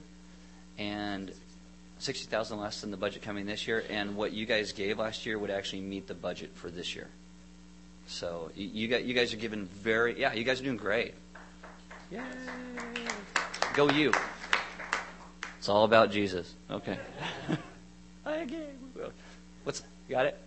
and 0.78 1.32
sixty 2.00 2.26
thousand 2.26 2.60
less 2.60 2.82
than 2.82 2.92
the 2.92 2.98
budget 2.98 3.22
coming 3.22 3.46
this 3.46 3.68
year. 3.68 3.84
And 3.90 4.16
what 4.16 4.34
you 4.34 4.46
guys 4.46 4.72
gave 4.72 5.00
last 5.00 5.26
year 5.26 5.40
would 5.40 5.52
actually 5.52 5.82
meet 5.82 6.08
the 6.08 6.16
budget 6.16 6.52
for 6.56 6.70
this 6.70 6.96
year. 6.96 7.08
So 8.08 8.52
you, 8.56 8.68
you 8.68 8.88
got 8.88 9.04
you 9.06 9.14
guys 9.14 9.34
are 9.34 9.38
giving 9.38 9.66
very 9.66 10.20
yeah 10.20 10.34
you 10.34 10.44
guys 10.44 10.62
are 10.62 10.64
doing 10.64 10.78
great. 10.78 11.14
Yay! 12.12 12.20
Go 13.74 13.90
you. 13.90 14.14
It's 15.58 15.70
all 15.70 15.84
about 15.84 16.12
Jesus. 16.12 16.54
Okay. 16.70 17.00
What's 19.64 19.82
got 20.10 20.28
it? 20.28 20.38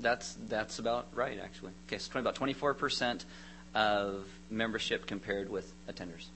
That's 0.00 0.36
that's 0.48 0.78
about 0.78 1.06
right, 1.14 1.38
actually. 1.42 1.72
Okay, 1.86 1.96
so 1.98 2.12
20, 2.12 2.22
about 2.22 2.34
24 2.34 2.74
percent 2.74 3.24
of 3.74 4.26
membership 4.50 5.06
compared 5.06 5.48
with 5.48 5.72
attenders. 5.88 6.26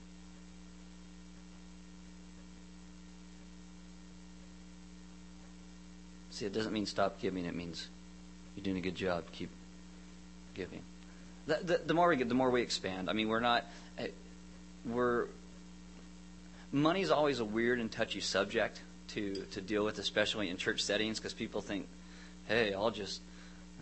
See, 6.31 6.45
it 6.45 6.53
doesn't 6.53 6.73
mean 6.73 6.85
stop 6.85 7.21
giving. 7.21 7.45
It 7.45 7.55
means 7.55 7.87
you're 8.55 8.63
doing 8.63 8.77
a 8.77 8.81
good 8.81 8.95
job. 8.95 9.23
Keep 9.31 9.49
giving. 10.55 10.81
The, 11.47 11.59
the, 11.61 11.81
the 11.85 11.93
more 11.93 12.07
we 12.09 12.15
get, 12.15 12.27
the 12.29 12.33
more 12.35 12.49
we 12.49 12.61
expand. 12.63 13.09
I 13.09 13.13
mean, 13.13 13.27
we're 13.29 13.39
not. 13.39 13.65
eh, 13.99 14.07
We're 14.85 15.27
money's 16.71 17.11
always 17.11 17.39
a 17.39 17.45
weird 17.45 17.79
and 17.79 17.91
touchy 17.91 18.19
subject 18.19 18.81
to 19.09 19.35
to 19.51 19.61
deal 19.61 19.85
with, 19.85 19.99
especially 19.99 20.49
in 20.49 20.57
church 20.57 20.81
settings, 20.81 21.19
because 21.19 21.33
people 21.33 21.61
think, 21.61 21.87
"Hey, 22.47 22.73
I'll 22.73 22.91
just 22.91 23.21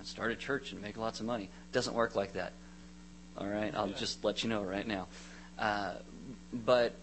start 0.03 0.31
a 0.31 0.35
church 0.35 0.73
and 0.73 0.81
make 0.81 0.97
lots 0.97 1.19
of 1.21 1.25
money." 1.25 1.45
It 1.45 1.71
doesn't 1.71 1.93
work 1.95 2.15
like 2.15 2.33
that. 2.33 2.51
All 3.37 3.47
right, 3.47 3.73
I'll 3.75 3.87
just 3.87 4.23
let 4.23 4.43
you 4.43 4.49
know 4.49 4.61
right 4.61 4.85
now. 4.85 5.07
Uh, 5.57 5.93
but 6.53 6.93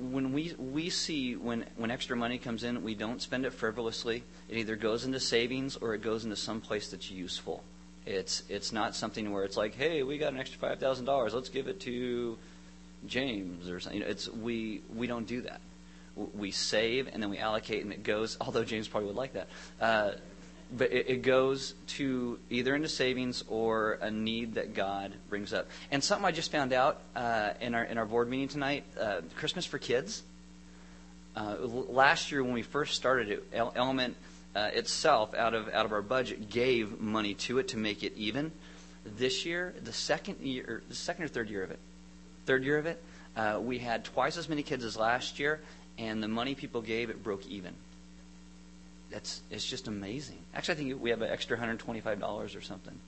when 0.00 0.32
we 0.32 0.54
we 0.58 0.90
see 0.90 1.36
when 1.36 1.64
when 1.76 1.90
extra 1.90 2.16
money 2.16 2.38
comes 2.38 2.64
in, 2.64 2.82
we 2.82 2.94
don't 2.94 3.22
spend 3.22 3.46
it 3.46 3.52
frivolously. 3.52 4.24
It 4.48 4.58
either 4.58 4.76
goes 4.76 5.04
into 5.04 5.20
savings 5.20 5.76
or 5.76 5.94
it 5.94 6.02
goes 6.02 6.24
into 6.24 6.36
some 6.36 6.60
place 6.60 6.90
that's 6.90 7.10
useful. 7.10 7.62
It's 8.08 8.42
it's 8.48 8.72
not 8.72 8.96
something 8.96 9.30
where 9.32 9.44
it's 9.44 9.56
like, 9.56 9.74
hey, 9.74 10.02
we 10.02 10.16
got 10.16 10.32
an 10.32 10.40
extra 10.40 10.58
five 10.58 10.80
thousand 10.80 11.04
dollars, 11.04 11.34
let's 11.34 11.50
give 11.50 11.68
it 11.68 11.80
to 11.80 12.38
James 13.06 13.68
or 13.68 13.80
something. 13.80 14.00
You 14.00 14.06
know, 14.06 14.10
it's 14.10 14.28
we 14.28 14.80
we 14.94 15.06
don't 15.06 15.26
do 15.26 15.42
that. 15.42 15.60
We 16.34 16.50
save 16.50 17.08
and 17.08 17.22
then 17.22 17.28
we 17.28 17.36
allocate, 17.36 17.84
and 17.84 17.92
it 17.92 18.02
goes. 18.02 18.38
Although 18.40 18.64
James 18.64 18.88
probably 18.88 19.08
would 19.08 19.16
like 19.16 19.34
that, 19.34 19.48
uh, 19.78 20.12
but 20.72 20.90
it, 20.90 21.10
it 21.10 21.22
goes 21.22 21.74
to 21.88 22.38
either 22.48 22.74
into 22.74 22.88
savings 22.88 23.44
or 23.46 23.98
a 24.00 24.10
need 24.10 24.54
that 24.54 24.72
God 24.72 25.12
brings 25.28 25.52
up. 25.52 25.68
And 25.90 26.02
something 26.02 26.24
I 26.24 26.32
just 26.32 26.50
found 26.50 26.72
out 26.72 27.02
uh, 27.14 27.50
in 27.60 27.74
our 27.74 27.84
in 27.84 27.98
our 27.98 28.06
board 28.06 28.30
meeting 28.30 28.48
tonight: 28.48 28.84
uh, 28.98 29.20
Christmas 29.36 29.66
for 29.66 29.76
kids. 29.76 30.22
Uh, 31.36 31.56
last 31.60 32.32
year 32.32 32.42
when 32.42 32.54
we 32.54 32.62
first 32.62 32.96
started 32.96 33.28
it, 33.28 33.46
El- 33.52 33.72
Element 33.76 34.16
uh, 34.54 34.70
itself, 34.72 35.34
out 35.34 35.54
of 35.54 35.68
out 35.68 35.84
of 35.84 35.92
our 35.92 36.02
budget, 36.02 36.50
gave 36.50 37.00
money 37.00 37.34
to 37.34 37.58
it 37.58 37.68
to 37.68 37.76
make 37.76 38.02
it 38.02 38.12
even. 38.16 38.52
This 39.04 39.46
year, 39.46 39.74
the 39.82 39.92
second 39.92 40.40
year, 40.40 40.82
the 40.88 40.94
second 40.94 41.24
or 41.24 41.28
third 41.28 41.48
year 41.48 41.62
of 41.62 41.70
it, 41.70 41.78
third 42.46 42.64
year 42.64 42.78
of 42.78 42.86
it, 42.86 43.02
uh, 43.36 43.58
we 43.62 43.78
had 43.78 44.04
twice 44.04 44.36
as 44.36 44.48
many 44.48 44.62
kids 44.62 44.84
as 44.84 44.96
last 44.96 45.38
year, 45.38 45.60
and 45.96 46.22
the 46.22 46.28
money 46.28 46.54
people 46.54 46.82
gave 46.82 47.10
it 47.10 47.22
broke 47.22 47.46
even. 47.46 47.72
That's 49.10 49.40
it's 49.50 49.64
just 49.64 49.88
amazing. 49.88 50.38
Actually, 50.54 50.74
I 50.74 50.76
think 50.76 51.02
we 51.02 51.10
have 51.10 51.22
an 51.22 51.30
extra 51.30 51.56
hundred 51.56 51.78
twenty-five 51.78 52.20
dollars 52.20 52.54
or 52.54 52.60
something, 52.60 52.98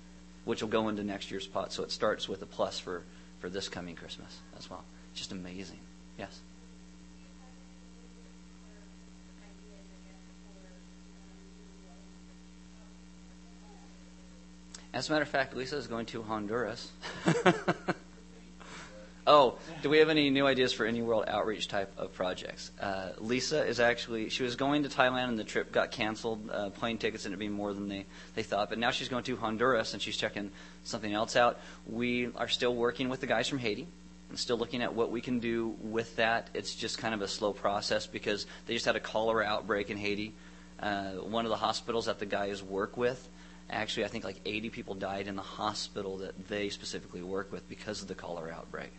which 0.45 0.63
will 0.63 0.71
go 0.71 0.89
into 0.89 1.05
next 1.05 1.31
year's 1.31 1.47
pot. 1.47 1.73
So 1.73 1.83
it 1.83 1.91
starts 1.91 2.29
with 2.29 2.41
a 2.43 2.47
plus 2.47 2.79
for 2.79 3.03
for 3.41 3.51
this 3.51 3.69
coming 3.69 3.97
Christmas 3.97 4.39
as 4.59 4.71
well. 4.71 4.85
Just 5.15 5.33
amazing. 5.33 5.79
Yes. 6.19 6.41
As 14.93 15.09
a 15.09 15.13
matter 15.13 15.23
of 15.23 15.29
fact, 15.29 15.55
Lisa 15.55 15.77
is 15.77 15.87
going 15.87 16.07
to 16.07 16.23
Honduras. 16.23 16.91
oh, 19.27 19.57
do 19.83 19.89
we 19.89 19.99
have 19.99 20.09
any 20.09 20.31
new 20.31 20.45
ideas 20.45 20.73
for 20.73 20.85
any 20.85 21.01
world 21.01 21.27
outreach 21.29 21.69
type 21.69 21.93
of 21.97 22.13
projects? 22.13 22.73
Uh, 22.81 23.11
Lisa 23.19 23.65
is 23.65 23.79
actually 23.79 24.31
she 24.31 24.43
was 24.43 24.57
going 24.57 24.83
to 24.83 24.89
Thailand 24.89 25.29
and 25.29 25.39
the 25.39 25.45
trip 25.45 25.71
got 25.71 25.93
canceled. 25.93 26.51
Uh, 26.51 26.71
plane 26.71 26.99
tickets 26.99 27.25
ended 27.25 27.37
up 27.37 27.39
being 27.39 27.53
more 27.53 27.73
than 27.73 27.89
they 27.89 28.05
they 28.35 28.43
thought, 28.43 28.69
but 28.69 28.79
now 28.79 28.91
she's 28.91 29.09
going 29.09 29.23
to 29.25 29.37
Honduras 29.37 29.93
and 29.93 30.03
she's 30.03 30.17
checking 30.17 30.51
something 30.83 31.13
else 31.13 31.37
out. 31.37 31.61
We 31.87 32.33
are 32.35 32.49
still 32.49 32.75
working 32.75 33.09
with 33.09 33.21
the 33.21 33.29
guys 33.29 33.47
from 33.47 33.59
Haiti. 33.59 33.87
and 34.29 34.37
still 34.37 34.59
looking 34.59 34.83
at 34.83 34.93
what 34.93 35.13
we 35.13 35.21
can 35.21 35.39
do 35.39 35.77
with 35.83 36.17
that. 36.17 36.51
It's 36.53 36.75
just 36.75 36.99
kind 36.99 37.15
of 37.15 37.23
a 37.23 37.29
slow 37.29 37.53
process 37.53 38.09
because 38.09 38.45
they 38.67 38.75
just 38.75 38.87
had 38.87 38.97
a 38.97 39.01
cholera 39.01 39.45
outbreak 39.45 39.89
in 39.89 39.97
Haiti. 39.97 40.35
Uh, 40.81 41.13
one 41.13 41.45
of 41.45 41.51
the 41.51 41.57
hospitals 41.57 42.07
that 42.07 42.19
the 42.19 42.27
guys 42.27 42.61
work 42.61 42.97
with 42.97 43.29
actually, 43.71 44.05
I 44.05 44.09
think 44.09 44.25
like 44.25 44.41
80 44.45 44.71
people 44.71 44.95
died 44.95 45.27
in 45.27 45.37
the 45.37 45.43
hospital 45.43 46.19
that 46.19 46.49
they 46.49 46.69
specifically 46.69 47.23
work 47.23 47.53
with 47.53 47.69
because 47.69 48.03
of 48.03 48.09
the 48.09 48.15
cholera 48.15 48.53
outbreak. 48.53 48.91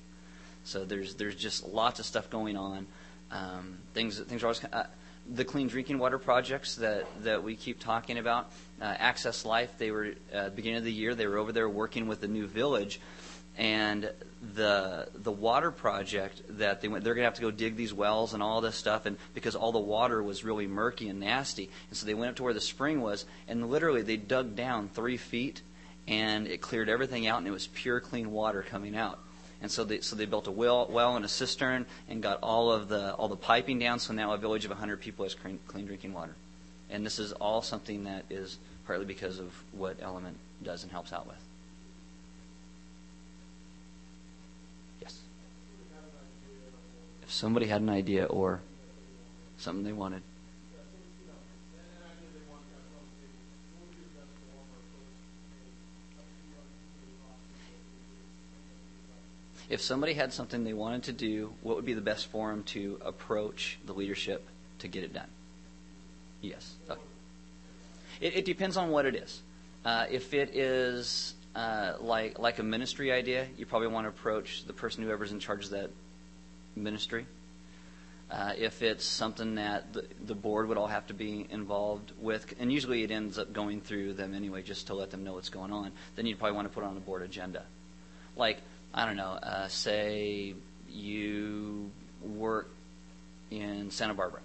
So 0.63 0.85
there's 0.85 1.15
there's 1.15 1.35
just 1.35 1.65
lots 1.65 1.99
of 1.99 2.05
stuff 2.05 2.29
going 2.29 2.55
on. 2.55 2.87
Um, 3.31 3.77
things 3.93 4.19
things 4.19 4.43
are 4.43 4.47
always 4.47 4.63
uh, 4.63 4.87
the 5.33 5.45
clean 5.45 5.67
drinking 5.67 5.97
water 5.97 6.19
projects 6.19 6.75
that 6.75 7.05
that 7.23 7.43
we 7.43 7.55
keep 7.55 7.79
talking 7.79 8.17
about. 8.17 8.51
Uh, 8.79 8.85
Access 8.85 9.45
Life, 9.45 9.71
they 9.77 9.91
were 9.91 10.13
uh, 10.33 10.49
beginning 10.49 10.77
of 10.77 10.83
the 10.83 10.91
year 10.91 11.15
they 11.15 11.27
were 11.27 11.37
over 11.37 11.51
there 11.51 11.69
working 11.69 12.07
with 12.07 12.21
the 12.21 12.27
new 12.27 12.47
village, 12.47 12.99
and 13.57 14.09
the 14.55 15.07
the 15.13 15.31
water 15.31 15.71
project 15.71 16.41
that 16.49 16.81
they 16.81 16.87
went 16.87 17.03
they're 17.03 17.13
going 17.13 17.23
to 17.23 17.27
have 17.27 17.35
to 17.35 17.41
go 17.41 17.51
dig 17.51 17.75
these 17.75 17.93
wells 17.93 18.33
and 18.33 18.41
all 18.41 18.59
this 18.61 18.75
stuff 18.75 19.05
and 19.05 19.17
because 19.33 19.55
all 19.55 19.71
the 19.71 19.79
water 19.79 20.23
was 20.23 20.43
really 20.43 20.67
murky 20.67 21.09
and 21.09 21.19
nasty. 21.19 21.69
And 21.89 21.97
so 21.97 22.05
they 22.05 22.13
went 22.13 22.31
up 22.31 22.35
to 22.37 22.43
where 22.43 22.53
the 22.53 22.61
spring 22.61 23.01
was 23.01 23.25
and 23.47 23.69
literally 23.69 24.01
they 24.01 24.17
dug 24.17 24.55
down 24.55 24.89
three 24.89 25.17
feet 25.17 25.61
and 26.07 26.47
it 26.47 26.61
cleared 26.61 26.89
everything 26.89 27.27
out 27.27 27.37
and 27.37 27.47
it 27.47 27.51
was 27.51 27.67
pure 27.67 27.99
clean 27.99 28.31
water 28.31 28.65
coming 28.67 28.95
out. 28.95 29.19
And 29.61 29.69
so 29.69 29.83
they 29.83 29.99
so 29.99 30.15
they 30.15 30.25
built 30.25 30.47
a 30.47 30.51
well 30.51 30.87
well 30.89 31.15
and 31.15 31.23
a 31.23 31.29
cistern 31.29 31.85
and 32.09 32.23
got 32.23 32.39
all 32.41 32.71
of 32.71 32.87
the 32.87 33.13
all 33.13 33.27
the 33.27 33.35
piping 33.35 33.77
down 33.77 33.99
so 33.99 34.13
now 34.13 34.33
a 34.33 34.37
village 34.37 34.65
of 34.65 34.71
100 34.71 35.01
people 35.01 35.23
has 35.23 35.35
clean, 35.35 35.59
clean 35.67 35.85
drinking 35.85 36.13
water. 36.13 36.35
And 36.89 37.05
this 37.05 37.19
is 37.19 37.31
all 37.33 37.61
something 37.61 38.05
that 38.05 38.25
is 38.29 38.57
partly 38.87 39.05
because 39.05 39.37
of 39.39 39.53
what 39.71 39.97
element 40.01 40.37
does 40.63 40.83
and 40.83 40.91
helps 40.91 41.13
out 41.13 41.27
with 41.27 41.50
if 47.31 47.35
somebody 47.37 47.65
had 47.65 47.79
an 47.79 47.89
idea 47.89 48.25
or 48.25 48.59
something 49.57 49.85
they 49.85 49.93
wanted. 49.93 50.21
If 59.69 59.79
somebody 59.79 60.11
had 60.13 60.33
something 60.33 60.65
they 60.65 60.73
wanted 60.73 61.03
to 61.03 61.13
do, 61.13 61.53
what 61.61 61.77
would 61.77 61.85
be 61.85 61.93
the 61.93 62.01
best 62.01 62.27
forum 62.27 62.63
to 62.63 62.99
approach 63.05 63.79
the 63.85 63.93
leadership 63.93 64.45
to 64.79 64.89
get 64.89 65.05
it 65.05 65.13
done? 65.13 65.29
Yes. 66.41 66.73
Okay. 66.89 66.99
It, 68.19 68.35
it, 68.35 68.45
depends 68.45 68.75
on 68.75 68.89
what 68.89 69.05
it 69.05 69.15
is. 69.15 69.41
Uh, 69.85 70.05
if 70.11 70.33
it 70.33 70.53
is 70.53 71.33
uh, 71.55 71.93
like 72.01 72.39
like 72.39 72.59
a 72.59 72.63
ministry 72.63 73.09
idea, 73.09 73.47
you 73.57 73.65
probably 73.65 73.87
want 73.87 74.03
to 74.03 74.09
approach 74.09 74.65
the 74.67 74.73
person 74.73 75.01
whoever's 75.01 75.31
in 75.31 75.39
charge 75.39 75.63
of 75.63 75.71
that 75.71 75.91
ministry. 76.75 77.25
Uh, 78.29 78.53
if 78.57 78.81
it's 78.81 79.03
something 79.03 79.55
that 79.55 79.91
the, 79.91 80.05
the, 80.25 80.33
board 80.33 80.69
would 80.69 80.77
all 80.77 80.87
have 80.87 81.05
to 81.05 81.13
be 81.13 81.45
involved 81.49 82.13
with, 82.17 82.53
and 82.59 82.71
usually 82.71 83.03
it 83.03 83.11
ends 83.11 83.37
up 83.37 83.51
going 83.51 83.81
through 83.81 84.13
them 84.13 84.33
anyway, 84.33 84.61
just 84.61 84.87
to 84.87 84.93
let 84.93 85.11
them 85.11 85.25
know 85.25 85.33
what's 85.33 85.49
going 85.49 85.73
on, 85.73 85.91
then 86.15 86.25
you'd 86.25 86.39
probably 86.39 86.55
want 86.55 86.65
to 86.65 86.73
put 86.73 86.81
it 86.81 86.87
on 86.87 86.95
a 86.95 87.01
board 87.01 87.23
agenda. 87.23 87.65
Like, 88.37 88.59
I 88.93 89.05
don't 89.05 89.17
know, 89.17 89.31
uh, 89.31 89.67
say 89.67 90.55
you 90.89 91.91
work 92.21 92.69
in 93.49 93.91
Santa 93.91 94.13
Barbara 94.13 94.39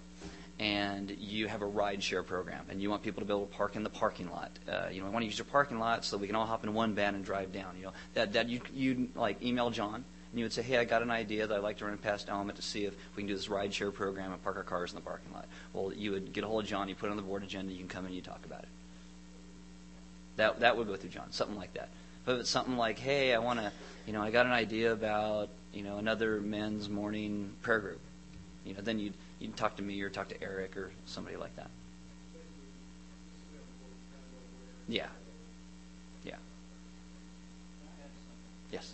and 0.59 1.11
you 1.11 1.47
have 1.47 1.61
a 1.61 1.65
ride 1.65 2.03
share 2.03 2.23
program 2.23 2.65
and 2.69 2.81
you 2.81 2.89
want 2.89 3.03
people 3.03 3.21
to 3.21 3.25
be 3.25 3.33
able 3.33 3.45
to 3.45 3.53
park 3.53 3.77
in 3.77 3.83
the 3.83 3.89
parking 3.89 4.29
lot. 4.29 4.51
Uh, 4.67 4.87
you 4.91 4.99
know, 4.99 5.07
I 5.07 5.11
want 5.11 5.23
to 5.23 5.27
use 5.27 5.37
your 5.37 5.45
parking 5.45 5.79
lot 5.79 6.03
so 6.03 6.17
we 6.17 6.27
can 6.27 6.35
all 6.35 6.45
hop 6.45 6.65
in 6.65 6.73
one 6.73 6.93
van 6.93 7.15
and 7.15 7.23
drive 7.23 7.53
down. 7.53 7.77
You 7.77 7.85
know, 7.85 7.93
that, 8.15 8.33
that 8.33 8.49
you, 8.49 8.59
you 8.73 9.09
like 9.15 9.41
email 9.41 9.69
John 9.69 10.03
and 10.31 10.39
you 10.39 10.45
would 10.45 10.53
say, 10.53 10.61
hey, 10.61 10.77
I 10.77 10.83
got 10.83 11.01
an 11.01 11.11
idea 11.11 11.47
that 11.47 11.55
I'd 11.55 11.63
like 11.63 11.77
to 11.77 11.85
run 11.85 11.97
past 11.97 12.29
Element 12.29 12.57
to 12.57 12.61
see 12.61 12.85
if 12.85 12.93
we 13.15 13.23
can 13.23 13.27
do 13.27 13.35
this 13.35 13.49
ride 13.49 13.73
share 13.73 13.91
program 13.91 14.33
and 14.33 14.43
park 14.43 14.57
our 14.57 14.63
cars 14.63 14.91
in 14.91 14.95
the 14.95 15.01
parking 15.01 15.31
lot. 15.33 15.45
Well, 15.73 15.93
you 15.93 16.11
would 16.11 16.33
get 16.33 16.43
a 16.43 16.47
hold 16.47 16.63
of 16.63 16.69
John, 16.69 16.89
you 16.89 16.95
put 16.95 17.07
it 17.07 17.11
on 17.11 17.17
the 17.17 17.23
board 17.23 17.43
agenda, 17.43 17.71
you 17.71 17.79
can 17.79 17.87
come 17.87 18.01
in 18.01 18.07
and 18.07 18.15
you 18.15 18.21
talk 18.21 18.45
about 18.45 18.63
it. 18.63 18.69
That, 20.35 20.59
that 20.59 20.77
would 20.77 20.87
go 20.87 20.95
through 20.95 21.09
John, 21.09 21.31
something 21.31 21.57
like 21.57 21.73
that. 21.73 21.89
But 22.25 22.35
if 22.35 22.41
it's 22.41 22.49
something 22.49 22.77
like, 22.77 22.99
hey, 22.99 23.33
I 23.33 23.39
want 23.39 23.59
to, 23.59 23.71
you 24.05 24.13
know, 24.13 24.21
I 24.21 24.31
got 24.31 24.45
an 24.45 24.51
idea 24.51 24.91
about, 24.91 25.49
you 25.73 25.81
know, 25.81 25.97
another 25.97 26.41
men's 26.41 26.89
morning 26.89 27.53
prayer 27.61 27.79
group, 27.79 28.01
you 28.65 28.73
know, 28.73 28.81
then 28.81 28.99
you'd, 28.99 29.13
you'd 29.39 29.55
talk 29.55 29.77
to 29.77 29.81
me 29.81 30.01
or 30.01 30.09
talk 30.09 30.27
to 30.29 30.43
Eric 30.43 30.75
or 30.75 30.91
somebody 31.05 31.37
like 31.37 31.55
that. 31.55 31.69
Yeah. 34.89 35.07
Yeah. 36.23 36.35
Yes. 38.71 38.93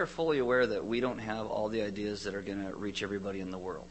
We 0.00 0.04
are 0.04 0.06
fully 0.06 0.38
aware 0.38 0.66
that 0.66 0.86
we 0.86 0.98
don't 1.00 1.18
have 1.18 1.46
all 1.46 1.68
the 1.68 1.82
ideas 1.82 2.22
that 2.22 2.34
are 2.34 2.40
going 2.40 2.64
to 2.64 2.74
reach 2.74 3.02
everybody 3.02 3.40
in 3.40 3.50
the 3.50 3.58
world. 3.58 3.88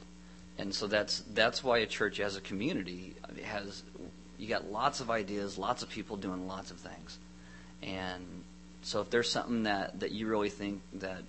And 0.57 0.73
so 0.73 0.87
that's 0.87 1.19
that's 1.35 1.63
why 1.63 1.77
a 1.77 1.85
church 1.85 2.19
as 2.19 2.35
a 2.35 2.41
community 2.41 3.13
has 3.43 3.83
you 4.39 4.47
got 4.47 4.71
lots 4.71 5.01
of 5.01 5.11
ideas, 5.11 5.59
lots 5.59 5.83
of 5.83 5.89
people 5.89 6.17
doing 6.17 6.47
lots 6.47 6.71
of 6.71 6.77
things. 6.77 7.19
And 7.83 8.25
so 8.81 9.01
if 9.01 9.11
there's 9.11 9.29
something 9.29 9.63
that 9.63 9.99
that 9.99 10.11
you 10.11 10.25
really 10.25 10.49
think 10.49 10.81
that 10.93 11.21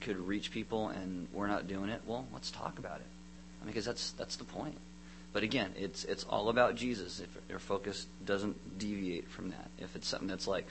could 0.00 0.18
reach 0.18 0.50
people 0.50 0.88
and 0.88 1.28
we're 1.32 1.46
not 1.46 1.68
doing 1.68 1.88
it, 1.88 2.02
well, 2.04 2.26
let's 2.32 2.50
talk 2.50 2.80
about 2.80 2.96
it. 2.96 3.06
I 3.62 3.64
mean, 3.64 3.72
because 3.72 3.84
that's 3.84 4.10
that's 4.10 4.34
the 4.34 4.44
point. 4.44 4.76
But 5.32 5.44
again, 5.44 5.70
it's 5.78 6.02
it's 6.02 6.24
all 6.24 6.48
about 6.48 6.74
Jesus. 6.74 7.20
If 7.20 7.28
your 7.48 7.60
focus 7.60 8.08
doesn't 8.24 8.76
deviate 8.76 9.28
from 9.28 9.50
that, 9.50 9.70
if 9.78 9.94
it's 9.94 10.08
something 10.08 10.26
that's 10.26 10.48
like, 10.48 10.66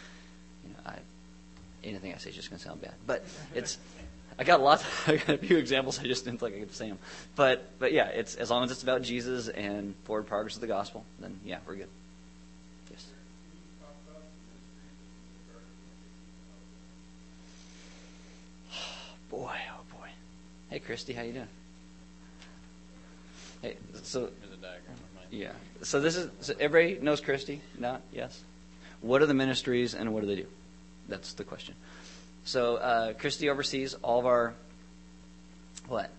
you 0.65 0.71
know, 0.71 0.91
I 0.91 0.99
anything 1.85 2.13
I 2.13 2.17
say 2.17 2.29
is 2.29 2.35
just 2.35 2.49
going 2.49 2.59
to 2.59 2.65
sound 2.65 2.81
bad. 2.81 2.93
But 3.05 3.25
it's 3.53 3.77
I 4.37 4.43
got 4.43 4.61
lots. 4.61 4.83
I 5.07 5.15
got 5.17 5.29
a 5.29 5.37
few 5.37 5.57
examples. 5.57 5.99
I 5.99 6.03
just 6.03 6.25
didn't 6.25 6.39
think 6.39 6.55
I 6.55 6.59
could 6.59 6.73
say 6.73 6.89
them. 6.89 6.99
But 7.35 7.69
but 7.79 7.93
yeah, 7.93 8.07
it's 8.07 8.35
as 8.35 8.49
long 8.49 8.63
as 8.63 8.71
it's 8.71 8.83
about 8.83 9.01
Jesus 9.01 9.47
and 9.47 9.95
forward 10.03 10.27
progress 10.27 10.55
of 10.55 10.61
the 10.61 10.67
gospel, 10.67 11.05
then 11.19 11.39
yeah, 11.45 11.59
we're 11.65 11.75
good. 11.75 11.89
Yes. 12.91 13.05
boy, 19.29 19.55
oh 19.71 19.97
boy. 19.97 20.09
Hey, 20.69 20.79
Christy, 20.79 21.13
how 21.13 21.21
you 21.21 21.33
doing? 21.33 21.47
Hey, 23.61 23.77
so. 24.03 24.29
Yeah. 25.31 25.51
So 25.81 25.99
this 25.99 26.15
is. 26.15 26.29
So 26.41 26.53
everybody 26.59 27.01
knows 27.01 27.21
Christy? 27.21 27.61
Not 27.77 28.01
yes. 28.13 28.41
What 29.01 29.21
are 29.21 29.25
the 29.25 29.33
ministries 29.33 29.93
and 29.93 30.13
what 30.13 30.21
do 30.21 30.27
they 30.27 30.35
do? 30.35 30.47
That's 31.07 31.33
the 31.33 31.43
question. 31.43 31.75
So 32.43 32.75
uh, 32.75 33.13
Christy 33.13 33.49
oversees 33.49 33.93
all 33.95 34.19
of 34.19 34.25
our 34.25 34.53
what? 35.87 36.09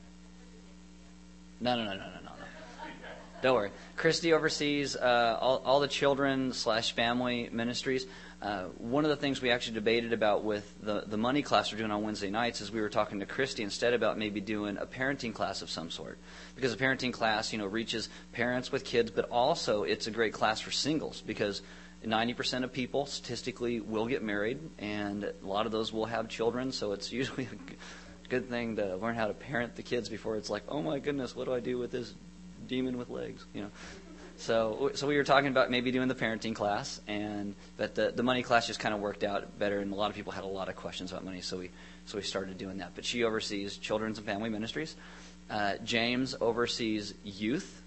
No, 1.61 1.76
no, 1.76 1.84
no, 1.84 1.91
no, 1.91 1.97
no, 1.97 2.20
no. 2.24 2.30
Don't 3.43 3.55
worry. 3.55 3.70
Christy 3.97 4.32
oversees 4.32 4.97
uh, 4.97 5.39
all, 5.41 5.62
all 5.64 5.80
the 5.80 5.89
children 5.89 6.53
slash 6.53 6.93
family 6.93 7.49
ministries. 7.53 8.07
Uh, 8.41 8.64
one 8.78 9.05
of 9.05 9.11
the 9.11 9.16
things 9.16 9.41
we 9.41 9.51
actually 9.51 9.74
debated 9.74 10.12
about 10.12 10.45
with 10.45 10.72
the, 10.82 11.05
the 11.07 11.16
money 11.16 11.43
class 11.43 11.70
we're 11.70 11.78
doing 11.78 11.91
on 11.91 12.03
Wednesday 12.03 12.30
nights 12.30 12.61
is 12.61 12.70
we 12.70 12.80
were 12.80 12.89
talking 12.89 13.20
to 13.20 13.26
Christy 13.26 13.62
instead 13.62 13.95
about 13.95 14.18
maybe 14.18 14.41
doing 14.41 14.78
a 14.78 14.87
parenting 14.87 15.34
class 15.34 15.62
of 15.62 15.70
some 15.70 15.91
sort. 15.91 16.18
Because 16.55 16.72
a 16.72 16.76
parenting 16.76 17.12
class, 17.12 17.53
you 17.53 17.59
know, 17.59 17.66
reaches 17.66 18.09
parents 18.32 18.72
with 18.72 18.84
kids, 18.84 19.11
but 19.11 19.28
also 19.30 19.84
it's 19.84 20.07
a 20.07 20.11
great 20.11 20.32
class 20.32 20.61
for 20.61 20.70
singles 20.70 21.22
because 21.26 21.62
90% 22.05 22.65
of 22.65 22.73
people 22.73 23.07
statistically 23.07 23.81
will 23.81 24.07
get 24.07 24.23
married, 24.23 24.59
and 24.79 25.25
a 25.25 25.35
lot 25.43 25.67
of 25.67 25.73
those 25.73 25.93
will 25.93 26.07
have 26.07 26.29
children, 26.29 26.73
so 26.73 26.93
it's 26.93 27.13
usually 27.21 27.45
a 27.45 28.29
good 28.29 28.49
thing 28.49 28.77
to 28.77 28.97
learn 28.97 29.15
how 29.15 29.27
to 29.27 29.35
parent 29.35 29.77
the 29.77 29.83
kids 29.83 30.09
before 30.09 30.37
it's 30.37 30.51
like, 30.51 30.63
oh 30.69 30.83
my 30.83 30.99
goodness, 30.99 31.35
what 31.35 31.47
do 31.47 31.55
I 31.55 31.61
do 31.61 31.79
with 31.79 31.91
this 31.91 32.15
demon 32.67 32.99
with 32.99 33.09
legs? 33.09 33.45
You 33.55 33.63
know. 33.63 33.71
So, 34.39 34.91
so 34.95 35.07
we 35.07 35.17
were 35.17 35.25
talking 35.25 35.49
about 35.49 35.71
maybe 35.71 35.91
doing 35.91 36.09
the 36.09 36.15
parenting 36.15 36.55
class, 36.55 37.01
and 37.07 37.55
but 37.79 37.95
the 37.95 38.13
the 38.15 38.23
money 38.23 38.43
class 38.43 38.67
just 38.67 38.81
kind 38.81 38.95
of 38.95 39.01
worked 39.01 39.25
out 39.25 39.59
better, 39.59 39.79
and 39.79 39.93
a 39.93 39.95
lot 39.95 40.11
of 40.11 40.17
people 40.17 40.31
had 40.31 40.45
a 40.45 40.49
lot 40.49 40.69
of 40.69 40.77
questions 40.77 41.11
about 41.11 41.25
money, 41.25 41.41
so 41.41 41.57
we 41.57 41.71
so 42.05 42.19
we 42.19 42.23
started 42.23 42.59
doing 42.59 42.79
that. 42.79 42.93
But 42.95 43.07
she 43.07 43.25
oversees 43.25 43.79
children's 43.79 44.19
and 44.19 44.27
family 44.27 44.51
ministries. 44.51 44.95
Uh, 45.49 45.75
James 45.85 46.35
oversees 46.41 47.15
youth. 47.25 47.83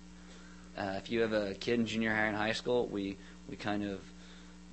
Uh, 0.76 0.95
if 0.97 1.12
you 1.12 1.22
have 1.22 1.34
a 1.34 1.53
kid 1.53 1.80
in 1.80 1.86
junior 1.86 2.16
high 2.16 2.26
and 2.26 2.36
high 2.36 2.53
school, 2.53 2.88
we 2.88 3.18
we 3.49 3.55
kind 3.55 3.83
of 3.83 3.99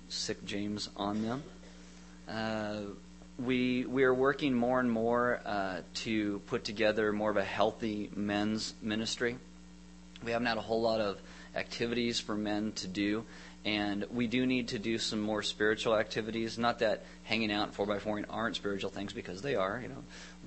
sic 0.09 0.45
James 0.45 0.89
on 0.97 1.23
them. 1.23 1.43
Uh, 2.29 2.81
we 3.39 3.85
we 3.87 4.05
are 4.05 4.15
working 4.15 4.55
more 4.55 4.81
and 4.81 4.91
more 4.91 5.41
uh, 5.45 5.81
to 5.95 6.41
put 6.47 6.65
together 6.65 7.13
more 7.13 7.31
of 7.31 7.37
a 7.37 7.45
healthy 7.45 8.11
men's 8.15 8.75
ministry. 8.83 9.37
We 10.25 10.33
haven't 10.33 10.47
had 10.47 10.59
a 10.59 10.63
whole 10.63 10.83
lot 10.83 11.01
of 11.01 11.19
activities 11.55 12.21
for 12.21 12.35
men 12.35 12.73
to 12.73 12.89
do, 12.89 13.25
And 13.67 14.07
we 14.13 14.29
do 14.29 14.47
need 14.47 14.69
to 14.69 14.79
do 14.79 14.97
some 14.97 15.21
more 15.21 15.43
spiritual 15.43 15.97
activities. 15.97 16.57
Not 16.57 16.79
that 16.79 17.05
hanging 17.25 17.51
out 17.51 17.75
four 17.75 17.85
by 17.85 17.99
fouring 17.99 18.25
aren't 18.31 18.55
spiritual 18.55 18.91
things 18.91 19.13
because 19.13 19.43
they 19.43 19.57
are, 19.57 19.81
you 19.83 19.89
know, 19.89 20.05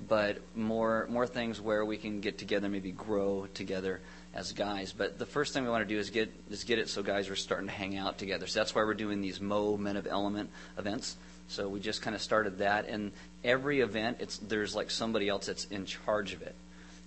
but 0.08 0.38
more 0.56 1.06
more 1.10 1.26
things 1.26 1.60
where 1.60 1.84
we 1.84 1.98
can 1.98 2.22
get 2.22 2.38
together, 2.38 2.68
maybe 2.68 2.92
grow 2.92 3.46
together 3.52 4.00
as 4.34 4.52
guys. 4.52 4.92
But 4.92 5.18
the 5.18 5.26
first 5.26 5.52
thing 5.52 5.64
we 5.64 5.70
want 5.70 5.86
to 5.86 5.94
do 5.94 5.98
is 5.98 6.10
get 6.10 6.32
is 6.50 6.64
get 6.64 6.78
it 6.78 6.88
so 6.88 7.02
guys 7.02 7.28
are 7.28 7.36
starting 7.36 7.66
to 7.68 7.72
hang 7.72 7.96
out 7.96 8.18
together. 8.18 8.46
So 8.46 8.60
that's 8.60 8.74
why 8.74 8.82
we're 8.82 8.94
doing 8.94 9.20
these 9.20 9.40
Mo 9.40 9.76
Men 9.76 9.96
of 9.96 10.06
Element 10.06 10.50
events. 10.78 11.16
So 11.48 11.68
we 11.68 11.80
just 11.80 12.00
kind 12.00 12.14
of 12.14 12.22
started 12.22 12.58
that, 12.58 12.86
and 12.86 13.10
every 13.42 13.80
event, 13.80 14.18
it's 14.20 14.38
there's 14.38 14.76
like 14.76 14.88
somebody 14.90 15.28
else 15.28 15.46
that's 15.46 15.64
in 15.64 15.84
charge 15.84 16.32
of 16.32 16.42
it. 16.42 16.54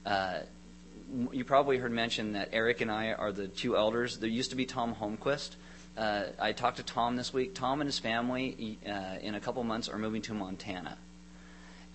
Uh, 0.06 0.40
you 1.32 1.46
probably 1.46 1.78
heard 1.78 1.92
mention 1.92 2.34
that 2.34 2.50
Eric 2.52 2.82
and 2.82 2.92
I 2.92 3.14
are 3.14 3.32
the 3.32 3.48
two 3.48 3.78
elders. 3.78 4.18
There 4.18 4.30
used 4.30 4.50
to 4.50 4.58
be 4.58 4.66
Tom 4.66 4.96
Holmquist. 4.96 5.52
Uh, 5.96 6.24
I 6.40 6.52
talked 6.52 6.78
to 6.78 6.84
Tom 6.84 7.16
this 7.16 7.32
week. 7.32 7.54
Tom 7.54 7.80
and 7.80 7.88
his 7.88 8.00
family, 8.00 8.80
uh, 8.86 9.20
in 9.22 9.36
a 9.36 9.40
couple 9.40 9.64
months, 9.64 9.88
are 9.88 9.98
moving 9.98 10.24
to 10.24 10.34
Montana. 10.34 10.98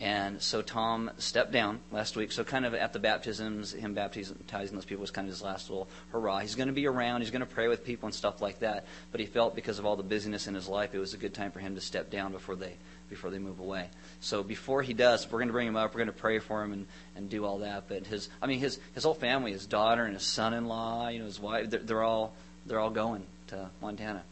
And 0.01 0.41
so 0.41 0.63
Tom 0.63 1.11
stepped 1.19 1.51
down 1.51 1.81
last 1.91 2.17
week. 2.17 2.31
So 2.31 2.45
kind 2.45 2.65
of 2.65 2.73
at 2.73 2.93
the 2.93 3.01
baptisms, 3.01 3.73
him 3.73 3.95
baptizing 3.95 4.37
those 4.77 4.85
people 4.85 5.01
was 5.01 5.11
kind 5.11 5.27
of 5.27 5.35
his 5.35 5.43
last 5.43 5.71
little 5.71 5.89
hurrah. 6.13 6.39
He's 6.39 6.55
going 6.55 6.69
to 6.69 6.73
be 6.73 6.87
around. 6.87 7.23
He's 7.23 7.33
going 7.33 7.41
to 7.41 7.47
pray 7.47 7.67
with 7.67 7.85
people 7.85 8.07
and 8.07 8.15
stuff 8.15 8.41
like 8.41 8.61
that. 8.61 8.87
But 9.11 9.21
he 9.21 9.27
felt 9.27 9.57
because 9.57 9.81
of 9.81 9.87
all 9.87 9.97
the 9.97 10.05
busyness 10.05 10.47
in 10.47 10.55
his 10.55 10.69
life, 10.69 10.95
it 10.95 11.01
was 11.01 11.15
a 11.15 11.17
good 11.17 11.35
time 11.35 11.51
for 11.51 11.59
him 11.59 11.75
to 11.75 11.81
step 11.81 12.11
down 12.11 12.31
before 12.31 12.55
they 12.55 12.75
before 13.11 13.31
they 13.31 13.39
move 13.39 13.59
away. 13.59 13.89
So 14.21 14.43
before 14.43 14.83
he 14.83 14.93
does, 14.93 15.25
we're 15.27 15.39
going 15.39 15.49
to 15.49 15.53
bring 15.53 15.67
him 15.67 15.77
up. 15.77 15.95
We're 15.95 16.05
going 16.05 16.15
to 16.15 16.21
pray 16.21 16.39
for 16.39 16.63
him 16.63 16.73
and, 16.73 16.87
and 17.17 17.31
do 17.31 17.45
all 17.45 17.59
that. 17.61 17.89
But 17.89 18.07
his, 18.07 18.29
I 18.41 18.47
mean, 18.47 18.61
his 18.61 18.79
his 18.95 19.03
whole 19.03 19.15
family, 19.15 19.51
his 19.51 19.67
daughter 19.67 20.05
and 20.05 20.15
his 20.15 20.25
son-in-law, 20.25 21.09
you 21.09 21.19
know, 21.19 21.25
his 21.25 21.41
wife, 21.41 21.71
they're, 21.71 21.81
they're 21.81 22.03
all 22.05 22.35
they're 22.67 22.81
all 22.81 22.91
going 22.91 23.25
to 23.49 23.69
Montana. 23.81 24.23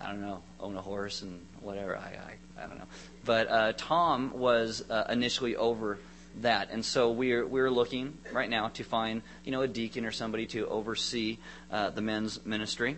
I 0.00 0.10
don't 0.10 0.20
know, 0.20 0.42
own 0.60 0.76
a 0.76 0.82
horse 0.82 1.22
and 1.22 1.44
whatever. 1.60 1.96
I 1.96 2.16
I, 2.60 2.64
I 2.64 2.66
don't 2.66 2.78
know. 2.78 2.86
But 3.24 3.50
uh, 3.50 3.72
Tom 3.76 4.32
was 4.34 4.84
uh, 4.88 5.06
initially 5.08 5.56
over 5.56 5.98
that, 6.40 6.70
and 6.70 6.84
so 6.84 7.10
we're 7.10 7.46
we're 7.46 7.70
looking 7.70 8.16
right 8.32 8.48
now 8.48 8.68
to 8.68 8.84
find 8.84 9.22
you 9.44 9.52
know 9.52 9.62
a 9.62 9.68
deacon 9.68 10.04
or 10.04 10.12
somebody 10.12 10.46
to 10.46 10.66
oversee 10.68 11.38
uh, 11.70 11.90
the 11.90 12.02
men's 12.02 12.44
ministry. 12.44 12.96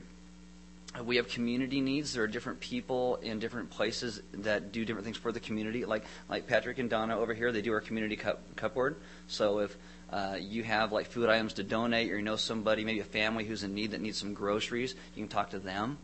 We 1.05 1.17
have 1.17 1.29
community 1.29 1.81
needs. 1.81 2.15
There 2.15 2.25
are 2.25 2.29
different 2.29 2.59
people 2.59 3.17
in 3.23 3.39
different 3.39 3.71
places 3.71 4.21
that 4.33 4.73
do 4.73 4.85
different 4.85 5.05
things 5.05 5.17
for 5.17 5.31
the 5.31 5.39
community. 5.39 5.85
Like 5.85 6.05
like 6.29 6.47
Patrick 6.49 6.79
and 6.79 6.91
Donna 6.91 7.19
over 7.19 7.33
here, 7.33 7.53
they 7.53 7.63
do 7.63 7.73
our 7.73 7.81
community 7.81 8.17
cup, 8.17 8.41
cupboard. 8.57 8.97
So 9.29 9.61
if 9.61 9.77
uh, 10.11 10.37
you 10.41 10.65
have 10.65 10.91
like 10.91 11.07
food 11.07 11.29
items 11.29 11.55
to 11.55 11.63
donate, 11.63 12.11
or 12.11 12.17
you 12.17 12.23
know 12.23 12.37
somebody, 12.37 12.85
maybe 12.85 13.01
a 13.01 13.05
family 13.05 13.45
who's 13.45 13.63
in 13.63 13.75
need 13.75 13.93
that 13.93 14.01
needs 14.01 14.19
some 14.19 14.35
groceries, 14.35 14.95
you 15.15 15.23
can 15.23 15.29
talk 15.29 15.51
to 15.51 15.61
them. 15.61 15.99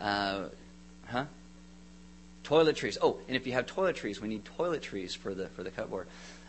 Uh, 0.00 0.44
huh? 1.06 1.24
Toiletries. 2.44 2.96
Oh, 3.02 3.18
and 3.26 3.36
if 3.36 3.46
you 3.46 3.52
have 3.52 3.66
toiletries, 3.66 4.20
we 4.20 4.28
need 4.28 4.44
toiletries 4.58 5.16
for 5.16 5.34
the 5.34 5.48
for 5.48 5.62
the 5.62 5.70
cupboard. 5.70 6.06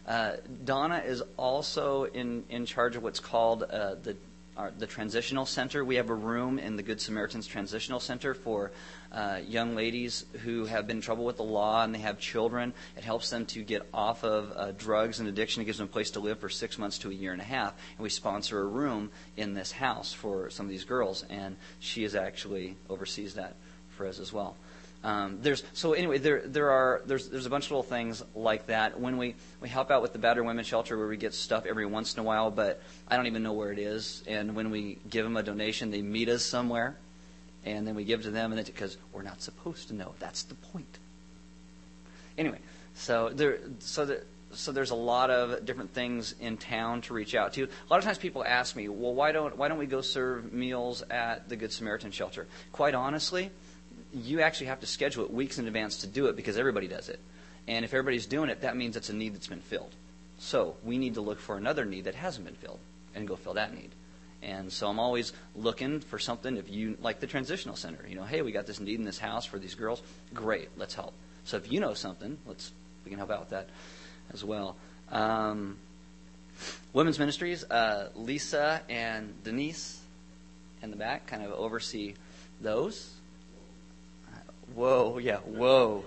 Uh, 0.08 0.38
Donna 0.66 1.04
is 1.06 1.22
also 1.38 2.06
in, 2.06 2.44
in 2.50 2.66
charge 2.66 2.96
of 2.96 3.04
what's 3.04 3.20
called 3.20 3.64
uh, 3.64 3.96
the 4.02 4.16
our, 4.58 4.72
the 4.78 4.88
transitional 4.88 5.46
center. 5.46 5.86
We 5.86 5.96
have 5.96 6.10
a 6.10 6.16
room 6.16 6.60
in 6.60 6.76
the 6.76 6.84
Good 6.84 7.00
Samaritans 7.00 7.48
Transitional 7.48 8.00
Center 8.00 8.34
for 8.34 8.72
uh, 9.12 9.40
young 9.48 9.76
ladies 9.76 10.26
who 10.44 10.66
have 10.66 10.88
been 10.88 10.98
in 10.98 11.02
trouble 11.02 11.26
with 11.26 11.38
the 11.38 11.44
law 11.44 11.84
and 11.84 11.94
they 11.94 12.00
have 12.00 12.20
children. 12.20 12.74
It 12.96 13.04
helps 13.04 13.30
them 13.30 13.46
to 13.48 13.64
get 13.64 13.88
off 13.94 14.24
of 14.24 14.54
uh, 14.56 14.72
drugs 14.72 15.20
and 15.20 15.28
addiction. 15.28 15.62
It 15.62 15.66
gives 15.66 15.78
them 15.80 15.88
a 15.88 15.92
place 15.92 16.12
to 16.12 16.20
live 16.20 16.40
for 16.40 16.50
six 16.50 16.78
months 16.78 16.98
to 17.00 17.10
a 17.10 17.14
year 17.14 17.32
and 17.32 17.42
a 17.42 17.46
half. 17.46 17.74
And 17.98 18.04
we 18.04 18.10
sponsor 18.10 18.60
a 18.60 18.66
room 18.66 19.12
in 19.38 19.54
this 19.54 19.72
house 19.72 20.14
for 20.14 20.50
some 20.50 20.66
of 20.66 20.70
these 20.70 20.86
girls, 20.86 21.26
and 21.30 21.56
she 21.80 22.04
is 22.04 22.16
actually 22.16 22.76
oversees 22.90 23.36
that 23.36 23.56
for 23.90 24.06
us 24.06 24.20
as 24.20 24.32
well. 24.32 24.56
Um, 25.02 25.40
there's 25.42 25.64
so 25.72 25.94
anyway 25.94 26.18
there 26.18 26.42
there 26.46 26.72
are 26.72 27.02
there's 27.06 27.30
there's 27.30 27.46
a 27.46 27.50
bunch 27.50 27.66
of 27.66 27.72
little 27.72 27.84
things 27.84 28.22
like 28.36 28.68
that 28.68 29.00
when 29.00 29.18
we 29.18 29.36
we 29.62 29.70
help 29.70 29.92
out 29.92 30.02
with 30.02 30.12
the 30.12 30.20
battered 30.20 30.46
women 30.46 30.66
shelter 30.66 30.98
where 30.98 31.08
we 31.08 31.16
get 31.16 31.34
stuff 31.34 31.66
every 31.66 31.86
once 31.86 32.16
in 32.16 32.20
a 32.20 32.24
while 32.24 32.52
but 32.52 32.82
I 33.08 33.16
don't 33.16 33.26
even 33.26 33.42
know 33.42 33.54
where 33.54 33.72
it 33.72 33.80
is 33.80 34.24
and 34.28 34.58
when 34.58 34.72
we 34.72 34.98
give 35.10 35.24
them 35.24 35.38
a 35.38 35.44
donation 35.44 35.90
they 35.90 36.02
meet 36.02 36.28
us 36.28 36.44
somewhere 36.44 36.98
and 37.66 37.88
then 37.88 37.96
we 37.96 38.04
give 38.04 38.24
to 38.24 38.32
them 38.32 38.52
and 38.52 38.66
because 38.66 38.98
we're 39.14 39.22
not 39.22 39.42
supposed 39.42 39.88
to 39.88 39.94
know 39.94 40.14
that's 40.20 40.44
the 40.44 40.56
point 40.56 40.98
anyway 42.38 42.60
so 42.94 43.30
there 43.30 43.60
so 43.80 44.06
that 44.06 44.26
so 44.52 44.72
there's 44.72 44.92
a 44.92 44.96
lot 44.96 45.30
of 45.30 45.66
different 45.66 45.94
things 45.94 46.34
in 46.40 46.58
town 46.58 47.02
to 47.02 47.14
reach 47.14 47.36
out 47.36 47.54
to. 47.54 47.64
A 47.64 47.90
lot 47.90 47.98
of 47.98 48.04
times 48.04 48.18
people 48.18 48.44
ask 48.44 48.76
me, 48.76 48.90
well, 48.90 49.14
why 49.14 49.32
don't 49.32 49.58
why 49.58 49.68
don't 49.68 49.78
we 49.78 49.86
go 49.86 50.02
serve 50.02 50.52
meals 50.52 51.04
at 51.10 51.50
the 51.50 51.56
Good 51.56 51.72
Samaritan 51.72 52.12
shelter? 52.12 52.48
Quite 52.72 52.96
honestly, 52.96 53.52
you 54.14 54.42
actually 54.42 54.68
have 54.68 54.80
to 54.80 54.88
schedule 54.88 55.24
it 55.24 55.32
weeks 55.32 55.60
in 55.60 55.68
advance 55.68 55.98
to 55.98 56.08
do 56.08 56.28
it 56.28 56.36
because 56.36 56.58
everybody 56.58 56.88
does 56.88 57.10
it. 57.10 57.20
And 57.68 57.86
if 57.86 57.94
everybody's 57.94 58.26
doing 58.26 58.50
it, 58.50 58.62
that 58.62 58.76
means 58.76 58.96
it's 58.96 59.10
a 59.10 59.14
need 59.14 59.36
that's 59.36 59.48
been 59.48 59.62
filled. 59.62 59.94
So 60.40 60.76
we 60.84 60.98
need 60.98 61.16
to 61.16 61.22
look 61.22 61.40
for 61.40 61.58
another 61.58 61.86
need 61.86 62.06
that 62.06 62.16
hasn't 62.16 62.46
been 62.46 62.56
filled 62.56 62.80
and 63.14 63.28
go 63.28 63.36
fill 63.36 63.54
that 63.54 63.74
need. 63.74 63.92
And 64.42 64.72
so 64.72 64.88
I'm 64.88 65.00
always 65.00 65.34
looking 65.56 66.00
for 66.00 66.18
something. 66.18 66.56
If 66.58 66.70
you 66.70 66.98
like 67.02 67.20
the 67.20 67.28
transitional 67.28 67.76
center, 67.76 68.08
you 68.08 68.16
know, 68.16 68.24
hey, 68.24 68.42
we 68.42 68.52
got 68.52 68.66
this 68.66 68.80
need 68.80 69.00
in 69.00 69.06
this 69.06 69.20
house 69.20 69.46
for 69.46 69.60
these 69.60 69.76
girls. 69.76 70.02
Great, 70.34 70.70
let's 70.78 70.94
help. 70.94 71.14
So 71.44 71.58
if 71.58 71.72
you 71.72 71.80
know 71.80 71.94
something, 71.94 72.38
let's 72.46 72.72
we 73.04 73.10
can 73.10 73.18
help 73.18 73.32
out 73.32 73.42
with 73.42 73.50
that 73.50 73.70
as 74.34 74.44
well. 74.44 74.76
Um, 75.12 75.78
women's 76.94 77.20
ministries, 77.20 77.64
uh, 77.64 78.10
Lisa 78.16 78.82
and 78.90 79.34
Denise 79.44 80.00
in 80.82 80.92
the 80.92 80.98
back 80.98 81.28
kind 81.28 81.44
of 81.44 81.52
oversee 81.52 82.14
those. 82.62 83.14
Whoa, 84.76 85.18
yeah, 85.18 85.38
whoa. 85.38 86.06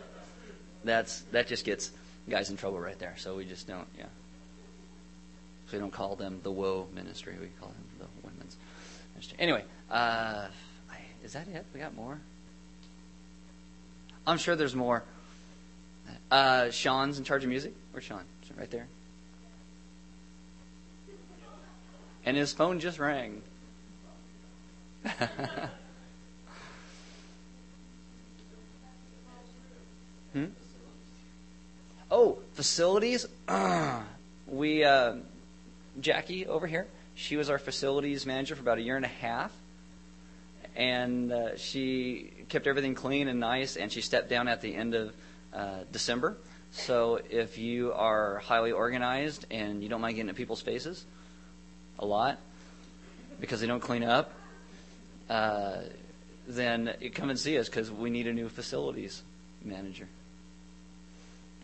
That's 0.85 1.20
that 1.33 1.49
just 1.49 1.64
gets 1.64 1.91
guys 2.28 2.51
in 2.51 2.57
trouble 2.57 2.80
right 2.80 2.99
there. 2.99 3.14
So 3.18 3.37
we 3.37 3.45
just 3.45 3.66
don't, 3.66 3.89
yeah. 3.99 4.07
So 5.66 5.72
we 5.72 5.78
don't 5.78 5.93
call 5.93 6.16
them 6.16 6.41
the 6.43 6.51
woe 6.51 6.87
ministry. 6.95 7.37
We 7.41 7.49
call 7.59 7.68
them 7.68 7.85
the 7.99 8.22
Anyway, 9.39 9.64
uh, 9.91 10.47
is 11.25 11.33
that 11.33 11.49
it? 11.49 11.64
We 11.73 11.81
got 11.81 11.95
more. 11.95 12.18
I'm 14.27 14.39
sure 14.39 14.57
there's 14.57 14.75
more. 14.75 15.03
Uh, 16.31 16.70
Sean's 16.70 17.18
in 17.18 17.25
charge 17.25 17.43
of 17.43 17.51
music. 17.51 17.75
Where's 17.93 18.05
Sean? 18.05 18.25
Right 18.57 18.70
there. 18.70 18.87
And 22.25 22.37
his 22.37 22.53
phone 22.53 22.81
just 22.81 22.99
rang. 22.99 23.43
Hmm? 30.33 30.47
Oh, 32.11 32.39
facilities. 32.55 33.27
we 34.47 34.85
uh, 34.85 35.16
Jackie 36.01 36.47
over 36.47 36.66
here. 36.66 36.87
She 37.14 37.36
was 37.36 37.50
our 37.50 37.58
facilities 37.58 38.26
manager 38.26 38.54
for 38.54 38.62
about 38.62 38.78
a 38.78 38.82
year 38.82 38.96
and 38.96 39.04
a 39.04 39.08
half, 39.08 39.52
and 40.74 41.32
uh, 41.32 41.56
she 41.56 42.32
kept 42.48 42.66
everything 42.66 42.94
clean 42.94 43.28
and 43.28 43.38
nice. 43.40 43.76
And 43.76 43.92
she 43.92 44.00
stepped 44.00 44.28
down 44.28 44.48
at 44.48 44.60
the 44.60 44.74
end 44.74 44.94
of 44.94 45.14
uh, 45.52 45.80
December. 45.90 46.36
So 46.72 47.20
if 47.28 47.58
you 47.58 47.92
are 47.92 48.38
highly 48.38 48.72
organized 48.72 49.44
and 49.50 49.82
you 49.82 49.88
don't 49.90 50.00
mind 50.00 50.16
getting 50.16 50.30
in 50.30 50.34
people's 50.34 50.62
faces 50.62 51.04
a 51.98 52.06
lot 52.06 52.38
because 53.40 53.60
they 53.60 53.66
don't 53.66 53.80
clean 53.80 54.02
up, 54.02 54.32
uh, 55.28 55.82
then 56.48 56.94
come 57.14 57.28
and 57.28 57.38
see 57.38 57.58
us 57.58 57.68
because 57.68 57.90
we 57.90 58.08
need 58.08 58.26
a 58.26 58.32
new 58.32 58.48
facilities 58.48 59.22
manager. 59.62 60.08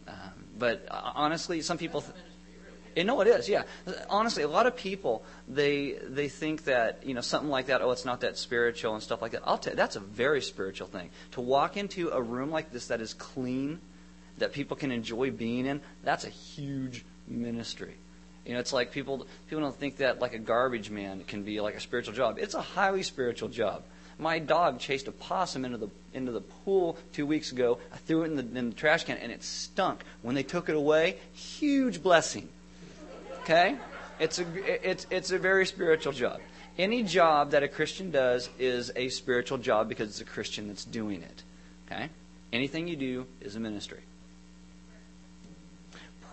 Um, 0.07 0.14
but 0.59 0.86
uh, 0.90 1.12
honestly, 1.14 1.62
some 1.62 1.78
people. 1.78 2.03
Th- 2.03 2.14
you 2.99 3.05
know 3.05 3.20
it 3.20 3.28
is, 3.28 3.49
yeah. 3.49 3.62
Honestly, 4.11 4.42
a 4.42 4.49
lot 4.49 4.66
of 4.66 4.76
people 4.76 5.22
they 5.46 5.92
they 6.03 6.28
think 6.28 6.64
that 6.64 7.07
you 7.07 7.14
know 7.14 7.20
something 7.20 7.49
like 7.49 7.66
that. 7.66 7.80
Oh, 7.80 7.92
it's 7.92 8.05
not 8.05 8.22
that 8.22 8.36
spiritual 8.36 8.94
and 8.94 9.03
stuff 9.03 9.22
like 9.22 9.32
that. 9.32 9.42
I'll 9.44 9.57
tell 9.57 9.72
you, 9.72 9.76
that's 9.76 9.94
a 9.94 10.01
very 10.01 10.42
spiritual 10.42 10.88
thing. 10.88 11.11
To 11.32 11.40
walk 11.40 11.76
into 11.76 12.11
a 12.11 12.20
room 12.20 12.51
like 12.51 12.72
this 12.72 12.88
that 12.88 13.01
is 13.01 13.14
clean, 13.14 13.78
that 14.38 14.53
people 14.53 14.76
can 14.76 14.90
enjoy 14.90 15.30
being 15.30 15.64
in, 15.64 15.80
that's 16.03 16.24
a 16.24 16.30
huge 16.30 17.05
ministry. 17.28 17.94
You 18.44 18.55
know, 18.55 18.59
it's 18.61 18.72
like 18.72 18.90
people 18.90 19.28
people 19.49 19.62
don't 19.62 19.76
think 19.76 19.99
that 19.99 20.18
like 20.18 20.34
a 20.34 20.38
garbage 20.40 20.90
man 20.90 21.22
can 21.22 21.44
be 21.44 21.61
like 21.61 21.76
a 21.76 21.80
spiritual 21.80 22.14
job. 22.14 22.38
It's 22.40 22.55
a 22.55 22.62
highly 22.62 23.05
spiritual 23.05 23.49
job. 23.49 23.84
My 24.18 24.40
dog 24.40 24.80
chased 24.80 25.07
a 25.07 25.12
possum 25.12 25.64
into 25.64 25.78
the 25.78 25.88
into 26.12 26.32
the 26.32 26.40
pool 26.40 26.99
two 27.12 27.26
weeks 27.26 27.53
ago. 27.53 27.78
I 27.92 27.99
threw 27.99 28.22
it 28.22 28.26
in 28.26 28.34
the, 28.34 28.59
in 28.59 28.70
the 28.70 28.74
trash 28.74 29.05
can, 29.05 29.18
and 29.18 29.30
it 29.30 29.44
stunk. 29.44 30.03
When 30.22 30.34
they 30.34 30.42
took 30.42 30.68
it 30.68 30.74
away, 30.74 31.18
huge 31.32 32.03
blessing. 32.03 32.49
Okay, 33.49 33.76
it's 34.20 34.38
a 34.38 34.44
it's 34.86 35.07
it's 35.09 35.30
a 35.30 35.38
very 35.38 35.64
spiritual 35.64 36.12
job. 36.12 36.38
Any 36.76 37.03
job 37.03 37.53
that 37.53 37.62
a 37.62 37.68
Christian 37.68 38.11
does 38.11 38.51
is 38.59 38.92
a 38.94 39.09
spiritual 39.09 39.57
job 39.57 39.88
because 39.88 40.11
it's 40.11 40.20
a 40.20 40.26
Christian 40.26 40.68
that's 40.68 40.84
doing 40.84 41.22
it. 41.22 41.42
Okay, 41.86 42.11
anything 42.53 42.88
you 42.88 42.96
do 42.96 43.26
is 43.40 43.57
a 43.57 43.61
ministry. 43.61 44.01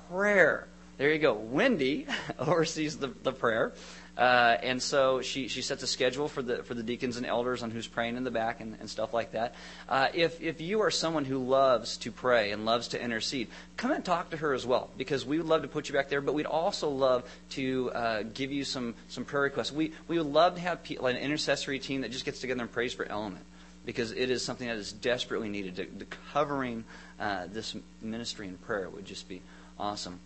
Prayer. 0.09 0.68
There 0.97 1.13
you 1.13 1.20
go. 1.20 1.36
Wendy 1.36 2.05
oversees 2.38 2.97
the, 2.97 3.07
the 3.24 3.32
prayer. 3.32 3.72
Uh, 4.18 4.57
and 4.63 4.82
so 4.82 5.22
she, 5.22 5.49
she 5.49 5.61
sets 5.61 5.84
a 5.84 5.88
schedule 5.88 6.30
for 6.30 6.41
the 6.41 6.63
for 6.63 6.74
the 6.74 6.84
deacons 6.84 7.18
and 7.18 7.26
elders 7.26 7.61
on 7.63 7.72
who's 7.72 7.88
praying 7.88 8.16
in 8.16 8.24
the 8.24 8.32
back 8.32 8.61
and, 8.61 8.78
and 8.80 8.89
stuff 8.89 9.13
like 9.13 9.32
that. 9.34 9.55
Uh, 9.89 10.07
if 10.13 10.41
if 10.41 10.61
you 10.61 10.82
are 10.82 10.91
someone 10.91 11.26
who 11.26 11.38
loves 11.38 11.97
to 11.97 12.11
pray 12.11 12.51
and 12.51 12.63
loves 12.63 12.88
to 12.89 13.01
intercede, 13.01 13.49
come 13.76 13.91
and 13.91 14.05
talk 14.05 14.30
to 14.30 14.38
her 14.38 14.53
as 14.53 14.66
well 14.66 14.89
because 14.97 15.26
we 15.26 15.38
would 15.38 15.47
love 15.47 15.63
to 15.63 15.68
put 15.68 15.89
you 15.89 15.93
back 15.93 16.07
there. 16.07 16.22
But 16.22 16.34
we'd 16.34 16.45
also 16.45 16.89
love 16.89 17.30
to 17.51 17.91
uh, 17.91 18.24
give 18.34 18.53
you 18.53 18.63
some 18.63 18.95
some 19.09 19.26
prayer 19.26 19.43
requests. 19.43 19.74
We 19.74 19.91
we 20.07 20.18
would 20.18 20.32
love 20.32 20.55
to 20.55 20.61
have 20.61 20.82
people, 20.82 21.07
an 21.07 21.18
intercessory 21.18 21.80
team 21.80 22.01
that 22.01 22.11
just 22.11 22.24
gets 22.24 22.39
together 22.39 22.61
and 22.61 22.72
prays 22.72 22.93
for 22.93 23.05
Element 23.05 23.43
because 23.86 24.11
it 24.11 24.30
is 24.32 24.43
something 24.43 24.68
that 24.68 24.78
is 24.78 24.91
desperately 24.91 25.49
needed. 25.49 25.76
The 25.99 26.05
covering 26.34 26.86
uh, 27.20 27.47
this 27.47 27.76
ministry 28.01 28.47
in 28.47 28.57
prayer 28.57 28.89
would 28.89 29.05
just 29.05 29.28
be 29.28 29.41
awesome. 29.78 30.20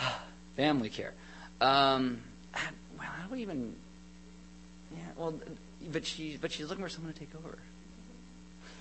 Family 0.56 0.88
care. 0.88 1.12
Um, 1.60 2.22
well, 2.98 3.06
how 3.06 3.28
do 3.28 3.34
we 3.34 3.42
even? 3.42 3.74
Yeah, 4.92 4.98
well, 5.16 5.34
but 5.92 6.06
she, 6.06 6.38
but 6.40 6.52
she's 6.52 6.68
looking 6.68 6.84
for 6.84 6.88
someone 6.88 7.12
to 7.12 7.18
take 7.18 7.34
over. 7.34 7.58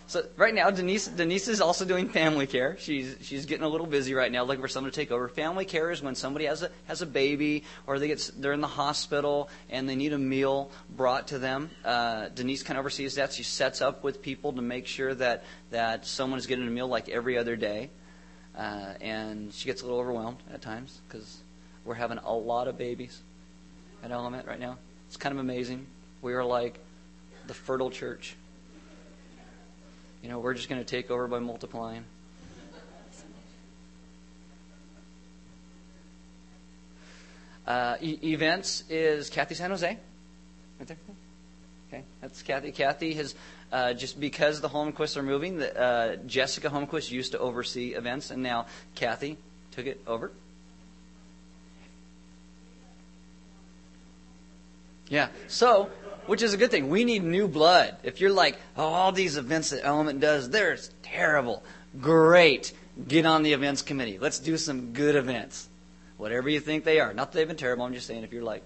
So 0.10 0.26
right 0.38 0.56
now, 0.56 0.72
Denise, 0.72 1.08
Denise 1.08 1.48
is 1.48 1.62
also 1.62 1.86
doing 1.86 2.10
family 2.10 2.48
care. 2.48 2.76
She's 2.80 3.16
she's 3.22 3.46
getting 3.46 3.64
a 3.64 3.70
little 3.70 3.86
busy 3.86 4.16
right 4.16 4.32
now, 4.32 4.44
looking 4.44 4.64
for 4.64 4.68
someone 4.68 4.92
to 4.92 4.96
take 4.96 5.12
over. 5.12 5.28
Family 5.30 5.66
care 5.66 5.92
is 5.92 6.02
when 6.02 6.16
somebody 6.16 6.46
has 6.46 6.64
a 6.64 6.72
has 6.88 7.04
a 7.04 7.06
baby 7.06 7.64
or 7.86 8.00
they 8.00 8.08
get 8.08 8.32
they're 8.38 8.54
in 8.54 8.60
the 8.60 8.66
hospital 8.66 9.50
and 9.70 9.88
they 9.88 9.96
need 9.96 10.12
a 10.12 10.18
meal 10.18 10.72
brought 10.90 11.28
to 11.28 11.38
them. 11.38 11.70
Uh, 11.86 12.30
Denise 12.30 12.64
kind 12.64 12.80
of 12.80 12.82
oversees 12.82 13.14
that. 13.16 13.34
She 13.34 13.44
sets 13.44 13.84
up 13.84 14.04
with 14.04 14.24
people 14.24 14.52
to 14.54 14.64
make 14.64 14.88
sure 14.88 15.14
that 15.14 15.44
that 15.70 16.08
someone 16.08 16.40
is 16.40 16.48
getting 16.48 16.68
a 16.68 16.72
meal 16.72 16.88
like 16.88 17.08
every 17.10 17.38
other 17.38 17.56
day, 17.56 17.92
uh, 18.58 18.96
and 19.02 19.54
she 19.54 19.68
gets 19.68 19.84
a 19.84 19.86
little 19.86 20.00
overwhelmed 20.00 20.40
at 20.52 20.64
times 20.64 21.02
because 21.08 21.38
we're 21.86 21.96
having 21.96 22.18
a 22.18 22.34
lot 22.34 22.68
of 22.68 22.78
babies 22.78 23.20
at 24.04 24.12
Element 24.12 24.48
right 24.48 24.60
now. 24.60 24.78
It's 25.08 25.18
kind 25.18 25.34
of 25.34 25.40
amazing. 25.40 25.86
We 26.22 26.34
are 26.34 26.44
like 26.44 26.80
the 27.48 27.54
fertile 27.54 27.90
church. 27.90 28.36
You 30.22 30.30
know, 30.30 30.40
we're 30.40 30.54
just 30.54 30.70
going 30.70 30.82
to 30.82 30.86
take 30.86 31.10
over 31.10 31.28
by 31.28 31.40
multiplying. 31.40 32.04
Uh, 37.66 37.96
e- 38.02 38.20
events 38.24 38.84
is 38.90 39.30
Kathy 39.30 39.56
San 39.56 39.70
Jose. 39.70 39.88
Right 39.88 40.88
there. 40.88 40.98
Okay, 41.88 42.04
that's 42.20 42.42
Kathy. 42.42 42.72
Kathy 42.72 43.14
has 43.14 43.36
uh, 43.72 43.94
just 43.94 44.20
because 44.20 44.62
the 44.62 44.70
Holmquists 44.70 45.18
are 45.18 45.24
moving. 45.24 45.58
The, 45.58 45.80
uh, 45.80 46.16
Jessica 46.26 46.70
Holmquist 46.70 47.12
used 47.12 47.34
to 47.34 47.40
oversee 47.40 47.94
events, 47.94 48.32
and 48.32 48.44
now 48.44 48.66
Kathy 48.96 49.38
took 49.72 49.86
it 49.86 50.02
over. 50.08 50.32
Yeah. 55.10 55.30
So, 55.48 55.90
which 56.28 56.42
is 56.42 56.54
a 56.54 56.58
good 56.58 56.72
thing. 56.72 56.90
We 56.90 57.04
need 57.04 57.24
new 57.24 57.48
blood. 57.48 57.98
If 58.04 58.22
you're 58.22 58.32
like, 58.32 58.58
oh, 58.78 58.86
all 58.86 59.12
these 59.12 59.36
events 59.36 59.72
that 59.72 59.84
Element 59.84 60.20
does, 60.20 60.50
they're 60.50 60.78
terrible. 61.02 61.64
Great. 62.00 62.72
Get 63.08 63.26
on 63.26 63.44
the 63.44 63.54
events 63.54 63.82
committee. 63.82 64.20
Let's 64.20 64.40
do 64.40 64.58
some 64.58 64.94
good 64.94 65.16
events. 65.16 65.68
Whatever 66.18 66.50
you 66.50 66.60
think 66.60 66.84
they 66.84 67.00
are. 67.00 67.14
Not 67.14 67.32
that 67.32 67.38
they've 67.38 67.48
been 67.48 67.58
terrible. 67.58 67.86
I'm 67.86 67.94
just 67.94 68.06
saying 68.08 68.24
if 68.24 68.32
you're 68.32 68.44
like, 68.44 68.64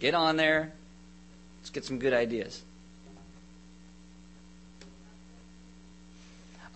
get 0.00 0.14
on 0.14 0.36
there. 0.36 0.72
Let's 1.60 1.70
get 1.70 1.84
some 1.84 1.98
good 1.98 2.12
ideas. 2.12 2.62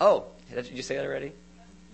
Oh, 0.00 0.24
did 0.52 0.70
you 0.70 0.82
say 0.82 0.96
that 0.96 1.04
already? 1.04 1.32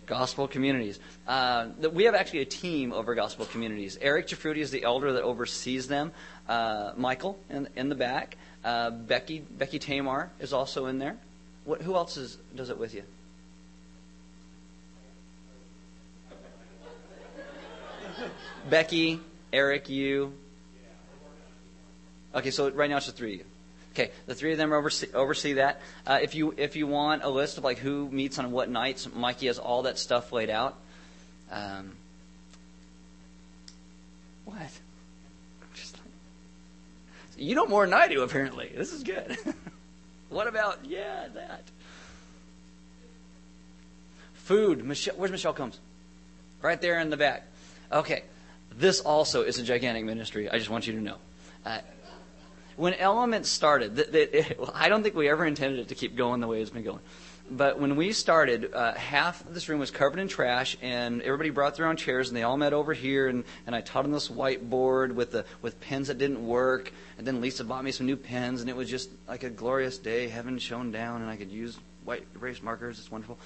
Gospel 0.07 0.46
communities. 0.46 1.00
Uh, 1.26 1.68
we 1.92 2.04
have 2.04 2.14
actually 2.14 2.40
a 2.40 2.44
team 2.46 2.92
over 2.92 3.14
gospel 3.14 3.44
communities. 3.44 3.98
Eric 4.00 4.28
Jafruti 4.28 4.59
is 4.59 4.70
the 4.70 4.84
elder 4.84 5.12
that 5.14 5.22
oversees 5.22 5.88
them. 5.88 6.12
Uh, 6.48 6.92
Michael 6.96 7.38
in, 7.50 7.68
in 7.74 7.88
the 7.88 7.96
back. 7.96 8.36
Uh, 8.64 8.90
Becky 8.90 9.40
Becky 9.40 9.78
Tamar 9.78 10.30
is 10.38 10.52
also 10.52 10.86
in 10.86 10.98
there. 10.98 11.16
What, 11.64 11.82
who 11.82 11.96
else 11.96 12.16
is, 12.16 12.38
does 12.54 12.70
it 12.70 12.78
with 12.78 12.94
you? 12.94 13.02
Becky, 18.70 19.20
Eric, 19.52 19.88
you. 19.88 20.32
Okay, 22.34 22.50
so 22.50 22.70
right 22.70 22.90
now 22.90 22.98
it's 22.98 23.07
the 23.07 23.12
three 23.12 23.34
of 23.34 23.38
you. 23.40 23.46
Okay, 23.97 24.11
the 24.26 24.34
three 24.34 24.53
of 24.53 24.59
them 24.59 24.74
oversee, 24.74 25.07
oversee 25.14 25.55
that. 25.55 25.80
Uh, 26.07 26.18
if 26.20 26.34
you 26.34 26.53
if 26.59 26.76
you 26.76 26.86
want 26.86 27.22
a 27.22 27.30
list 27.30 27.57
of 27.57 27.64
like 27.64 27.78
who 27.78 28.11
meets 28.11 28.38
on 28.38 28.53
what 28.53 28.68
nights, 28.68 29.09
Mikey 29.11 29.47
has 29.47 29.59
all 29.59 29.84
that 29.84 29.99
stuff 29.99 30.32
laid 30.32 30.51
out. 30.51 30.76
Um, 31.51 31.92
what? 34.44 34.59
You 37.38 37.55
know 37.55 37.64
more 37.64 37.86
than 37.86 37.94
I 37.94 38.09
do, 38.09 38.20
apparently. 38.20 38.70
This 38.74 38.92
is 38.92 39.03
good. 39.03 39.38
what 40.28 40.47
about 40.47 40.84
yeah 40.84 41.28
that? 41.32 41.62
Food. 44.34 44.84
Michelle, 44.84 45.14
where's 45.16 45.32
Michelle 45.32 45.55
Combs? 45.55 45.80
Right 46.61 46.80
there 46.82 47.01
in 47.01 47.09
the 47.09 47.16
back. 47.16 47.47
Okay, 47.90 48.24
this 48.76 49.01
also 49.01 49.40
is 49.40 49.59
a 49.59 49.62
gigantic 49.62 50.05
ministry. 50.05 50.51
I 50.51 50.59
just 50.59 50.68
want 50.68 50.86
you 50.86 50.92
to 50.92 51.01
know. 51.01 51.16
Uh, 51.64 51.78
when 52.77 52.95
Element 52.95 53.47
started, 53.47 53.99
it, 53.99 54.59
I 54.74 54.89
don't 54.89 55.03
think 55.03 55.14
we 55.14 55.29
ever 55.29 55.45
intended 55.45 55.81
it 55.81 55.89
to 55.89 55.95
keep 55.95 56.16
going 56.16 56.41
the 56.41 56.47
way 56.47 56.61
it's 56.61 56.70
been 56.70 56.85
going. 56.85 57.01
But 57.49 57.79
when 57.79 57.95
we 57.95 58.12
started, 58.12 58.74
uh, 58.74 58.95
half 58.95 59.47
of 59.47 59.55
this 59.55 59.68
room 59.68 59.79
was 59.79 59.93
covered 59.93 60.18
in 60.18 60.27
trash, 60.27 60.77
and 60.83 61.22
everybody 61.22 61.51
brought 61.51 61.77
their 61.77 61.87
own 61.87 61.97
chairs, 61.97 62.29
and 62.29 62.37
they 62.37 62.43
all 62.43 62.57
met 62.57 62.72
over 62.72 62.93
here, 62.93 63.29
and, 63.29 63.45
and 63.66 63.77
I 63.77 63.83
taught 63.83 64.05
on 64.05 64.11
this 64.11 64.29
whiteboard 64.29 65.12
with 65.12 65.31
the 65.31 65.45
with 65.62 65.81
pens 65.81 66.09
that 66.09 66.18
didn't 66.18 66.45
work, 66.45 66.93
and 67.18 67.27
then 67.27 67.41
Lisa 67.41 67.62
bought 67.62 67.85
me 67.85 67.93
some 67.93 68.07
new 68.07 68.16
pens, 68.16 68.62
and 68.62 68.68
it 68.68 68.74
was 68.74 68.91
just 68.91 69.11
like 69.29 69.45
a 69.45 69.51
glorious 69.51 69.97
day, 69.97 70.27
heaven 70.27 70.59
shone 70.59 70.91
down, 70.91 71.22
and 71.22 71.31
I 71.31 71.37
could 71.37 71.53
use 71.53 71.79
white 72.05 72.27
erase 72.35 72.62
markers. 72.62 72.99
It's 72.99 73.12
wonderful. 73.12 73.39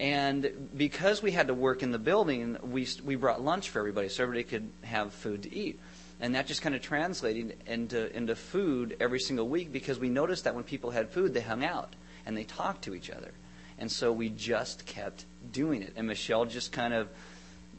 And 0.00 0.70
because 0.76 1.22
we 1.22 1.30
had 1.30 1.46
to 1.46 1.54
work 1.54 1.84
in 1.84 1.92
the 1.92 1.98
building, 1.98 2.58
we 2.60 2.88
we 3.04 3.14
brought 3.14 3.40
lunch 3.40 3.70
for 3.70 3.78
everybody, 3.78 4.08
so 4.08 4.24
everybody 4.24 4.42
could 4.42 4.68
have 4.82 5.14
food 5.14 5.44
to 5.44 5.54
eat 5.54 5.78
and 6.20 6.34
that 6.34 6.46
just 6.46 6.62
kind 6.62 6.74
of 6.74 6.82
translated 6.82 7.56
into 7.66 8.14
into 8.16 8.34
food 8.34 8.96
every 9.00 9.20
single 9.20 9.48
week 9.48 9.72
because 9.72 9.98
we 9.98 10.08
noticed 10.08 10.44
that 10.44 10.54
when 10.54 10.64
people 10.64 10.90
had 10.90 11.10
food, 11.10 11.34
they 11.34 11.40
hung 11.40 11.64
out 11.64 11.94
and 12.26 12.36
they 12.36 12.44
talked 12.44 12.84
to 12.84 12.94
each 12.94 13.10
other, 13.10 13.32
and 13.78 13.90
so 13.90 14.12
we 14.12 14.28
just 14.28 14.86
kept 14.86 15.24
doing 15.52 15.82
it. 15.82 15.92
And 15.96 16.06
Michelle 16.06 16.44
just 16.44 16.72
kind 16.72 16.94
of 16.94 17.08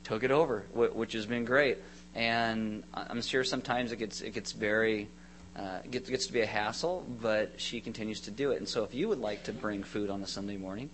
took 0.04 0.24
it 0.24 0.32
over, 0.32 0.66
which 0.74 1.14
has 1.14 1.26
been 1.26 1.46
great. 1.46 1.80
And 2.14 2.84
I'm 2.94 3.22
sure 3.22 3.44
sometimes 3.44 3.92
it 3.92 3.98
gets 3.98 4.22
it 4.22 4.34
gets 4.34 4.52
very 4.52 5.10
uh, 5.58 5.80
gets, 5.90 6.10
gets 6.10 6.28
to 6.28 6.34
be 6.34 6.42
a 6.42 6.46
hassle, 6.46 7.06
but 7.22 7.54
she 7.58 7.80
continues 7.80 8.22
to 8.22 8.32
do 8.32 8.52
it. 8.52 8.58
And 8.58 8.68
so 8.68 8.84
if 8.84 8.94
you 8.94 9.08
would 9.08 9.20
like 9.20 9.44
to 9.44 9.54
bring 9.54 9.84
food 9.84 10.10
on 10.10 10.22
a 10.22 10.28
Sunday 10.28 10.58
morning, 10.58 10.90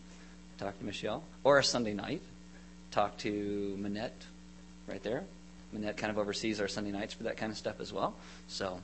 talk 0.57 0.77
to 0.77 0.85
Michelle, 0.85 1.23
or 1.43 1.57
a 1.57 1.63
Sunday 1.63 1.93
night, 1.93 2.21
talk 2.91 3.17
to 3.19 3.75
Manette 3.79 4.23
right 4.87 5.01
there. 5.01 5.23
Manette 5.73 5.97
kind 5.97 6.11
of 6.11 6.17
oversees 6.17 6.59
our 6.59 6.67
Sunday 6.67 6.91
nights 6.91 7.13
for 7.13 7.23
that 7.23 7.37
kind 7.37 7.51
of 7.51 7.57
stuff 7.57 7.79
as 7.79 7.93
well. 7.93 8.15
So. 8.47 8.79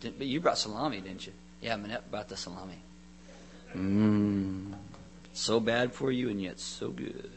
Didn't, 0.00 0.18
but 0.18 0.28
you 0.28 0.40
brought 0.40 0.58
salami, 0.58 1.00
didn't 1.00 1.26
you? 1.26 1.32
Yeah, 1.60 1.74
Manette 1.76 2.08
brought 2.10 2.28
the 2.28 2.36
salami. 2.36 2.78
Mmm. 3.74 4.74
So 5.32 5.60
bad 5.60 5.92
for 5.92 6.12
you 6.12 6.28
and 6.30 6.40
yet 6.40 6.60
so 6.60 6.90
good. 6.90 7.30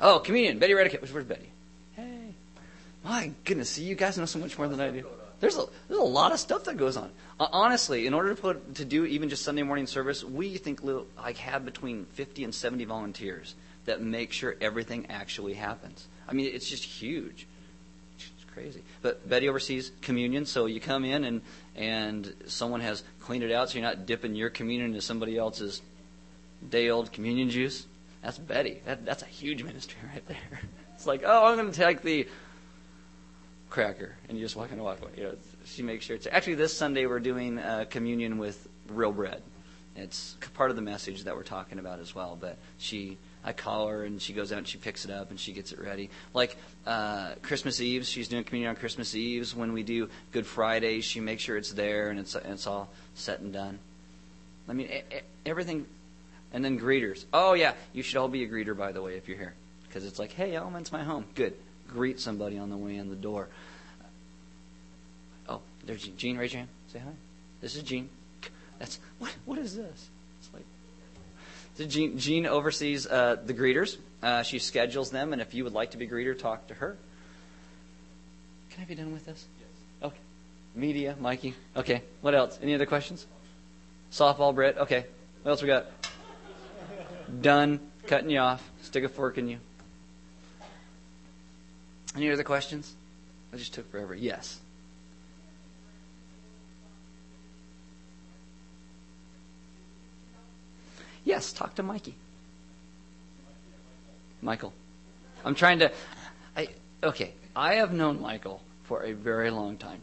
Oh, 0.00 0.20
communion. 0.20 0.58
Betty 0.58 0.72
Redick. 0.72 1.12
Where's 1.12 1.24
Betty? 1.24 1.48
Hey. 1.96 2.34
My 3.04 3.32
goodness, 3.44 3.78
you 3.78 3.94
guys 3.94 4.18
know 4.18 4.24
so 4.26 4.38
much 4.38 4.56
more 4.56 4.68
than 4.68 4.80
I 4.80 4.90
do. 4.90 5.06
There's 5.40 5.56
a, 5.56 5.66
there's 5.86 6.00
a 6.00 6.04
lot 6.04 6.32
of 6.32 6.40
stuff 6.40 6.64
that 6.64 6.76
goes 6.76 6.96
on. 6.96 7.10
Uh, 7.38 7.46
honestly, 7.52 8.06
in 8.06 8.14
order 8.14 8.34
to 8.34 8.40
put 8.40 8.74
to 8.76 8.84
do 8.84 9.04
even 9.04 9.28
just 9.28 9.44
Sunday 9.44 9.62
morning 9.62 9.86
service, 9.86 10.24
we 10.24 10.56
think 10.56 10.80
like 10.82 11.36
have 11.38 11.64
between 11.64 12.06
50 12.14 12.44
and 12.44 12.54
70 12.54 12.84
volunteers 12.84 13.54
that 13.84 14.02
make 14.02 14.32
sure 14.32 14.56
everything 14.60 15.06
actually 15.08 15.54
happens. 15.54 16.06
I 16.28 16.32
mean, 16.32 16.50
it's 16.52 16.68
just 16.68 16.84
huge. 16.84 17.46
It's 18.16 18.52
crazy. 18.52 18.82
But 19.00 19.28
Betty 19.28 19.48
oversees 19.48 19.92
communion, 20.02 20.44
so 20.44 20.66
you 20.66 20.80
come 20.80 21.04
in 21.04 21.24
and 21.24 21.42
and 21.76 22.34
someone 22.46 22.80
has 22.80 23.04
cleaned 23.20 23.44
it 23.44 23.52
out, 23.52 23.70
so 23.70 23.78
you're 23.78 23.86
not 23.86 24.06
dipping 24.06 24.34
your 24.34 24.50
communion 24.50 24.90
into 24.90 25.00
somebody 25.00 25.38
else's 25.38 25.80
day 26.68 26.90
old 26.90 27.12
communion 27.12 27.50
juice. 27.50 27.86
That's 28.22 28.38
Betty. 28.38 28.80
That, 28.84 29.04
that's 29.04 29.22
a 29.22 29.26
huge 29.26 29.62
ministry 29.62 29.98
right 30.12 30.26
there. 30.26 30.60
It's 30.94 31.06
like, 31.06 31.22
oh, 31.24 31.46
I'm 31.46 31.56
going 31.56 31.70
to 31.70 31.78
take 31.78 32.02
the 32.02 32.26
cracker, 33.78 34.16
and 34.28 34.36
you 34.36 34.44
just 34.44 34.56
walk 34.56 34.70
in 34.70 34.72
and 34.72 34.82
walk 34.82 35.00
away. 35.00 35.12
You 35.16 35.22
know, 35.22 35.34
she 35.64 35.84
makes 35.84 36.04
sure 36.04 36.16
it's 36.16 36.26
actually 36.26 36.56
this 36.56 36.76
Sunday 36.76 37.06
we're 37.06 37.20
doing 37.20 37.60
uh, 37.60 37.84
communion 37.88 38.38
with 38.38 38.66
real 38.88 39.12
bread. 39.12 39.40
It's 39.94 40.36
part 40.54 40.70
of 40.70 40.76
the 40.76 40.82
message 40.82 41.22
that 41.22 41.36
we're 41.36 41.44
talking 41.44 41.78
about 41.78 42.00
as 42.00 42.12
well. 42.12 42.36
But 42.40 42.56
she, 42.78 43.18
I 43.44 43.52
call 43.52 43.86
her 43.86 44.02
and 44.02 44.20
she 44.20 44.32
goes 44.32 44.50
out 44.50 44.58
and 44.58 44.66
she 44.66 44.78
picks 44.78 45.04
it 45.04 45.12
up 45.12 45.30
and 45.30 45.38
she 45.38 45.52
gets 45.52 45.70
it 45.70 45.78
ready. 45.78 46.10
Like 46.34 46.56
uh, 46.86 47.34
Christmas 47.42 47.80
Eve, 47.80 48.04
she's 48.04 48.26
doing 48.26 48.42
communion 48.42 48.70
on 48.70 48.74
Christmas 48.74 49.14
Eves. 49.14 49.54
When 49.54 49.72
we 49.72 49.84
do 49.84 50.08
Good 50.32 50.46
Friday, 50.46 51.00
she 51.00 51.20
makes 51.20 51.44
sure 51.44 51.56
it's 51.56 51.70
there 51.70 52.10
and 52.10 52.18
it's 52.18 52.34
and 52.34 52.54
it's 52.54 52.66
all 52.66 52.90
set 53.14 53.38
and 53.38 53.52
done. 53.52 53.78
I 54.68 54.72
mean, 54.72 54.88
everything. 55.46 55.86
And 56.52 56.64
then 56.64 56.80
greeters. 56.80 57.26
Oh, 57.32 57.52
yeah, 57.52 57.74
you 57.92 58.02
should 58.02 58.16
all 58.16 58.26
be 58.26 58.42
a 58.42 58.48
greeter, 58.48 58.76
by 58.76 58.90
the 58.90 59.02
way, 59.02 59.16
if 59.16 59.28
you're 59.28 59.38
here. 59.38 59.54
Because 59.86 60.04
it's 60.04 60.18
like, 60.18 60.32
hey, 60.32 60.56
Element's 60.56 60.90
my 60.90 61.04
home. 61.04 61.26
Good. 61.36 61.54
Greet 61.88 62.20
somebody 62.20 62.58
on 62.58 62.70
the 62.70 62.76
way 62.76 62.96
in 62.96 63.08
the 63.08 63.16
door. 63.16 63.48
Oh, 65.48 65.60
there's 65.84 66.02
Jean. 66.02 66.36
Raise 66.36 66.52
your 66.52 66.60
hand. 66.60 66.68
Say 66.92 66.98
hi. 66.98 67.10
This 67.60 67.76
is 67.76 67.82
Jean. 67.82 68.08
That's 68.78 69.00
what? 69.18 69.34
What 69.44 69.58
is 69.58 69.74
this? 69.74 70.08
It's 70.38 70.50
like 70.52 70.64
so 71.78 71.84
Jean, 71.84 72.18
Jean 72.18 72.46
oversees 72.46 73.06
uh, 73.06 73.36
the 73.44 73.54
greeters. 73.54 73.98
Uh, 74.20 74.42
she 74.42 74.58
schedules 74.58 75.10
them, 75.10 75.32
and 75.32 75.40
if 75.40 75.54
you 75.54 75.62
would 75.62 75.72
like 75.72 75.92
to 75.92 75.96
be 75.96 76.06
a 76.06 76.08
greeter, 76.08 76.36
talk 76.36 76.66
to 76.66 76.74
her. 76.74 76.96
Can 78.70 78.82
I 78.82 78.86
be 78.86 78.96
done 78.96 79.12
with 79.12 79.24
this? 79.24 79.46
Yes. 79.60 80.10
Okay. 80.10 80.20
Media, 80.74 81.16
Mikey. 81.20 81.54
Okay. 81.76 82.02
What 82.20 82.34
else? 82.34 82.58
Any 82.60 82.74
other 82.74 82.86
questions? 82.86 83.26
Softball, 84.10 84.54
Brett. 84.54 84.76
Okay. 84.78 85.06
What 85.42 85.52
else 85.52 85.62
we 85.62 85.68
got? 85.68 85.86
Done. 87.40 87.78
Cutting 88.08 88.30
you 88.30 88.40
off. 88.40 88.68
Stick 88.82 89.04
a 89.04 89.08
fork 89.08 89.38
in 89.38 89.48
you. 89.48 89.58
Any 92.16 92.30
other 92.30 92.44
questions? 92.44 92.94
I 93.52 93.56
just 93.56 93.74
took 93.74 93.90
forever. 93.90 94.14
Yes. 94.14 94.60
Yes, 101.24 101.52
talk 101.52 101.74
to 101.74 101.82
Mikey. 101.82 102.14
Michael. 104.40 104.72
I'm 105.44 105.54
trying 105.54 105.80
to. 105.80 105.92
I 106.56 106.68
okay. 107.02 107.32
I 107.54 107.74
have 107.74 107.92
known 107.92 108.20
Michael 108.20 108.62
for 108.84 109.02
a 109.02 109.12
very 109.12 109.50
long 109.50 109.76
time, 109.76 110.00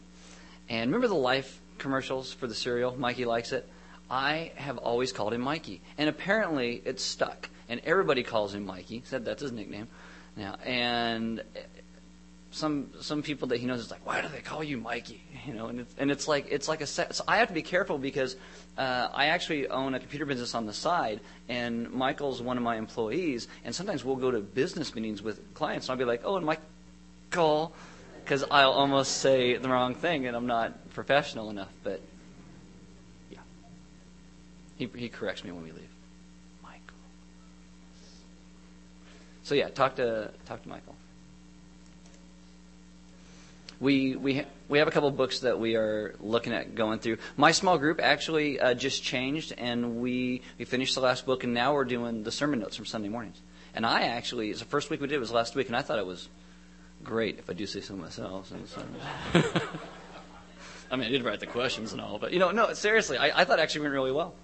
and 0.68 0.90
remember 0.90 1.08
the 1.08 1.14
Life 1.14 1.60
commercials 1.78 2.32
for 2.32 2.46
the 2.46 2.54
cereal. 2.54 2.96
Mikey 2.96 3.24
likes 3.24 3.52
it. 3.52 3.68
I 4.08 4.52
have 4.54 4.78
always 4.78 5.12
called 5.12 5.32
him 5.32 5.40
Mikey, 5.40 5.80
and 5.98 6.08
apparently 6.08 6.80
it's 6.84 7.02
stuck, 7.02 7.48
and 7.68 7.80
everybody 7.84 8.22
calls 8.22 8.54
him 8.54 8.64
Mikey. 8.64 9.02
Said 9.04 9.24
that's 9.24 9.42
his 9.42 9.52
nickname 9.52 9.88
now, 10.36 10.56
and 10.64 11.42
some 12.56 12.88
some 13.00 13.22
people 13.22 13.48
that 13.48 13.58
he 13.58 13.66
knows 13.66 13.80
is 13.80 13.90
like, 13.90 14.04
why 14.06 14.22
do 14.22 14.28
they 14.28 14.40
call 14.40 14.64
you 14.64 14.78
Mikey? 14.78 15.22
You 15.46 15.52
know, 15.52 15.66
and 15.66 15.80
it's, 15.80 15.94
and 15.98 16.10
it's 16.10 16.26
like 16.26 16.46
it's 16.50 16.68
like 16.68 16.80
a 16.80 16.86
set. 16.86 17.14
So 17.14 17.22
I 17.28 17.36
have 17.36 17.48
to 17.48 17.54
be 17.54 17.62
careful 17.62 17.98
because 17.98 18.36
uh, 18.78 19.08
I 19.12 19.26
actually 19.26 19.68
own 19.68 19.94
a 19.94 20.00
computer 20.00 20.26
business 20.26 20.54
on 20.54 20.66
the 20.66 20.72
side, 20.72 21.20
and 21.48 21.90
Michael's 21.92 22.42
one 22.42 22.56
of 22.56 22.62
my 22.62 22.76
employees, 22.76 23.46
and 23.64 23.74
sometimes 23.74 24.04
we'll 24.04 24.16
go 24.16 24.30
to 24.30 24.40
business 24.40 24.94
meetings 24.94 25.22
with 25.22 25.54
clients, 25.54 25.86
and 25.86 25.92
I'll 25.92 25.98
be 25.98 26.04
like, 26.04 26.22
oh, 26.24 26.36
and 26.36 26.46
Michael, 26.46 27.72
because 28.24 28.42
I'll 28.50 28.72
almost 28.72 29.18
say 29.18 29.56
the 29.56 29.68
wrong 29.68 29.94
thing, 29.94 30.26
and 30.26 30.36
I'm 30.36 30.46
not 30.46 30.90
professional 30.94 31.50
enough. 31.50 31.72
But 31.84 32.00
yeah, 33.30 33.38
he 34.78 34.88
he 34.96 35.08
corrects 35.08 35.44
me 35.44 35.52
when 35.52 35.62
we 35.62 35.72
leave. 35.72 35.90
Michael. 36.62 36.80
So 39.44 39.54
yeah, 39.54 39.68
talk 39.68 39.96
to 39.96 40.32
talk 40.46 40.62
to 40.62 40.68
Michael 40.68 40.96
we 43.80 44.16
we 44.16 44.38
ha- 44.38 44.46
we 44.68 44.78
have 44.78 44.88
a 44.88 44.90
couple 44.90 45.10
books 45.10 45.40
that 45.40 45.58
we 45.58 45.76
are 45.76 46.14
looking 46.20 46.52
at 46.52 46.74
going 46.74 46.98
through. 46.98 47.18
My 47.36 47.52
small 47.52 47.78
group 47.78 48.00
actually 48.02 48.58
uh, 48.58 48.74
just 48.74 49.02
changed, 49.02 49.52
and 49.58 50.00
we 50.00 50.42
we 50.58 50.64
finished 50.64 50.94
the 50.94 51.00
last 51.00 51.26
book, 51.26 51.44
and 51.44 51.54
now 51.54 51.74
we're 51.74 51.84
doing 51.84 52.22
the 52.22 52.32
sermon 52.32 52.60
notes 52.60 52.76
from 52.76 52.86
Sunday 52.86 53.08
mornings. 53.08 53.40
And 53.74 53.84
I 53.84 54.04
actually, 54.04 54.50
it's 54.50 54.60
the 54.60 54.66
first 54.66 54.88
week 54.88 55.02
we 55.02 55.06
did 55.06 55.20
was 55.20 55.30
last 55.30 55.54
week, 55.54 55.66
and 55.66 55.76
I 55.76 55.82
thought 55.82 55.98
it 55.98 56.06
was 56.06 56.30
great, 57.04 57.38
if 57.38 57.50
I 57.50 57.52
do 57.52 57.66
say 57.66 57.82
so 57.82 57.94
myself. 57.94 58.50
I 60.90 60.96
mean, 60.96 61.08
I 61.08 61.10
did 61.10 61.22
write 61.22 61.40
the 61.40 61.46
questions 61.46 61.92
and 61.92 62.00
all, 62.00 62.18
but 62.18 62.32
you 62.32 62.38
know, 62.38 62.52
no, 62.52 62.72
seriously, 62.72 63.18
I, 63.18 63.40
I 63.40 63.44
thought 63.44 63.60
actually 63.60 63.82
went 63.82 63.92
really 63.92 64.12
well. 64.12 64.34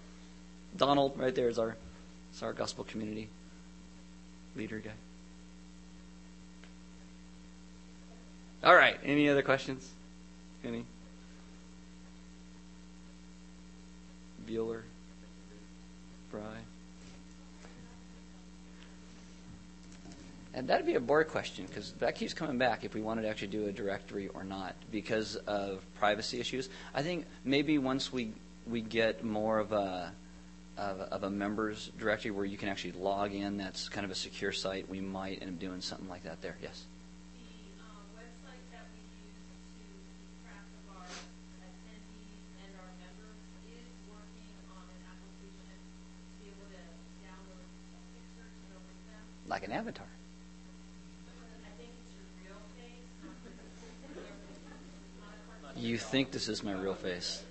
Donald, 0.76 1.18
right 1.18 1.34
there, 1.34 1.48
is 1.48 1.58
our 1.58 1.76
is 2.34 2.42
our 2.42 2.52
gospel 2.52 2.84
community 2.84 3.30
leader 4.54 4.78
guy. 4.78 4.90
All 8.64 8.74
right. 8.74 8.98
Any 9.04 9.28
other 9.28 9.42
questions? 9.42 9.90
Any? 10.64 10.84
Bueller? 14.46 14.82
Fry? 16.30 16.40
And 20.54 20.68
that'd 20.68 20.86
be 20.86 20.94
a 20.94 21.00
board 21.00 21.28
question 21.28 21.64
because 21.66 21.92
that 21.94 22.14
keeps 22.14 22.34
coming 22.34 22.58
back 22.58 22.84
if 22.84 22.94
we 22.94 23.00
wanted 23.00 23.22
to 23.22 23.28
actually 23.28 23.48
do 23.48 23.66
a 23.66 23.72
directory 23.72 24.28
or 24.28 24.44
not 24.44 24.76
because 24.90 25.36
of 25.36 25.82
privacy 25.98 26.40
issues. 26.40 26.68
I 26.94 27.02
think 27.02 27.26
maybe 27.44 27.78
once 27.78 28.12
we 28.12 28.32
we 28.66 28.80
get 28.80 29.24
more 29.24 29.58
of 29.58 29.72
a 29.72 30.12
of, 30.76 31.00
of 31.00 31.22
a 31.24 31.30
members 31.30 31.90
directory 31.98 32.30
where 32.30 32.44
you 32.44 32.56
can 32.56 32.68
actually 32.68 32.92
log 32.92 33.32
in, 33.32 33.56
that's 33.56 33.88
kind 33.88 34.04
of 34.04 34.10
a 34.10 34.14
secure 34.14 34.52
site. 34.52 34.88
We 34.88 35.00
might 35.00 35.42
end 35.42 35.52
up 35.52 35.58
doing 35.58 35.80
something 35.80 36.08
like 36.08 36.24
that 36.24 36.42
there. 36.42 36.56
Yes. 36.62 36.84
Like 49.52 49.64
an 49.64 49.72
avatar. 49.72 50.06
You 55.76 55.98
think 55.98 56.30
this 56.30 56.48
is 56.48 56.62
my 56.62 56.72
real 56.72 56.94
face? 56.94 57.42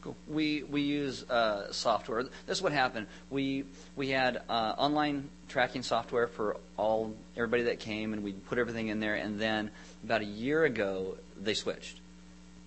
Cool. 0.00 0.14
We 0.28 0.62
we 0.62 0.82
use 0.82 1.28
uh, 1.28 1.72
software. 1.72 2.22
This 2.22 2.58
is 2.58 2.62
what 2.62 2.70
happened. 2.70 3.08
We 3.28 3.64
we 3.96 4.10
had 4.10 4.42
uh, 4.48 4.74
online 4.78 5.28
tracking 5.48 5.82
software 5.82 6.28
for 6.28 6.56
all 6.76 7.16
everybody 7.36 7.64
that 7.64 7.80
came, 7.80 8.12
and 8.12 8.22
we 8.22 8.32
put 8.34 8.58
everything 8.58 8.86
in 8.86 9.00
there. 9.00 9.16
And 9.16 9.40
then 9.40 9.72
about 10.04 10.20
a 10.20 10.26
year 10.26 10.64
ago, 10.64 11.16
they 11.40 11.54
switched 11.54 11.98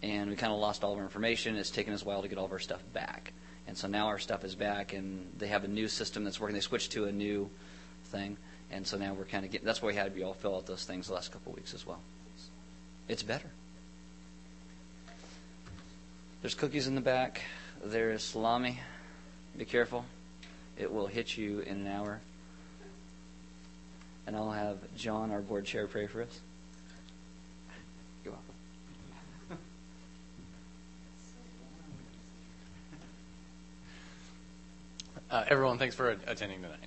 and 0.04 0.30
we 0.30 0.36
kind 0.36 0.52
of 0.52 0.60
lost 0.60 0.84
all 0.84 0.94
of 0.94 0.98
our 0.98 1.04
information. 1.04 1.56
It's 1.56 1.70
taken 1.70 1.94
us 1.94 2.02
a 2.02 2.06
while 2.06 2.22
to 2.22 2.28
get 2.28 2.38
all 2.38 2.46
of 2.46 2.52
our 2.52 2.60
stuff 2.60 2.82
back. 2.94 3.34
And 3.68 3.78
so 3.78 3.88
now 3.88 4.08
our 4.08 4.20
stuff 4.20 4.44
is 4.44 4.56
back, 4.56 4.94
and 4.94 5.32
they 5.38 5.48
have 5.48 5.64
a 5.64 5.68
new 5.68 5.88
system 5.88 6.24
that's 6.24 6.40
working. 6.40 6.56
They 6.56 6.62
switched 6.62 6.92
to 6.94 7.06
a 7.06 7.12
new 7.12 7.50
thing, 8.06 8.38
and 8.72 8.86
so 8.86 8.98
now 8.98 9.14
we're 9.14 9.26
kind 9.26 9.46
of 9.46 9.52
getting. 9.52 9.66
That's 9.66 9.82
why 9.82 9.88
we 9.88 9.96
had 9.96 10.16
you 10.16 10.26
all 10.26 10.34
fill 10.34 10.56
out 10.56 10.66
those 10.66 10.84
things 10.84 11.08
the 11.08 11.14
last 11.14 11.32
couple 11.32 11.52
of 11.52 11.58
weeks 11.58 11.74
as 11.74 11.86
well. 11.86 12.00
It's 13.08 13.24
better. 13.24 13.50
There's 16.42 16.56
cookies 16.56 16.88
in 16.88 16.96
the 16.96 17.02
back. 17.02 17.44
There's 17.84 18.24
salami. 18.24 18.80
Be 19.56 19.66
careful; 19.66 20.06
it 20.78 20.92
will 20.92 21.08
hit 21.08 21.38
you 21.38 21.60
in 21.60 21.86
an 21.86 21.88
hour. 21.88 22.20
And 24.26 24.36
I'll 24.36 24.52
have 24.52 24.78
John, 24.96 25.32
our 25.32 25.42
board 25.42 25.66
chair, 25.66 25.88
pray 25.88 26.08
for 26.08 26.24
us. 26.24 26.40
Uh, 35.32 35.46
everyone, 35.48 35.78
thanks 35.78 35.96
for 35.96 36.10
attending 36.28 36.62
tonight. 36.62 36.78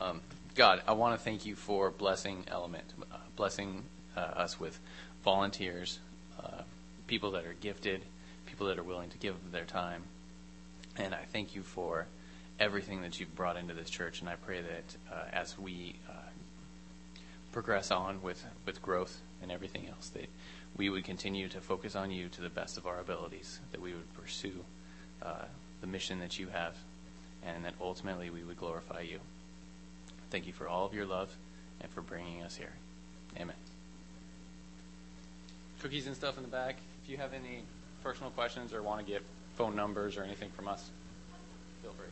Um, 0.00 0.20
God, 0.54 0.80
I 0.86 0.92
want 0.92 1.18
to 1.18 1.24
thank 1.24 1.44
you 1.44 1.56
for 1.56 1.90
blessing 1.90 2.44
Element, 2.46 2.84
uh, 3.10 3.16
blessing 3.34 3.82
uh, 4.16 4.20
us 4.20 4.60
with 4.60 4.78
volunteers, 5.24 5.98
uh, 6.38 6.62
people 7.08 7.32
that 7.32 7.44
are 7.44 7.56
gifted, 7.60 8.00
people 8.46 8.68
that 8.68 8.78
are 8.78 8.84
willing 8.84 9.10
to 9.10 9.18
give 9.18 9.34
their 9.50 9.64
time. 9.64 10.04
And 10.96 11.12
I 11.16 11.24
thank 11.32 11.56
you 11.56 11.62
for 11.62 12.06
everything 12.60 13.02
that 13.02 13.18
you've 13.18 13.34
brought 13.34 13.56
into 13.56 13.74
this 13.74 13.90
church. 13.90 14.20
And 14.20 14.28
I 14.28 14.36
pray 14.36 14.60
that 14.60 15.12
uh, 15.12 15.24
as 15.32 15.58
we 15.58 15.96
uh, 16.08 16.12
progress 17.50 17.90
on 17.90 18.22
with, 18.22 18.44
with 18.66 18.80
growth 18.82 19.20
and 19.42 19.50
everything 19.50 19.88
else, 19.88 20.10
that 20.10 20.28
we 20.76 20.90
would 20.90 21.02
continue 21.02 21.48
to 21.48 21.60
focus 21.60 21.96
on 21.96 22.12
you 22.12 22.28
to 22.28 22.40
the 22.40 22.50
best 22.50 22.78
of 22.78 22.86
our 22.86 23.00
abilities, 23.00 23.58
that 23.72 23.80
we 23.80 23.90
would 23.90 24.14
pursue 24.14 24.64
the 25.80 25.86
mission 25.88 26.20
that 26.20 26.38
you 26.38 26.46
have 26.48 26.74
and 27.46 27.64
that 27.64 27.74
ultimately 27.80 28.30
we 28.30 28.42
would 28.42 28.58
glorify 28.58 29.00
you. 29.00 29.18
Thank 30.30 30.46
you 30.46 30.52
for 30.52 30.68
all 30.68 30.86
of 30.86 30.94
your 30.94 31.06
love 31.06 31.30
and 31.80 31.90
for 31.90 32.00
bringing 32.00 32.42
us 32.42 32.56
here. 32.56 32.72
Amen. 33.36 33.56
Cookies 35.80 36.06
and 36.06 36.16
stuff 36.16 36.36
in 36.36 36.42
the 36.42 36.48
back. 36.48 36.76
If 37.04 37.10
you 37.10 37.16
have 37.18 37.32
any 37.34 37.62
personal 38.02 38.30
questions 38.30 38.72
or 38.72 38.82
want 38.82 39.04
to 39.04 39.12
get 39.12 39.22
phone 39.56 39.76
numbers 39.76 40.16
or 40.16 40.22
anything 40.22 40.50
from 40.50 40.68
us, 40.68 40.90
feel 41.82 41.92
free. 41.92 42.06